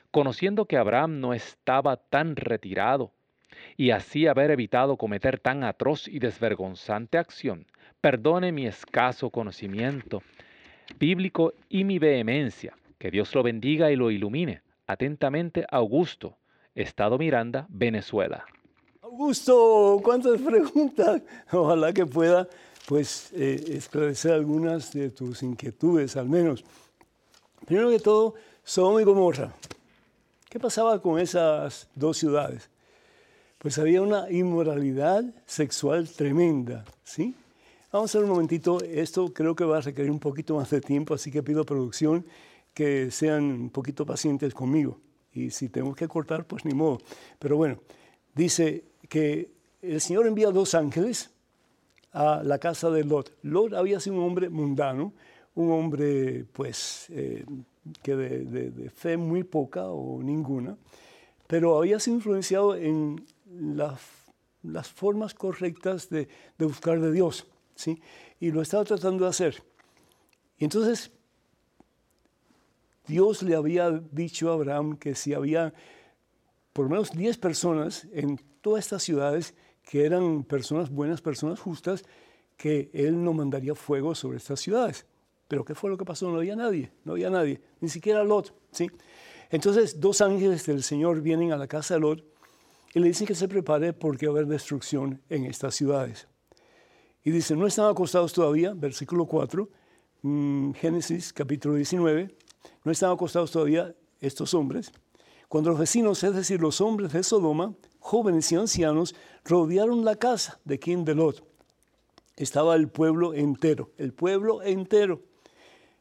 Conociendo 0.09 0.65
que 0.65 0.77
Abraham 0.77 1.19
no 1.19 1.35
estaba 1.35 1.97
tan 1.97 2.35
retirado 2.35 3.11
y 3.77 3.91
así 3.91 4.25
haber 4.25 4.49
evitado 4.49 4.97
cometer 4.97 5.39
tan 5.39 5.63
atroz 5.63 6.07
y 6.07 6.17
desvergonzante 6.17 7.19
acción, 7.19 7.67
perdone 8.01 8.51
mi 8.51 8.65
escaso 8.65 9.29
conocimiento 9.29 10.23
bíblico 10.99 11.53
y 11.69 11.83
mi 11.83 11.99
vehemencia. 11.99 12.75
Que 12.97 13.11
Dios 13.11 13.33
lo 13.35 13.43
bendiga 13.43 13.91
y 13.91 13.95
lo 13.95 14.11
ilumine. 14.11 14.61
Atentamente, 14.87 15.65
Augusto, 15.69 16.37
Estado 16.73 17.17
Miranda, 17.17 17.65
Venezuela. 17.69 18.45
Augusto, 19.01 19.99
¿cuántas 20.03 20.41
preguntas? 20.41 21.21
Ojalá 21.51 21.93
que 21.93 22.05
pueda 22.05 22.47
pues 22.87 23.31
eh, 23.33 23.63
esclarecer 23.69 24.33
algunas 24.33 24.91
de 24.93 25.09
tus 25.09 25.41
inquietudes, 25.43 26.15
al 26.17 26.29
menos. 26.29 26.63
Primero 27.65 27.89
que 27.89 27.99
todo, 27.99 28.35
Sodoma 28.63 29.01
y 29.01 29.05
Gomorra. 29.05 29.53
¿Qué 30.49 30.59
pasaba 30.59 31.01
con 31.01 31.19
esas 31.19 31.87
dos 31.95 32.17
ciudades? 32.17 32.69
Pues 33.57 33.77
había 33.79 34.01
una 34.01 34.29
inmoralidad 34.29 35.23
sexual 35.45 36.07
tremenda, 36.07 36.85
¿sí? 37.03 37.33
Vamos 37.95 38.13
a 38.13 38.17
ver 38.17 38.25
un 38.25 38.31
momentito, 38.31 38.83
esto 38.83 39.33
creo 39.33 39.55
que 39.55 39.63
va 39.63 39.77
a 39.77 39.79
requerir 39.79 40.11
un 40.11 40.19
poquito 40.19 40.57
más 40.57 40.69
de 40.69 40.81
tiempo, 40.81 41.13
así 41.13 41.31
que 41.31 41.41
pido 41.41 41.61
a 41.61 41.65
producción 41.65 42.25
que 42.73 43.09
sean 43.09 43.45
un 43.45 43.69
poquito 43.69 44.05
pacientes 44.05 44.53
conmigo. 44.53 44.99
Y 45.31 45.49
si 45.51 45.69
tengo 45.69 45.95
que 45.95 46.05
cortar, 46.09 46.45
pues 46.45 46.65
ni 46.65 46.73
modo. 46.73 46.97
Pero 47.39 47.55
bueno, 47.55 47.79
dice 48.33 48.83
que 49.07 49.49
el 49.81 50.01
Señor 50.01 50.27
envía 50.27 50.51
dos 50.51 50.75
ángeles 50.75 51.31
a 52.11 52.43
la 52.43 52.59
casa 52.59 52.89
de 52.89 53.05
Lot. 53.05 53.31
Lot 53.43 53.73
había 53.73 54.01
sido 54.01 54.17
un 54.17 54.23
hombre 54.23 54.49
mundano, 54.49 55.13
un 55.53 55.71
hombre 55.71 56.43
pues 56.51 57.05
eh, 57.11 57.45
que 58.03 58.17
de, 58.17 58.89
fe 58.89 59.15
muy 59.15 59.45
poca 59.45 59.87
o 59.87 60.21
ninguna, 60.21 60.75
pero 61.47 61.77
había 61.77 62.01
sido 62.01 62.17
influenciado 62.17 62.75
en 62.75 63.23
las 64.63 64.89
formas 64.89 65.33
correctas 65.33 66.09
de, 66.09 66.27
de 66.57 66.65
buscar 66.65 66.99
de 66.99 67.13
Dios. 67.13 67.47
¿Sí? 67.75 68.01
Y 68.39 68.51
lo 68.51 68.61
estaba 68.61 68.83
tratando 68.83 69.25
de 69.25 69.29
hacer. 69.29 69.63
Y 70.57 70.63
entonces 70.63 71.11
Dios 73.07 73.43
le 73.43 73.55
había 73.55 73.91
dicho 74.11 74.49
a 74.49 74.53
Abraham 74.53 74.97
que 74.97 75.15
si 75.15 75.33
había 75.33 75.73
por 76.73 76.85
lo 76.85 76.89
menos 76.89 77.11
10 77.11 77.37
personas 77.37 78.07
en 78.11 78.37
todas 78.61 78.83
estas 78.83 79.03
ciudades 79.03 79.53
que 79.83 80.05
eran 80.05 80.43
personas 80.43 80.89
buenas, 80.89 81.21
personas 81.21 81.59
justas, 81.59 82.03
que 82.57 82.89
él 82.93 83.23
no 83.23 83.33
mandaría 83.33 83.75
fuego 83.75 84.15
sobre 84.15 84.37
estas 84.37 84.59
ciudades. 84.59 85.05
Pero 85.47 85.63
¿qué 85.63 85.75
fue 85.75 85.89
lo 85.89 85.97
que 85.97 86.05
pasó? 86.05 86.29
No 86.29 86.37
había 86.37 86.55
nadie, 86.55 86.91
no 87.03 87.13
había 87.13 87.29
nadie, 87.29 87.61
ni 87.79 87.89
siquiera 87.89 88.23
Lot. 88.23 88.53
¿sí? 88.71 88.89
Entonces 89.49 89.99
dos 89.99 90.21
ángeles 90.21 90.65
del 90.65 90.83
Señor 90.83 91.21
vienen 91.21 91.51
a 91.51 91.57
la 91.57 91.67
casa 91.67 91.93
de 91.93 91.99
Lot 92.01 92.25
y 92.93 92.99
le 92.99 93.07
dicen 93.07 93.27
que 93.27 93.35
se 93.35 93.47
prepare 93.47 93.93
porque 93.93 94.27
va 94.27 94.33
a 94.33 94.35
haber 94.37 94.47
destrucción 94.47 95.21
en 95.29 95.45
estas 95.45 95.75
ciudades. 95.75 96.27
Y 97.25 97.31
dice, 97.31 97.55
no 97.55 97.65
están 97.65 97.89
acostados 97.89 98.33
todavía, 98.33 98.75
versículo 98.75 99.25
4, 99.25 99.67
mm, 100.21 100.73
Génesis 100.73 101.33
capítulo 101.33 101.73
19, 101.73 102.37
no 102.83 102.91
están 102.91 103.11
acostados 103.11 103.49
todavía 103.49 103.95
estos 104.21 104.53
hombres, 104.53 104.91
cuando 105.49 105.71
los 105.71 105.79
vecinos, 105.79 106.23
es 106.23 106.35
decir, 106.35 106.61
los 106.61 106.81
hombres 106.81 107.13
de 107.13 107.23
Sodoma, 107.23 107.73
jóvenes 107.97 108.51
y 108.51 108.55
ancianos, 108.55 109.15
rodearon 109.43 110.05
la 110.05 110.17
casa 110.17 110.59
de 110.65 110.77
quien 110.77 111.03
de 111.03 111.15
Lot. 111.15 111.43
Estaba 112.35 112.75
el 112.75 112.89
pueblo 112.89 113.33
entero, 113.33 113.89
el 113.97 114.13
pueblo 114.13 114.61
entero. 114.61 115.23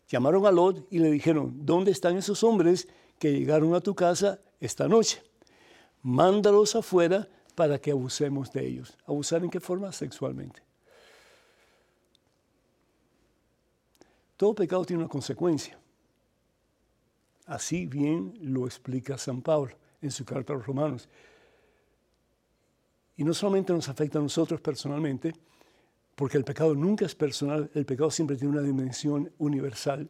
Llamaron 0.09 0.45
a 0.45 0.51
Lot 0.51 0.87
y 0.91 0.99
le 0.99 1.11
dijeron, 1.11 1.55
¿dónde 1.65 1.91
están 1.91 2.19
esos 2.19 2.45
hombres 2.45 2.87
que 3.19 3.33
llegaron 3.33 3.75
a 3.75 3.81
tu 3.81 3.95
casa 3.95 4.41
esta 4.61 4.89
noche? 4.89 5.23
Mándalos 6.03 6.77
afuera 6.77 7.29
para 7.55 7.79
que 7.79 7.93
abusemos 7.93 8.53
de 8.53 8.67
ellos. 8.67 8.99
¿Abusar 9.07 9.43
en 9.43 9.49
qué 9.49 9.61
forma? 9.61 9.91
Sexualmente. 9.91 10.74
Todo 14.37 14.55
pecado 14.55 14.85
tiene 14.85 15.03
una 15.03 15.11
consecuencia. 15.11 15.79
Así 17.47 17.87
bien 17.87 18.35
lo 18.41 18.67
explica 18.67 19.19
San 19.19 19.43
Pablo 19.43 19.77
en 20.01 20.11
su 20.11 20.25
carta 20.25 20.53
a 20.53 20.57
los 20.57 20.67
romanos. 20.67 21.09
Y 23.17 23.25
no 23.25 23.33
solamente 23.33 23.73
nos 23.73 23.89
afecta 23.89 24.19
a 24.19 24.23
nosotros 24.23 24.61
personalmente, 24.61 25.35
porque 26.15 26.37
el 26.37 26.45
pecado 26.45 26.75
nunca 26.75 27.07
es 27.07 27.15
personal, 27.15 27.71
el 27.75 27.87
pecado 27.87 28.11
siempre 28.11 28.37
tiene 28.37 28.53
una 28.53 28.63
dimensión 28.63 29.31
universal. 29.39 30.09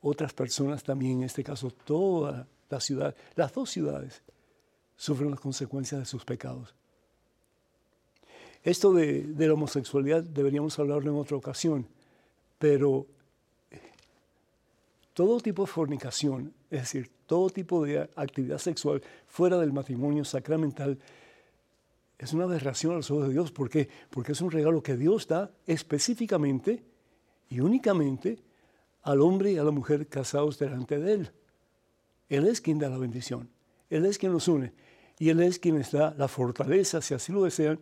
Otras 0.00 0.32
personas 0.32 0.82
también, 0.82 1.18
en 1.18 1.24
este 1.24 1.44
caso 1.44 1.70
toda 1.70 2.46
la 2.70 2.80
ciudad, 2.80 3.14
las 3.34 3.52
dos 3.52 3.70
ciudades, 3.70 4.22
sufren 4.96 5.30
las 5.30 5.40
consecuencias 5.40 6.00
de 6.00 6.06
sus 6.06 6.24
pecados. 6.24 6.74
Esto 8.62 8.92
de, 8.92 9.22
de 9.22 9.46
la 9.48 9.54
homosexualidad 9.54 10.22
deberíamos 10.22 10.78
hablarlo 10.78 11.10
en 11.10 11.18
otra 11.18 11.36
ocasión 11.36 11.86
pero 12.62 13.08
todo 15.14 15.40
tipo 15.40 15.62
de 15.62 15.66
fornicación, 15.66 16.54
es 16.70 16.82
decir, 16.82 17.10
todo 17.26 17.50
tipo 17.50 17.84
de 17.84 18.08
actividad 18.14 18.58
sexual 18.58 19.02
fuera 19.26 19.58
del 19.58 19.72
matrimonio 19.72 20.24
sacramental, 20.24 20.96
es 22.16 22.32
una 22.32 22.44
aberración 22.44 22.92
a 22.92 22.96
los 22.98 23.10
ojos 23.10 23.26
de 23.26 23.32
Dios. 23.32 23.50
¿Por 23.50 23.68
qué? 23.68 23.88
Porque 24.10 24.30
es 24.30 24.40
un 24.40 24.52
regalo 24.52 24.80
que 24.80 24.96
Dios 24.96 25.26
da 25.26 25.50
específicamente 25.66 26.84
y 27.48 27.58
únicamente 27.58 28.38
al 29.02 29.22
hombre 29.22 29.50
y 29.50 29.58
a 29.58 29.64
la 29.64 29.72
mujer 29.72 30.06
casados 30.06 30.56
delante 30.56 31.00
de 31.00 31.14
Él. 31.14 31.32
Él 32.28 32.46
es 32.46 32.60
quien 32.60 32.78
da 32.78 32.88
la 32.88 32.98
bendición. 32.98 33.50
Él 33.90 34.06
es 34.06 34.18
quien 34.18 34.30
nos 34.30 34.46
une. 34.46 34.72
Y 35.18 35.30
Él 35.30 35.42
es 35.42 35.58
quien 35.58 35.78
les 35.78 35.90
da 35.90 36.14
la 36.16 36.28
fortaleza, 36.28 37.02
si 37.02 37.12
así 37.12 37.32
lo 37.32 37.42
desean, 37.42 37.80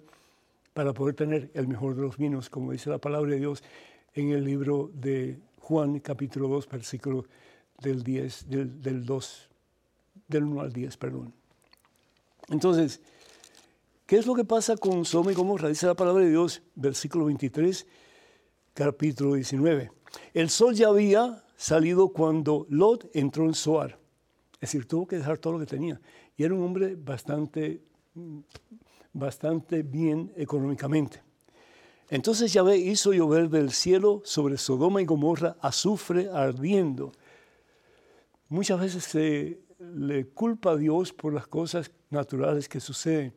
para 0.72 0.95
poder 0.95 1.16
tener 1.16 1.51
el 1.53 1.68
mejor 1.68 1.97
de 1.97 2.01
los 2.01 2.16
vinos, 2.16 2.49
como 2.49 2.72
dice 2.72 2.89
la 2.89 2.97
palabra 2.97 3.33
de 3.33 3.41
Dios 3.41 3.62
en 4.14 4.30
el 4.30 4.44
libro 4.44 4.90
de 4.94 5.40
Juan, 5.61 6.00
capítulo 6.00 6.48
2, 6.48 6.68
versículo 6.68 7.24
del 7.80 8.02
10, 8.02 8.48
del, 8.48 8.80
del 8.80 9.04
2, 9.04 9.48
del 10.28 10.44
1 10.44 10.61
al 10.61 10.72
10, 10.72 10.96
perdón. 10.96 11.34
Entonces, 12.48 13.00
¿qué 14.06 14.16
es 14.16 14.26
lo 14.26 14.34
que 14.34 14.44
pasa 14.44 14.76
con 14.76 15.04
Sodoma 15.04 15.32
y 15.32 15.34
Gomorra? 15.34 15.68
Dice 15.68 15.86
la 15.86 15.94
palabra 15.94 16.24
de 16.24 16.30
Dios, 16.30 16.62
versículo 16.74 17.26
23, 17.26 17.86
capítulo 18.74 19.34
19. 19.34 19.92
El 20.34 20.50
sol 20.50 20.74
ya 20.74 20.88
había 20.88 21.44
salido 21.56 22.08
cuando 22.08 22.66
Lot 22.68 23.11
entró 23.14 23.44
en 23.44 23.54
Zoar. 23.54 23.98
Es 24.54 24.72
decir, 24.72 24.86
tuvo 24.86 25.06
que 25.06 25.16
dejar 25.16 25.38
todo 25.38 25.54
lo 25.54 25.58
que 25.61 25.66
tenía. 25.66 26.00
Y 26.36 26.44
era 26.44 26.54
un 26.54 26.62
hombre 26.62 26.96
bastante, 26.96 27.82
bastante 29.12 29.82
bien 29.82 30.32
económicamente. 30.36 31.22
Entonces 32.11 32.52
Yahvé 32.52 32.76
hizo 32.76 33.12
llover 33.12 33.48
del 33.48 33.70
cielo 33.70 34.20
sobre 34.24 34.58
Sodoma 34.58 35.00
y 35.00 35.04
Gomorra 35.04 35.56
azufre 35.61 36.28
ardiendo. 36.28 37.12
Muchas 38.48 38.80
veces 38.80 39.04
se 39.04 39.61
le 39.78 40.26
culpa 40.26 40.72
a 40.72 40.76
Dios 40.76 41.12
por 41.12 41.32
las 41.32 41.46
cosas 41.46 41.92
naturales 42.11 42.68
que 42.68 42.80
suceden. 42.80 43.32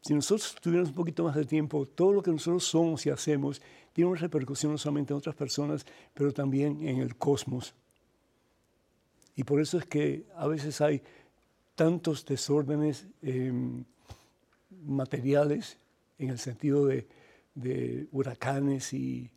Si 0.00 0.14
nosotros 0.14 0.56
tuviéramos 0.60 0.88
un 0.88 0.94
poquito 0.94 1.22
más 1.22 1.36
de 1.36 1.44
tiempo, 1.44 1.84
todo 1.84 2.14
lo 2.14 2.22
que 2.22 2.30
nosotros 2.30 2.64
somos 2.64 3.04
y 3.04 3.10
hacemos 3.10 3.60
tiene 3.92 4.10
una 4.10 4.18
repercusión 4.18 4.72
no 4.72 4.78
solamente 4.78 5.12
en 5.12 5.18
otras 5.18 5.36
personas, 5.36 5.84
pero 6.14 6.32
también 6.32 6.88
en 6.88 6.98
el 6.98 7.16
cosmos. 7.16 7.74
Y 9.36 9.44
por 9.44 9.60
eso 9.60 9.76
es 9.76 9.84
que 9.84 10.24
a 10.34 10.46
veces 10.46 10.80
hay 10.80 11.02
tantos 11.74 12.24
desórdenes 12.24 13.06
em, 13.20 13.84
materiales 14.86 15.78
en 16.18 16.30
el 16.30 16.38
sentido 16.38 16.86
de, 16.86 17.06
huracanes 18.12 18.92
y, 18.92 19.30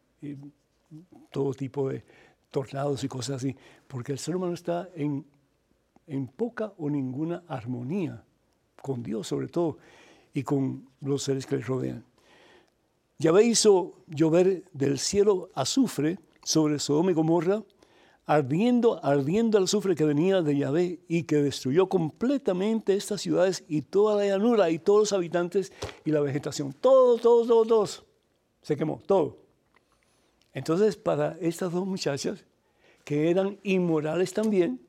todo 1.31 1.53
tipo 1.53 1.89
de 1.89 2.03
tornados 2.49 3.03
y 3.03 3.07
cosas 3.07 3.37
así, 3.37 3.55
porque 3.87 4.11
el 4.11 4.19
ser 4.19 4.35
humano 4.35 4.53
está 4.53 4.89
en, 4.95 5.23
en 6.07 6.27
poca 6.27 6.73
o 6.77 6.89
ninguna 6.89 7.43
armonía 7.47 8.23
con 8.81 9.03
Dios 9.03 9.27
sobre 9.27 9.47
todo 9.47 9.77
y 10.33 10.43
con 10.43 10.89
los 11.01 11.23
seres 11.23 11.45
que 11.45 11.57
le 11.57 11.63
rodean. 11.63 12.03
Yahvé 13.19 13.43
hizo 13.43 13.93
llover 14.07 14.63
del 14.73 14.97
cielo 14.97 15.49
azufre 15.53 16.17
sobre 16.43 16.79
Sodoma 16.79 17.11
y 17.11 17.13
Gomorra, 17.13 17.61
ardiendo, 18.29 19.03
ardiendo 19.03 19.57
el 19.57 19.63
azufre 19.63 19.95
que 19.95 20.05
venía 20.05 20.43
de 20.43 20.55
Yahvé 20.55 20.99
y 21.07 21.23
que 21.23 21.37
destruyó 21.37 21.89
completamente 21.89 22.95
estas 22.95 23.21
ciudades 23.21 23.63
y 23.67 23.81
toda 23.81 24.17
la 24.17 24.27
llanura 24.27 24.69
y 24.69 24.77
todos 24.77 24.99
los 24.99 25.13
habitantes 25.13 25.73
y 26.05 26.11
la 26.11 26.21
vegetación. 26.21 26.71
Todo, 26.73 27.17
todo, 27.17 27.47
todo, 27.47 27.65
todo. 27.65 27.87
Se 28.61 28.77
quemó, 28.77 29.01
todo. 29.07 29.37
Entonces, 30.53 30.95
para 30.95 31.39
estas 31.41 31.71
dos 31.71 31.87
muchachas, 31.87 32.45
que 33.03 33.31
eran 33.31 33.57
inmorales 33.63 34.31
también, 34.31 34.79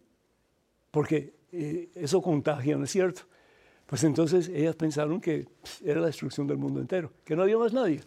porque 0.90 1.32
eh, 1.50 1.88
eso 1.94 2.20
contagia, 2.20 2.76
¿no 2.76 2.84
es 2.84 2.90
cierto? 2.90 3.22
Pues 3.86 4.04
entonces 4.04 4.50
ellas 4.50 4.76
pensaron 4.76 5.18
que 5.18 5.48
era 5.82 5.98
la 6.02 6.08
destrucción 6.08 6.46
del 6.46 6.58
mundo 6.58 6.78
entero, 6.78 7.10
que 7.24 7.34
no 7.34 7.44
había 7.44 7.56
más 7.56 7.72
nadie. 7.72 8.02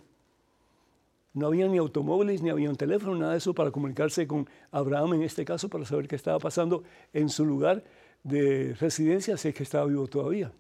No 1.34 1.48
había 1.48 1.68
ni 1.68 1.78
automóviles, 1.78 2.42
ni 2.42 2.50
había 2.50 2.70
un 2.70 2.76
teléfono, 2.76 3.16
nada 3.16 3.32
de 3.32 3.40
eso 3.40 3.54
para 3.54 3.72
comunicarse 3.72 4.28
con 4.28 4.48
Abraham 4.72 5.16
en 5.16 5.24
este 5.24 5.44
caso, 5.44 5.68
para 5.68 5.84
saber 5.86 6.08
qué 6.08 6.16
estaba 6.16 6.38
pasando 6.40 6.84
en 7.12 7.30
su 7.30 7.46
lugar 7.46 7.84
de 8.24 8.76
residencia, 8.80 9.36
si 9.38 9.50
es 9.50 9.56
que 9.56 9.64
estaba 9.64 9.86
vivo 9.86 10.08
todavía. 10.08 10.52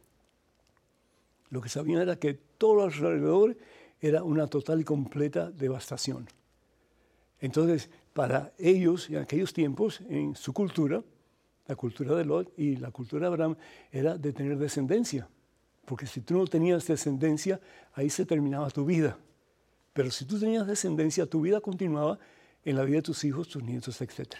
Lo 1.49 1.61
que 1.61 1.69
sabían 1.69 2.01
era 2.01 2.15
que 2.15 2.33
todo 2.33 2.83
alrededor 2.83 3.55
era 4.01 4.23
una 4.23 4.47
total 4.47 4.81
y 4.81 4.83
completa 4.83 5.51
devastación. 5.51 6.27
Entonces, 7.39 7.89
para 8.13 8.53
ellos, 8.57 9.09
en 9.09 9.17
aquellos 9.17 9.53
tiempos, 9.53 10.01
en 10.09 10.35
su 10.35 10.53
cultura, 10.53 11.03
la 11.67 11.75
cultura 11.75 12.15
de 12.15 12.25
Lot 12.25 12.51
y 12.57 12.77
la 12.77 12.91
cultura 12.91 13.27
de 13.27 13.27
Abraham, 13.27 13.55
era 13.91 14.17
de 14.17 14.33
tener 14.33 14.57
descendencia. 14.57 15.27
Porque 15.85 16.07
si 16.07 16.21
tú 16.21 16.37
no 16.37 16.47
tenías 16.47 16.87
descendencia, 16.87 17.59
ahí 17.93 18.09
se 18.09 18.25
terminaba 18.25 18.69
tu 18.69 18.85
vida. 18.85 19.17
Pero 19.93 20.11
si 20.11 20.25
tú 20.25 20.39
tenías 20.39 20.65
descendencia, 20.65 21.25
tu 21.25 21.41
vida 21.41 21.61
continuaba 21.61 22.19
en 22.65 22.75
la 22.75 22.83
vida 22.83 22.97
de 22.97 23.03
tus 23.03 23.23
hijos, 23.23 23.47
tus 23.47 23.63
nietos, 23.63 24.01
etc. 24.01 24.35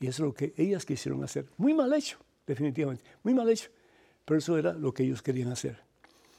Y 0.00 0.06
eso 0.06 0.22
es 0.22 0.26
lo 0.26 0.34
que 0.34 0.54
ellas 0.56 0.86
quisieron 0.86 1.22
hacer. 1.24 1.46
Muy 1.56 1.74
mal 1.74 1.92
hecho, 1.92 2.18
definitivamente. 2.46 3.04
Muy 3.22 3.34
mal 3.34 3.48
hecho. 3.50 3.70
Pero 4.24 4.38
eso 4.38 4.56
era 4.56 4.72
lo 4.72 4.92
que 4.92 5.02
ellos 5.02 5.22
querían 5.22 5.50
hacer. 5.50 5.82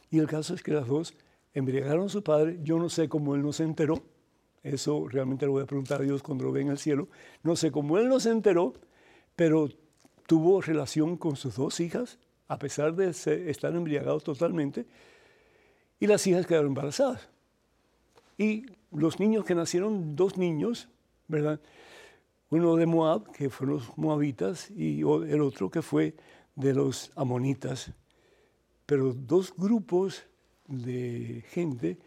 Y 0.10 0.20
el 0.20 0.28
caso 0.28 0.54
es 0.54 0.64
que 0.64 0.72
las 0.72 0.88
dos 0.88 1.14
embriagaron 1.54 2.06
a 2.06 2.10
su 2.10 2.24
padre. 2.24 2.60
Yo 2.64 2.80
no 2.80 2.90
sé 2.90 3.10
cómo 3.10 3.36
él 3.36 3.42
no 3.42 3.54
se 3.54 3.64
enteró. 3.64 4.02
Eso 4.64 5.08
realmente 5.08 5.46
lo 5.46 5.54
voy 5.54 5.64
a 5.64 5.68
preguntar 5.68 6.02
a 6.02 6.04
Dios 6.04 6.24
cuando 6.24 6.46
lo 6.46 6.52
ve 6.52 6.62
en 6.62 6.70
el 6.70 6.78
cielo. 6.78 7.10
No 7.44 7.56
sé 7.56 7.72
cómo 7.72 7.98
él 7.98 8.08
no 8.08 8.20
se 8.20 8.32
enteró, 8.32 8.74
pero 9.36 9.70
tuvo 10.26 10.62
relación 10.62 11.18
con 11.18 11.36
sus 11.36 11.56
dos 11.56 11.80
hijas, 11.80 12.18
a 12.48 12.58
pesar 12.58 12.96
de 12.96 13.10
estar 13.50 13.76
embriagados 13.76 14.24
totalmente. 14.24 14.86
Y 16.00 16.08
las 16.08 16.26
hijas 16.26 16.48
quedaron 16.48 16.68
embarazadas. 16.68 17.30
Y 18.38 18.66
los 18.92 19.20
niños 19.20 19.46
que 19.46 19.56
nacieron, 19.56 20.16
dos 20.16 20.38
niños, 20.38 20.90
¿verdad? 21.28 21.60
Uno 22.50 22.76
de 22.76 22.86
Moab, 22.86 23.32
que 23.32 23.50
fueron 23.50 23.78
los 23.78 23.98
moabitas, 23.98 24.70
y 24.72 25.02
el 25.02 25.42
otro 25.42 25.70
que 25.70 25.82
fue 25.82 26.16
de 26.56 26.74
los 26.74 27.12
amonitas. 27.16 27.92
Pero 28.86 29.14
dos 29.14 29.54
grupos 29.56 30.24
de 30.68 31.44
gente 31.50 31.98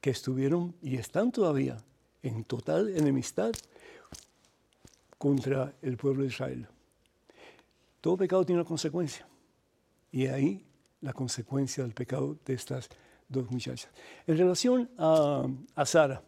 que 0.00 0.10
estuvieron 0.10 0.74
y 0.82 0.96
están 0.96 1.32
todavía 1.32 1.76
en 2.22 2.44
total 2.44 2.88
enemistad 2.96 3.52
contra 5.18 5.74
el 5.82 5.96
pueblo 5.96 6.22
de 6.22 6.28
Israel. 6.28 6.68
Todo 8.00 8.16
pecado 8.16 8.44
tiene 8.44 8.60
una 8.60 8.68
consecuencia. 8.68 9.26
Y 10.12 10.26
ahí 10.26 10.64
la 11.00 11.12
consecuencia 11.12 11.82
del 11.82 11.92
pecado 11.92 12.36
de 12.44 12.54
estas 12.54 12.88
dos 13.28 13.50
muchachas. 13.50 13.90
En 14.26 14.36
relación 14.36 14.90
a, 14.98 15.46
Sara, 15.84 16.22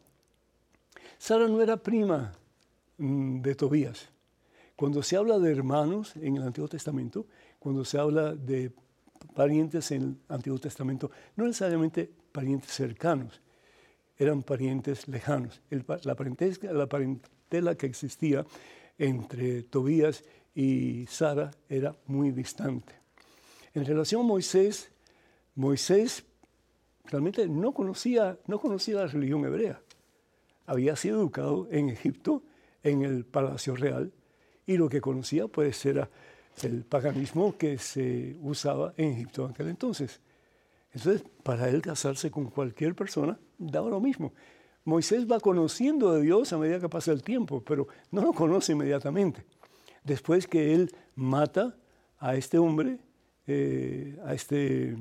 Sara 1.18 1.48
no 1.48 1.60
era 1.60 1.76
prima 1.76 2.32
mm, 2.98 3.40
de 3.40 3.54
Tobías. 3.54 4.08
Cuando 4.76 5.02
se 5.02 5.16
habla 5.16 5.38
de 5.38 5.50
hermanos 5.50 6.14
en 6.16 6.36
el 6.36 6.42
Antiguo 6.42 6.68
Testamento, 6.68 7.26
cuando 7.58 7.84
se 7.84 7.98
habla 7.98 8.34
de 8.34 8.72
parientes 9.34 9.90
en 9.90 10.02
el 10.02 10.16
Antiguo 10.28 10.58
Testamento, 10.58 11.10
no 11.36 11.46
necesariamente 11.46 12.08
parientes 12.30 12.70
cercanos, 12.70 13.40
eran 14.16 14.42
parientes 14.42 15.08
lejanos. 15.08 15.60
la, 15.70 16.14
la 16.72 16.86
parentela 16.86 17.74
que 17.74 17.86
existía 17.86 18.44
entre 18.98 19.62
Tobías 19.62 20.24
y 20.54 21.06
Sara 21.06 21.50
era 21.68 21.94
muy 22.06 22.30
distante. 22.32 22.94
En 23.74 23.84
relación 23.84 24.22
a 24.22 24.24
Moisés, 24.24 24.90
Moisés 25.54 26.24
realmente 27.08 27.48
no 27.48 27.72
conocía, 27.72 28.38
no 28.46 28.58
conocía 28.58 28.96
la 28.96 29.06
religión 29.06 29.44
hebrea. 29.44 29.80
Había 30.66 30.96
sido 30.96 31.18
educado 31.20 31.66
en 31.70 31.88
Egipto, 31.88 32.42
en 32.82 33.02
el 33.02 33.24
Palacio 33.24 33.74
Real, 33.74 34.12
y 34.66 34.76
lo 34.76 34.88
que 34.88 35.00
conocía 35.00 35.48
pues 35.48 35.84
era 35.86 36.10
el 36.62 36.84
paganismo 36.84 37.56
que 37.56 37.78
se 37.78 38.36
usaba 38.42 38.92
en 38.96 39.12
Egipto 39.12 39.44
en 39.44 39.50
aquel 39.52 39.68
entonces. 39.68 40.20
Entonces, 40.92 41.24
para 41.42 41.68
él 41.68 41.82
casarse 41.82 42.30
con 42.30 42.46
cualquier 42.46 42.94
persona 42.94 43.38
daba 43.58 43.88
lo 43.88 44.00
mismo. 44.00 44.32
Moisés 44.84 45.30
va 45.30 45.38
conociendo 45.38 46.12
de 46.14 46.22
Dios 46.22 46.52
a 46.52 46.58
medida 46.58 46.80
que 46.80 46.88
pasa 46.88 47.12
el 47.12 47.22
tiempo, 47.22 47.62
pero 47.62 47.88
no 48.10 48.22
lo 48.22 48.32
conoce 48.32 48.72
inmediatamente. 48.72 49.44
Después 50.02 50.46
que 50.46 50.74
él 50.74 50.90
mata 51.14 51.76
a 52.18 52.36
este 52.36 52.58
hombre, 52.58 52.98
eh, 53.46 54.18
a, 54.24 54.34
este, 54.34 54.96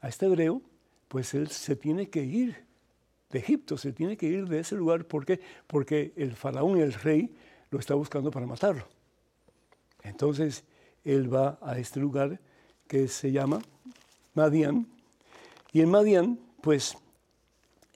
a 0.00 0.08
este 0.08 0.26
hebreo, 0.26 0.62
pues 1.12 1.34
él 1.34 1.50
se 1.50 1.76
tiene 1.76 2.08
que 2.08 2.24
ir 2.24 2.56
de 3.28 3.38
Egipto, 3.38 3.76
se 3.76 3.92
tiene 3.92 4.16
que 4.16 4.24
ir 4.24 4.48
de 4.48 4.60
ese 4.60 4.76
lugar. 4.76 5.04
¿Por 5.04 5.26
qué? 5.26 5.40
Porque 5.66 6.14
el 6.16 6.34
faraón, 6.34 6.78
el 6.78 6.94
rey, 6.94 7.34
lo 7.68 7.78
está 7.78 7.92
buscando 7.92 8.30
para 8.30 8.46
matarlo. 8.46 8.88
Entonces 10.02 10.64
él 11.04 11.30
va 11.30 11.58
a 11.60 11.78
este 11.78 12.00
lugar 12.00 12.40
que 12.88 13.08
se 13.08 13.30
llama 13.30 13.60
Madian. 14.32 14.86
Y 15.70 15.82
en 15.82 15.90
Madian, 15.90 16.40
pues 16.62 16.96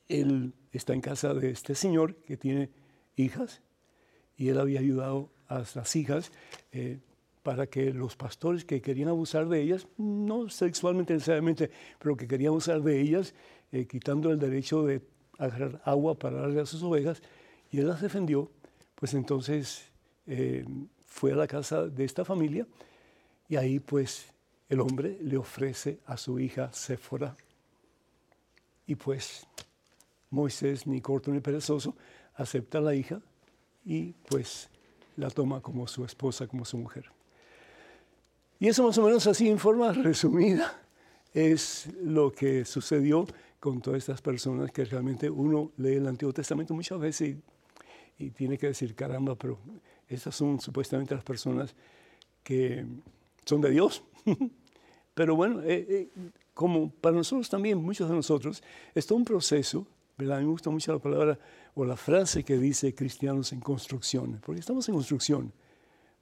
él 0.08 0.52
está 0.70 0.92
en 0.92 1.00
casa 1.00 1.32
de 1.32 1.52
este 1.52 1.74
señor 1.74 2.16
que 2.16 2.36
tiene 2.36 2.68
hijas 3.16 3.62
y 4.36 4.50
él 4.50 4.60
había 4.60 4.80
ayudado 4.80 5.30
a 5.48 5.64
las 5.74 5.96
hijas 5.96 6.32
eh, 6.70 7.00
para 7.46 7.68
que 7.68 7.92
los 7.92 8.16
pastores 8.16 8.64
que 8.64 8.82
querían 8.82 9.08
abusar 9.08 9.48
de 9.48 9.62
ellas, 9.62 9.86
no 9.98 10.48
sexualmente 10.48 11.14
necesariamente, 11.14 11.70
pero 12.00 12.16
que 12.16 12.26
querían 12.26 12.48
abusar 12.48 12.82
de 12.82 13.00
ellas, 13.00 13.34
eh, 13.70 13.86
quitando 13.86 14.32
el 14.32 14.40
derecho 14.40 14.82
de 14.82 15.00
agarrar 15.38 15.80
agua 15.84 16.18
para 16.18 16.40
darle 16.40 16.62
a 16.62 16.66
sus 16.66 16.82
ovejas, 16.82 17.22
y 17.70 17.78
él 17.78 17.86
las 17.86 18.00
defendió, 18.00 18.50
pues 18.96 19.14
entonces 19.14 19.84
eh, 20.26 20.64
fue 21.06 21.34
a 21.34 21.36
la 21.36 21.46
casa 21.46 21.86
de 21.86 22.04
esta 22.04 22.24
familia 22.24 22.66
y 23.48 23.54
ahí 23.54 23.78
pues 23.78 24.26
el 24.68 24.80
hombre 24.80 25.16
le 25.22 25.36
ofrece 25.36 26.00
a 26.06 26.16
su 26.16 26.40
hija 26.40 26.72
Séfora. 26.72 27.36
Y 28.88 28.96
pues 28.96 29.46
Moisés, 30.30 30.84
ni 30.84 31.00
corto 31.00 31.30
ni 31.30 31.38
perezoso, 31.38 31.94
acepta 32.34 32.78
a 32.78 32.80
la 32.80 32.96
hija 32.96 33.20
y 33.84 34.14
pues 34.28 34.68
la 35.16 35.30
toma 35.30 35.60
como 35.60 35.86
su 35.86 36.04
esposa, 36.04 36.48
como 36.48 36.64
su 36.64 36.76
mujer. 36.76 37.15
Y 38.58 38.68
eso 38.68 38.84
más 38.84 38.96
o 38.98 39.02
menos 39.02 39.26
así 39.26 39.48
en 39.48 39.58
forma 39.58 39.92
resumida 39.92 40.72
es 41.34 41.88
lo 42.02 42.32
que 42.32 42.64
sucedió 42.64 43.26
con 43.60 43.82
todas 43.82 43.98
estas 43.98 44.22
personas 44.22 44.70
que 44.72 44.84
realmente 44.84 45.28
uno 45.28 45.72
lee 45.76 45.94
el 45.94 46.06
Antiguo 46.06 46.32
Testamento 46.32 46.72
muchas 46.72 46.98
veces 46.98 47.36
y, 48.18 48.30
tiene 48.30 48.56
que 48.56 48.68
decir, 48.68 48.94
caramba, 48.94 49.34
pero 49.34 49.58
esas 50.08 50.34
son 50.34 50.58
supuestamente 50.58 51.14
las 51.14 51.22
personas 51.22 51.74
que 52.42 52.86
son 53.44 53.60
de 53.60 53.70
Dios. 53.70 54.02
pero 55.14 55.36
bueno, 55.36 55.60
eh, 55.62 55.86
eh, 55.86 56.08
como 56.54 56.88
para 56.88 57.14
nosotros 57.14 57.50
también, 57.50 57.76
muchos 57.76 58.08
de 58.08 58.14
nosotros, 58.14 58.62
es 58.94 59.06
todo 59.06 59.18
un 59.18 59.26
proceso, 59.26 59.86
¿verdad? 60.16 60.38
A 60.38 60.40
mí 60.40 60.46
me 60.46 60.52
gusta 60.52 60.70
mucho 60.70 60.94
la 60.94 60.98
palabra 60.98 61.38
o 61.74 61.84
la 61.84 61.96
frase 61.96 62.42
que 62.42 62.56
dice 62.56 62.94
cristianos 62.94 63.52
en 63.52 63.60
construcción, 63.60 64.40
porque 64.42 64.60
estamos 64.60 64.88
en 64.88 64.94
construcción. 64.94 65.52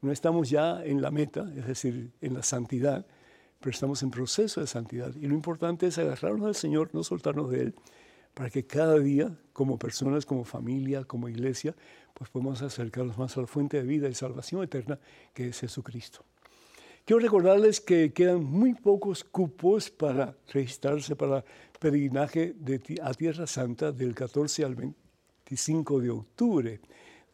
No 0.04 0.12
estamos 0.12 0.50
ya 0.50 0.84
en 0.84 1.00
la 1.00 1.10
meta, 1.10 1.50
es 1.56 1.66
decir, 1.66 2.10
en 2.20 2.34
la 2.34 2.42
santidad, 2.42 3.06
pero 3.58 3.70
estamos 3.70 4.02
en 4.02 4.10
proceso 4.10 4.60
de 4.60 4.66
santidad. 4.66 5.14
Y 5.14 5.26
lo 5.26 5.32
importante 5.34 5.86
es 5.86 5.96
agarrarnos 5.96 6.44
del 6.44 6.54
Señor, 6.54 6.90
no 6.92 7.02
soltarnos 7.02 7.50
de 7.50 7.62
Él, 7.62 7.74
para 8.34 8.50
que 8.50 8.66
cada 8.66 8.98
día, 8.98 9.34
como 9.54 9.78
personas, 9.78 10.26
como 10.26 10.44
familia, 10.44 11.04
como 11.04 11.30
iglesia, 11.30 11.74
pues 12.12 12.28
podamos 12.28 12.60
acercarnos 12.60 13.16
más 13.16 13.34
a 13.38 13.40
la 13.40 13.46
fuente 13.46 13.78
de 13.78 13.84
vida 13.84 14.06
y 14.06 14.14
salvación 14.14 14.62
eterna 14.62 14.98
que 15.32 15.48
es 15.48 15.60
Jesucristo. 15.60 16.22
Quiero 17.06 17.20
recordarles 17.20 17.80
que 17.80 18.12
quedan 18.12 18.44
muy 18.44 18.74
pocos 18.74 19.24
cupos 19.24 19.88
para 19.88 20.36
registrarse 20.52 21.16
para 21.16 21.42
peregrinaje 21.80 22.54
a 23.02 23.14
Tierra 23.14 23.46
Santa 23.46 23.90
del 23.90 24.14
14 24.14 24.64
al 24.66 24.74
25 24.74 26.00
de 26.00 26.10
octubre 26.10 26.80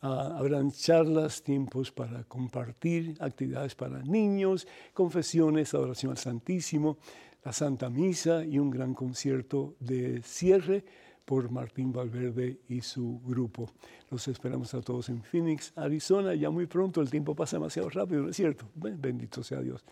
Ah, 0.00 0.36
habrán 0.38 0.70
charlas, 0.70 1.42
tiempos 1.42 1.90
para 1.90 2.24
compartir, 2.24 3.16
actividades 3.20 3.74
para 3.74 4.02
niños, 4.02 4.66
confesiones, 4.94 5.74
adoración 5.74 6.12
al 6.12 6.18
Santísimo, 6.18 6.98
la 7.44 7.52
Santa 7.52 7.90
Misa 7.90 8.44
y 8.44 8.58
un 8.58 8.70
gran 8.70 8.94
concierto 8.94 9.74
de 9.80 10.22
cierre 10.22 10.84
por 11.24 11.50
Martín 11.50 11.92
Valverde 11.92 12.60
y 12.68 12.80
su 12.82 13.20
grupo. 13.24 13.70
Los 14.10 14.28
esperamos 14.28 14.72
a 14.74 14.80
todos 14.80 15.08
en 15.08 15.22
Phoenix, 15.22 15.72
Arizona. 15.76 16.34
Ya 16.34 16.50
muy 16.50 16.66
pronto 16.66 17.00
el 17.00 17.10
tiempo 17.10 17.34
pasa 17.34 17.56
demasiado 17.56 17.90
rápido, 17.90 18.22
¿no 18.22 18.30
es 18.30 18.36
cierto? 18.36 18.68
Bendito 18.74 19.42
sea 19.42 19.60
Dios. 19.60 19.84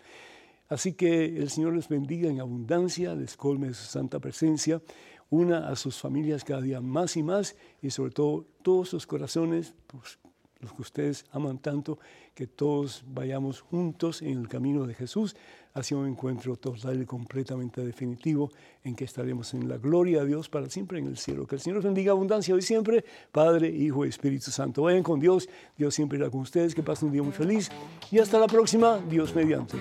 Así 0.67 0.93
que 0.93 1.37
el 1.37 1.49
Señor 1.49 1.75
les 1.75 1.87
bendiga 1.87 2.29
en 2.29 2.39
abundancia, 2.39 3.13
les 3.15 3.37
colme 3.37 3.67
de 3.67 3.73
su 3.73 3.85
santa 3.85 4.19
presencia, 4.19 4.81
una 5.29 5.67
a 5.69 5.75
sus 5.75 5.99
familias 5.99 6.43
cada 6.43 6.61
día 6.61 6.81
más 6.81 7.17
y 7.17 7.23
más 7.23 7.55
y 7.81 7.89
sobre 7.89 8.11
todo 8.11 8.45
todos 8.61 8.89
sus 8.89 9.05
corazones, 9.05 9.73
pues, 9.87 10.19
los 10.59 10.73
que 10.73 10.81
ustedes 10.81 11.25
aman 11.31 11.59
tanto, 11.59 11.99
que 12.33 12.47
todos 12.47 13.03
vayamos 13.07 13.61
juntos 13.61 14.21
en 14.21 14.39
el 14.39 14.47
camino 14.47 14.87
de 14.87 14.95
Jesús 14.95 15.35
hacia 15.73 15.97
un 15.97 16.07
encuentro 16.07 16.55
total 16.55 17.01
y 17.01 17.05
completamente 17.05 17.85
definitivo 17.85 18.49
en 18.83 18.95
que 18.95 19.03
estaremos 19.03 19.53
en 19.53 19.67
la 19.67 19.77
gloria 19.77 20.21
de 20.21 20.27
Dios 20.27 20.49
para 20.49 20.69
siempre 20.69 20.99
en 20.99 21.07
el 21.07 21.17
cielo. 21.17 21.45
Que 21.45 21.55
el 21.55 21.61
Señor 21.61 21.77
les 21.77 21.85
bendiga 21.85 22.13
abundancia 22.13 22.55
hoy 22.55 22.61
siempre, 22.61 23.03
Padre, 23.31 23.69
Hijo 23.69 24.05
y 24.05 24.09
Espíritu 24.09 24.51
Santo. 24.51 24.83
Vayan 24.83 25.03
con 25.03 25.19
Dios, 25.19 25.49
Dios 25.77 25.93
siempre 25.93 26.17
irá 26.17 26.29
con 26.29 26.41
ustedes, 26.41 26.73
que 26.73 26.81
pasen 26.81 27.07
un 27.07 27.13
día 27.13 27.23
muy 27.23 27.33
feliz 27.33 27.69
y 28.09 28.19
hasta 28.19 28.39
la 28.39 28.47
próxima, 28.47 28.99
Dios 29.09 29.35
mediante. 29.35 29.77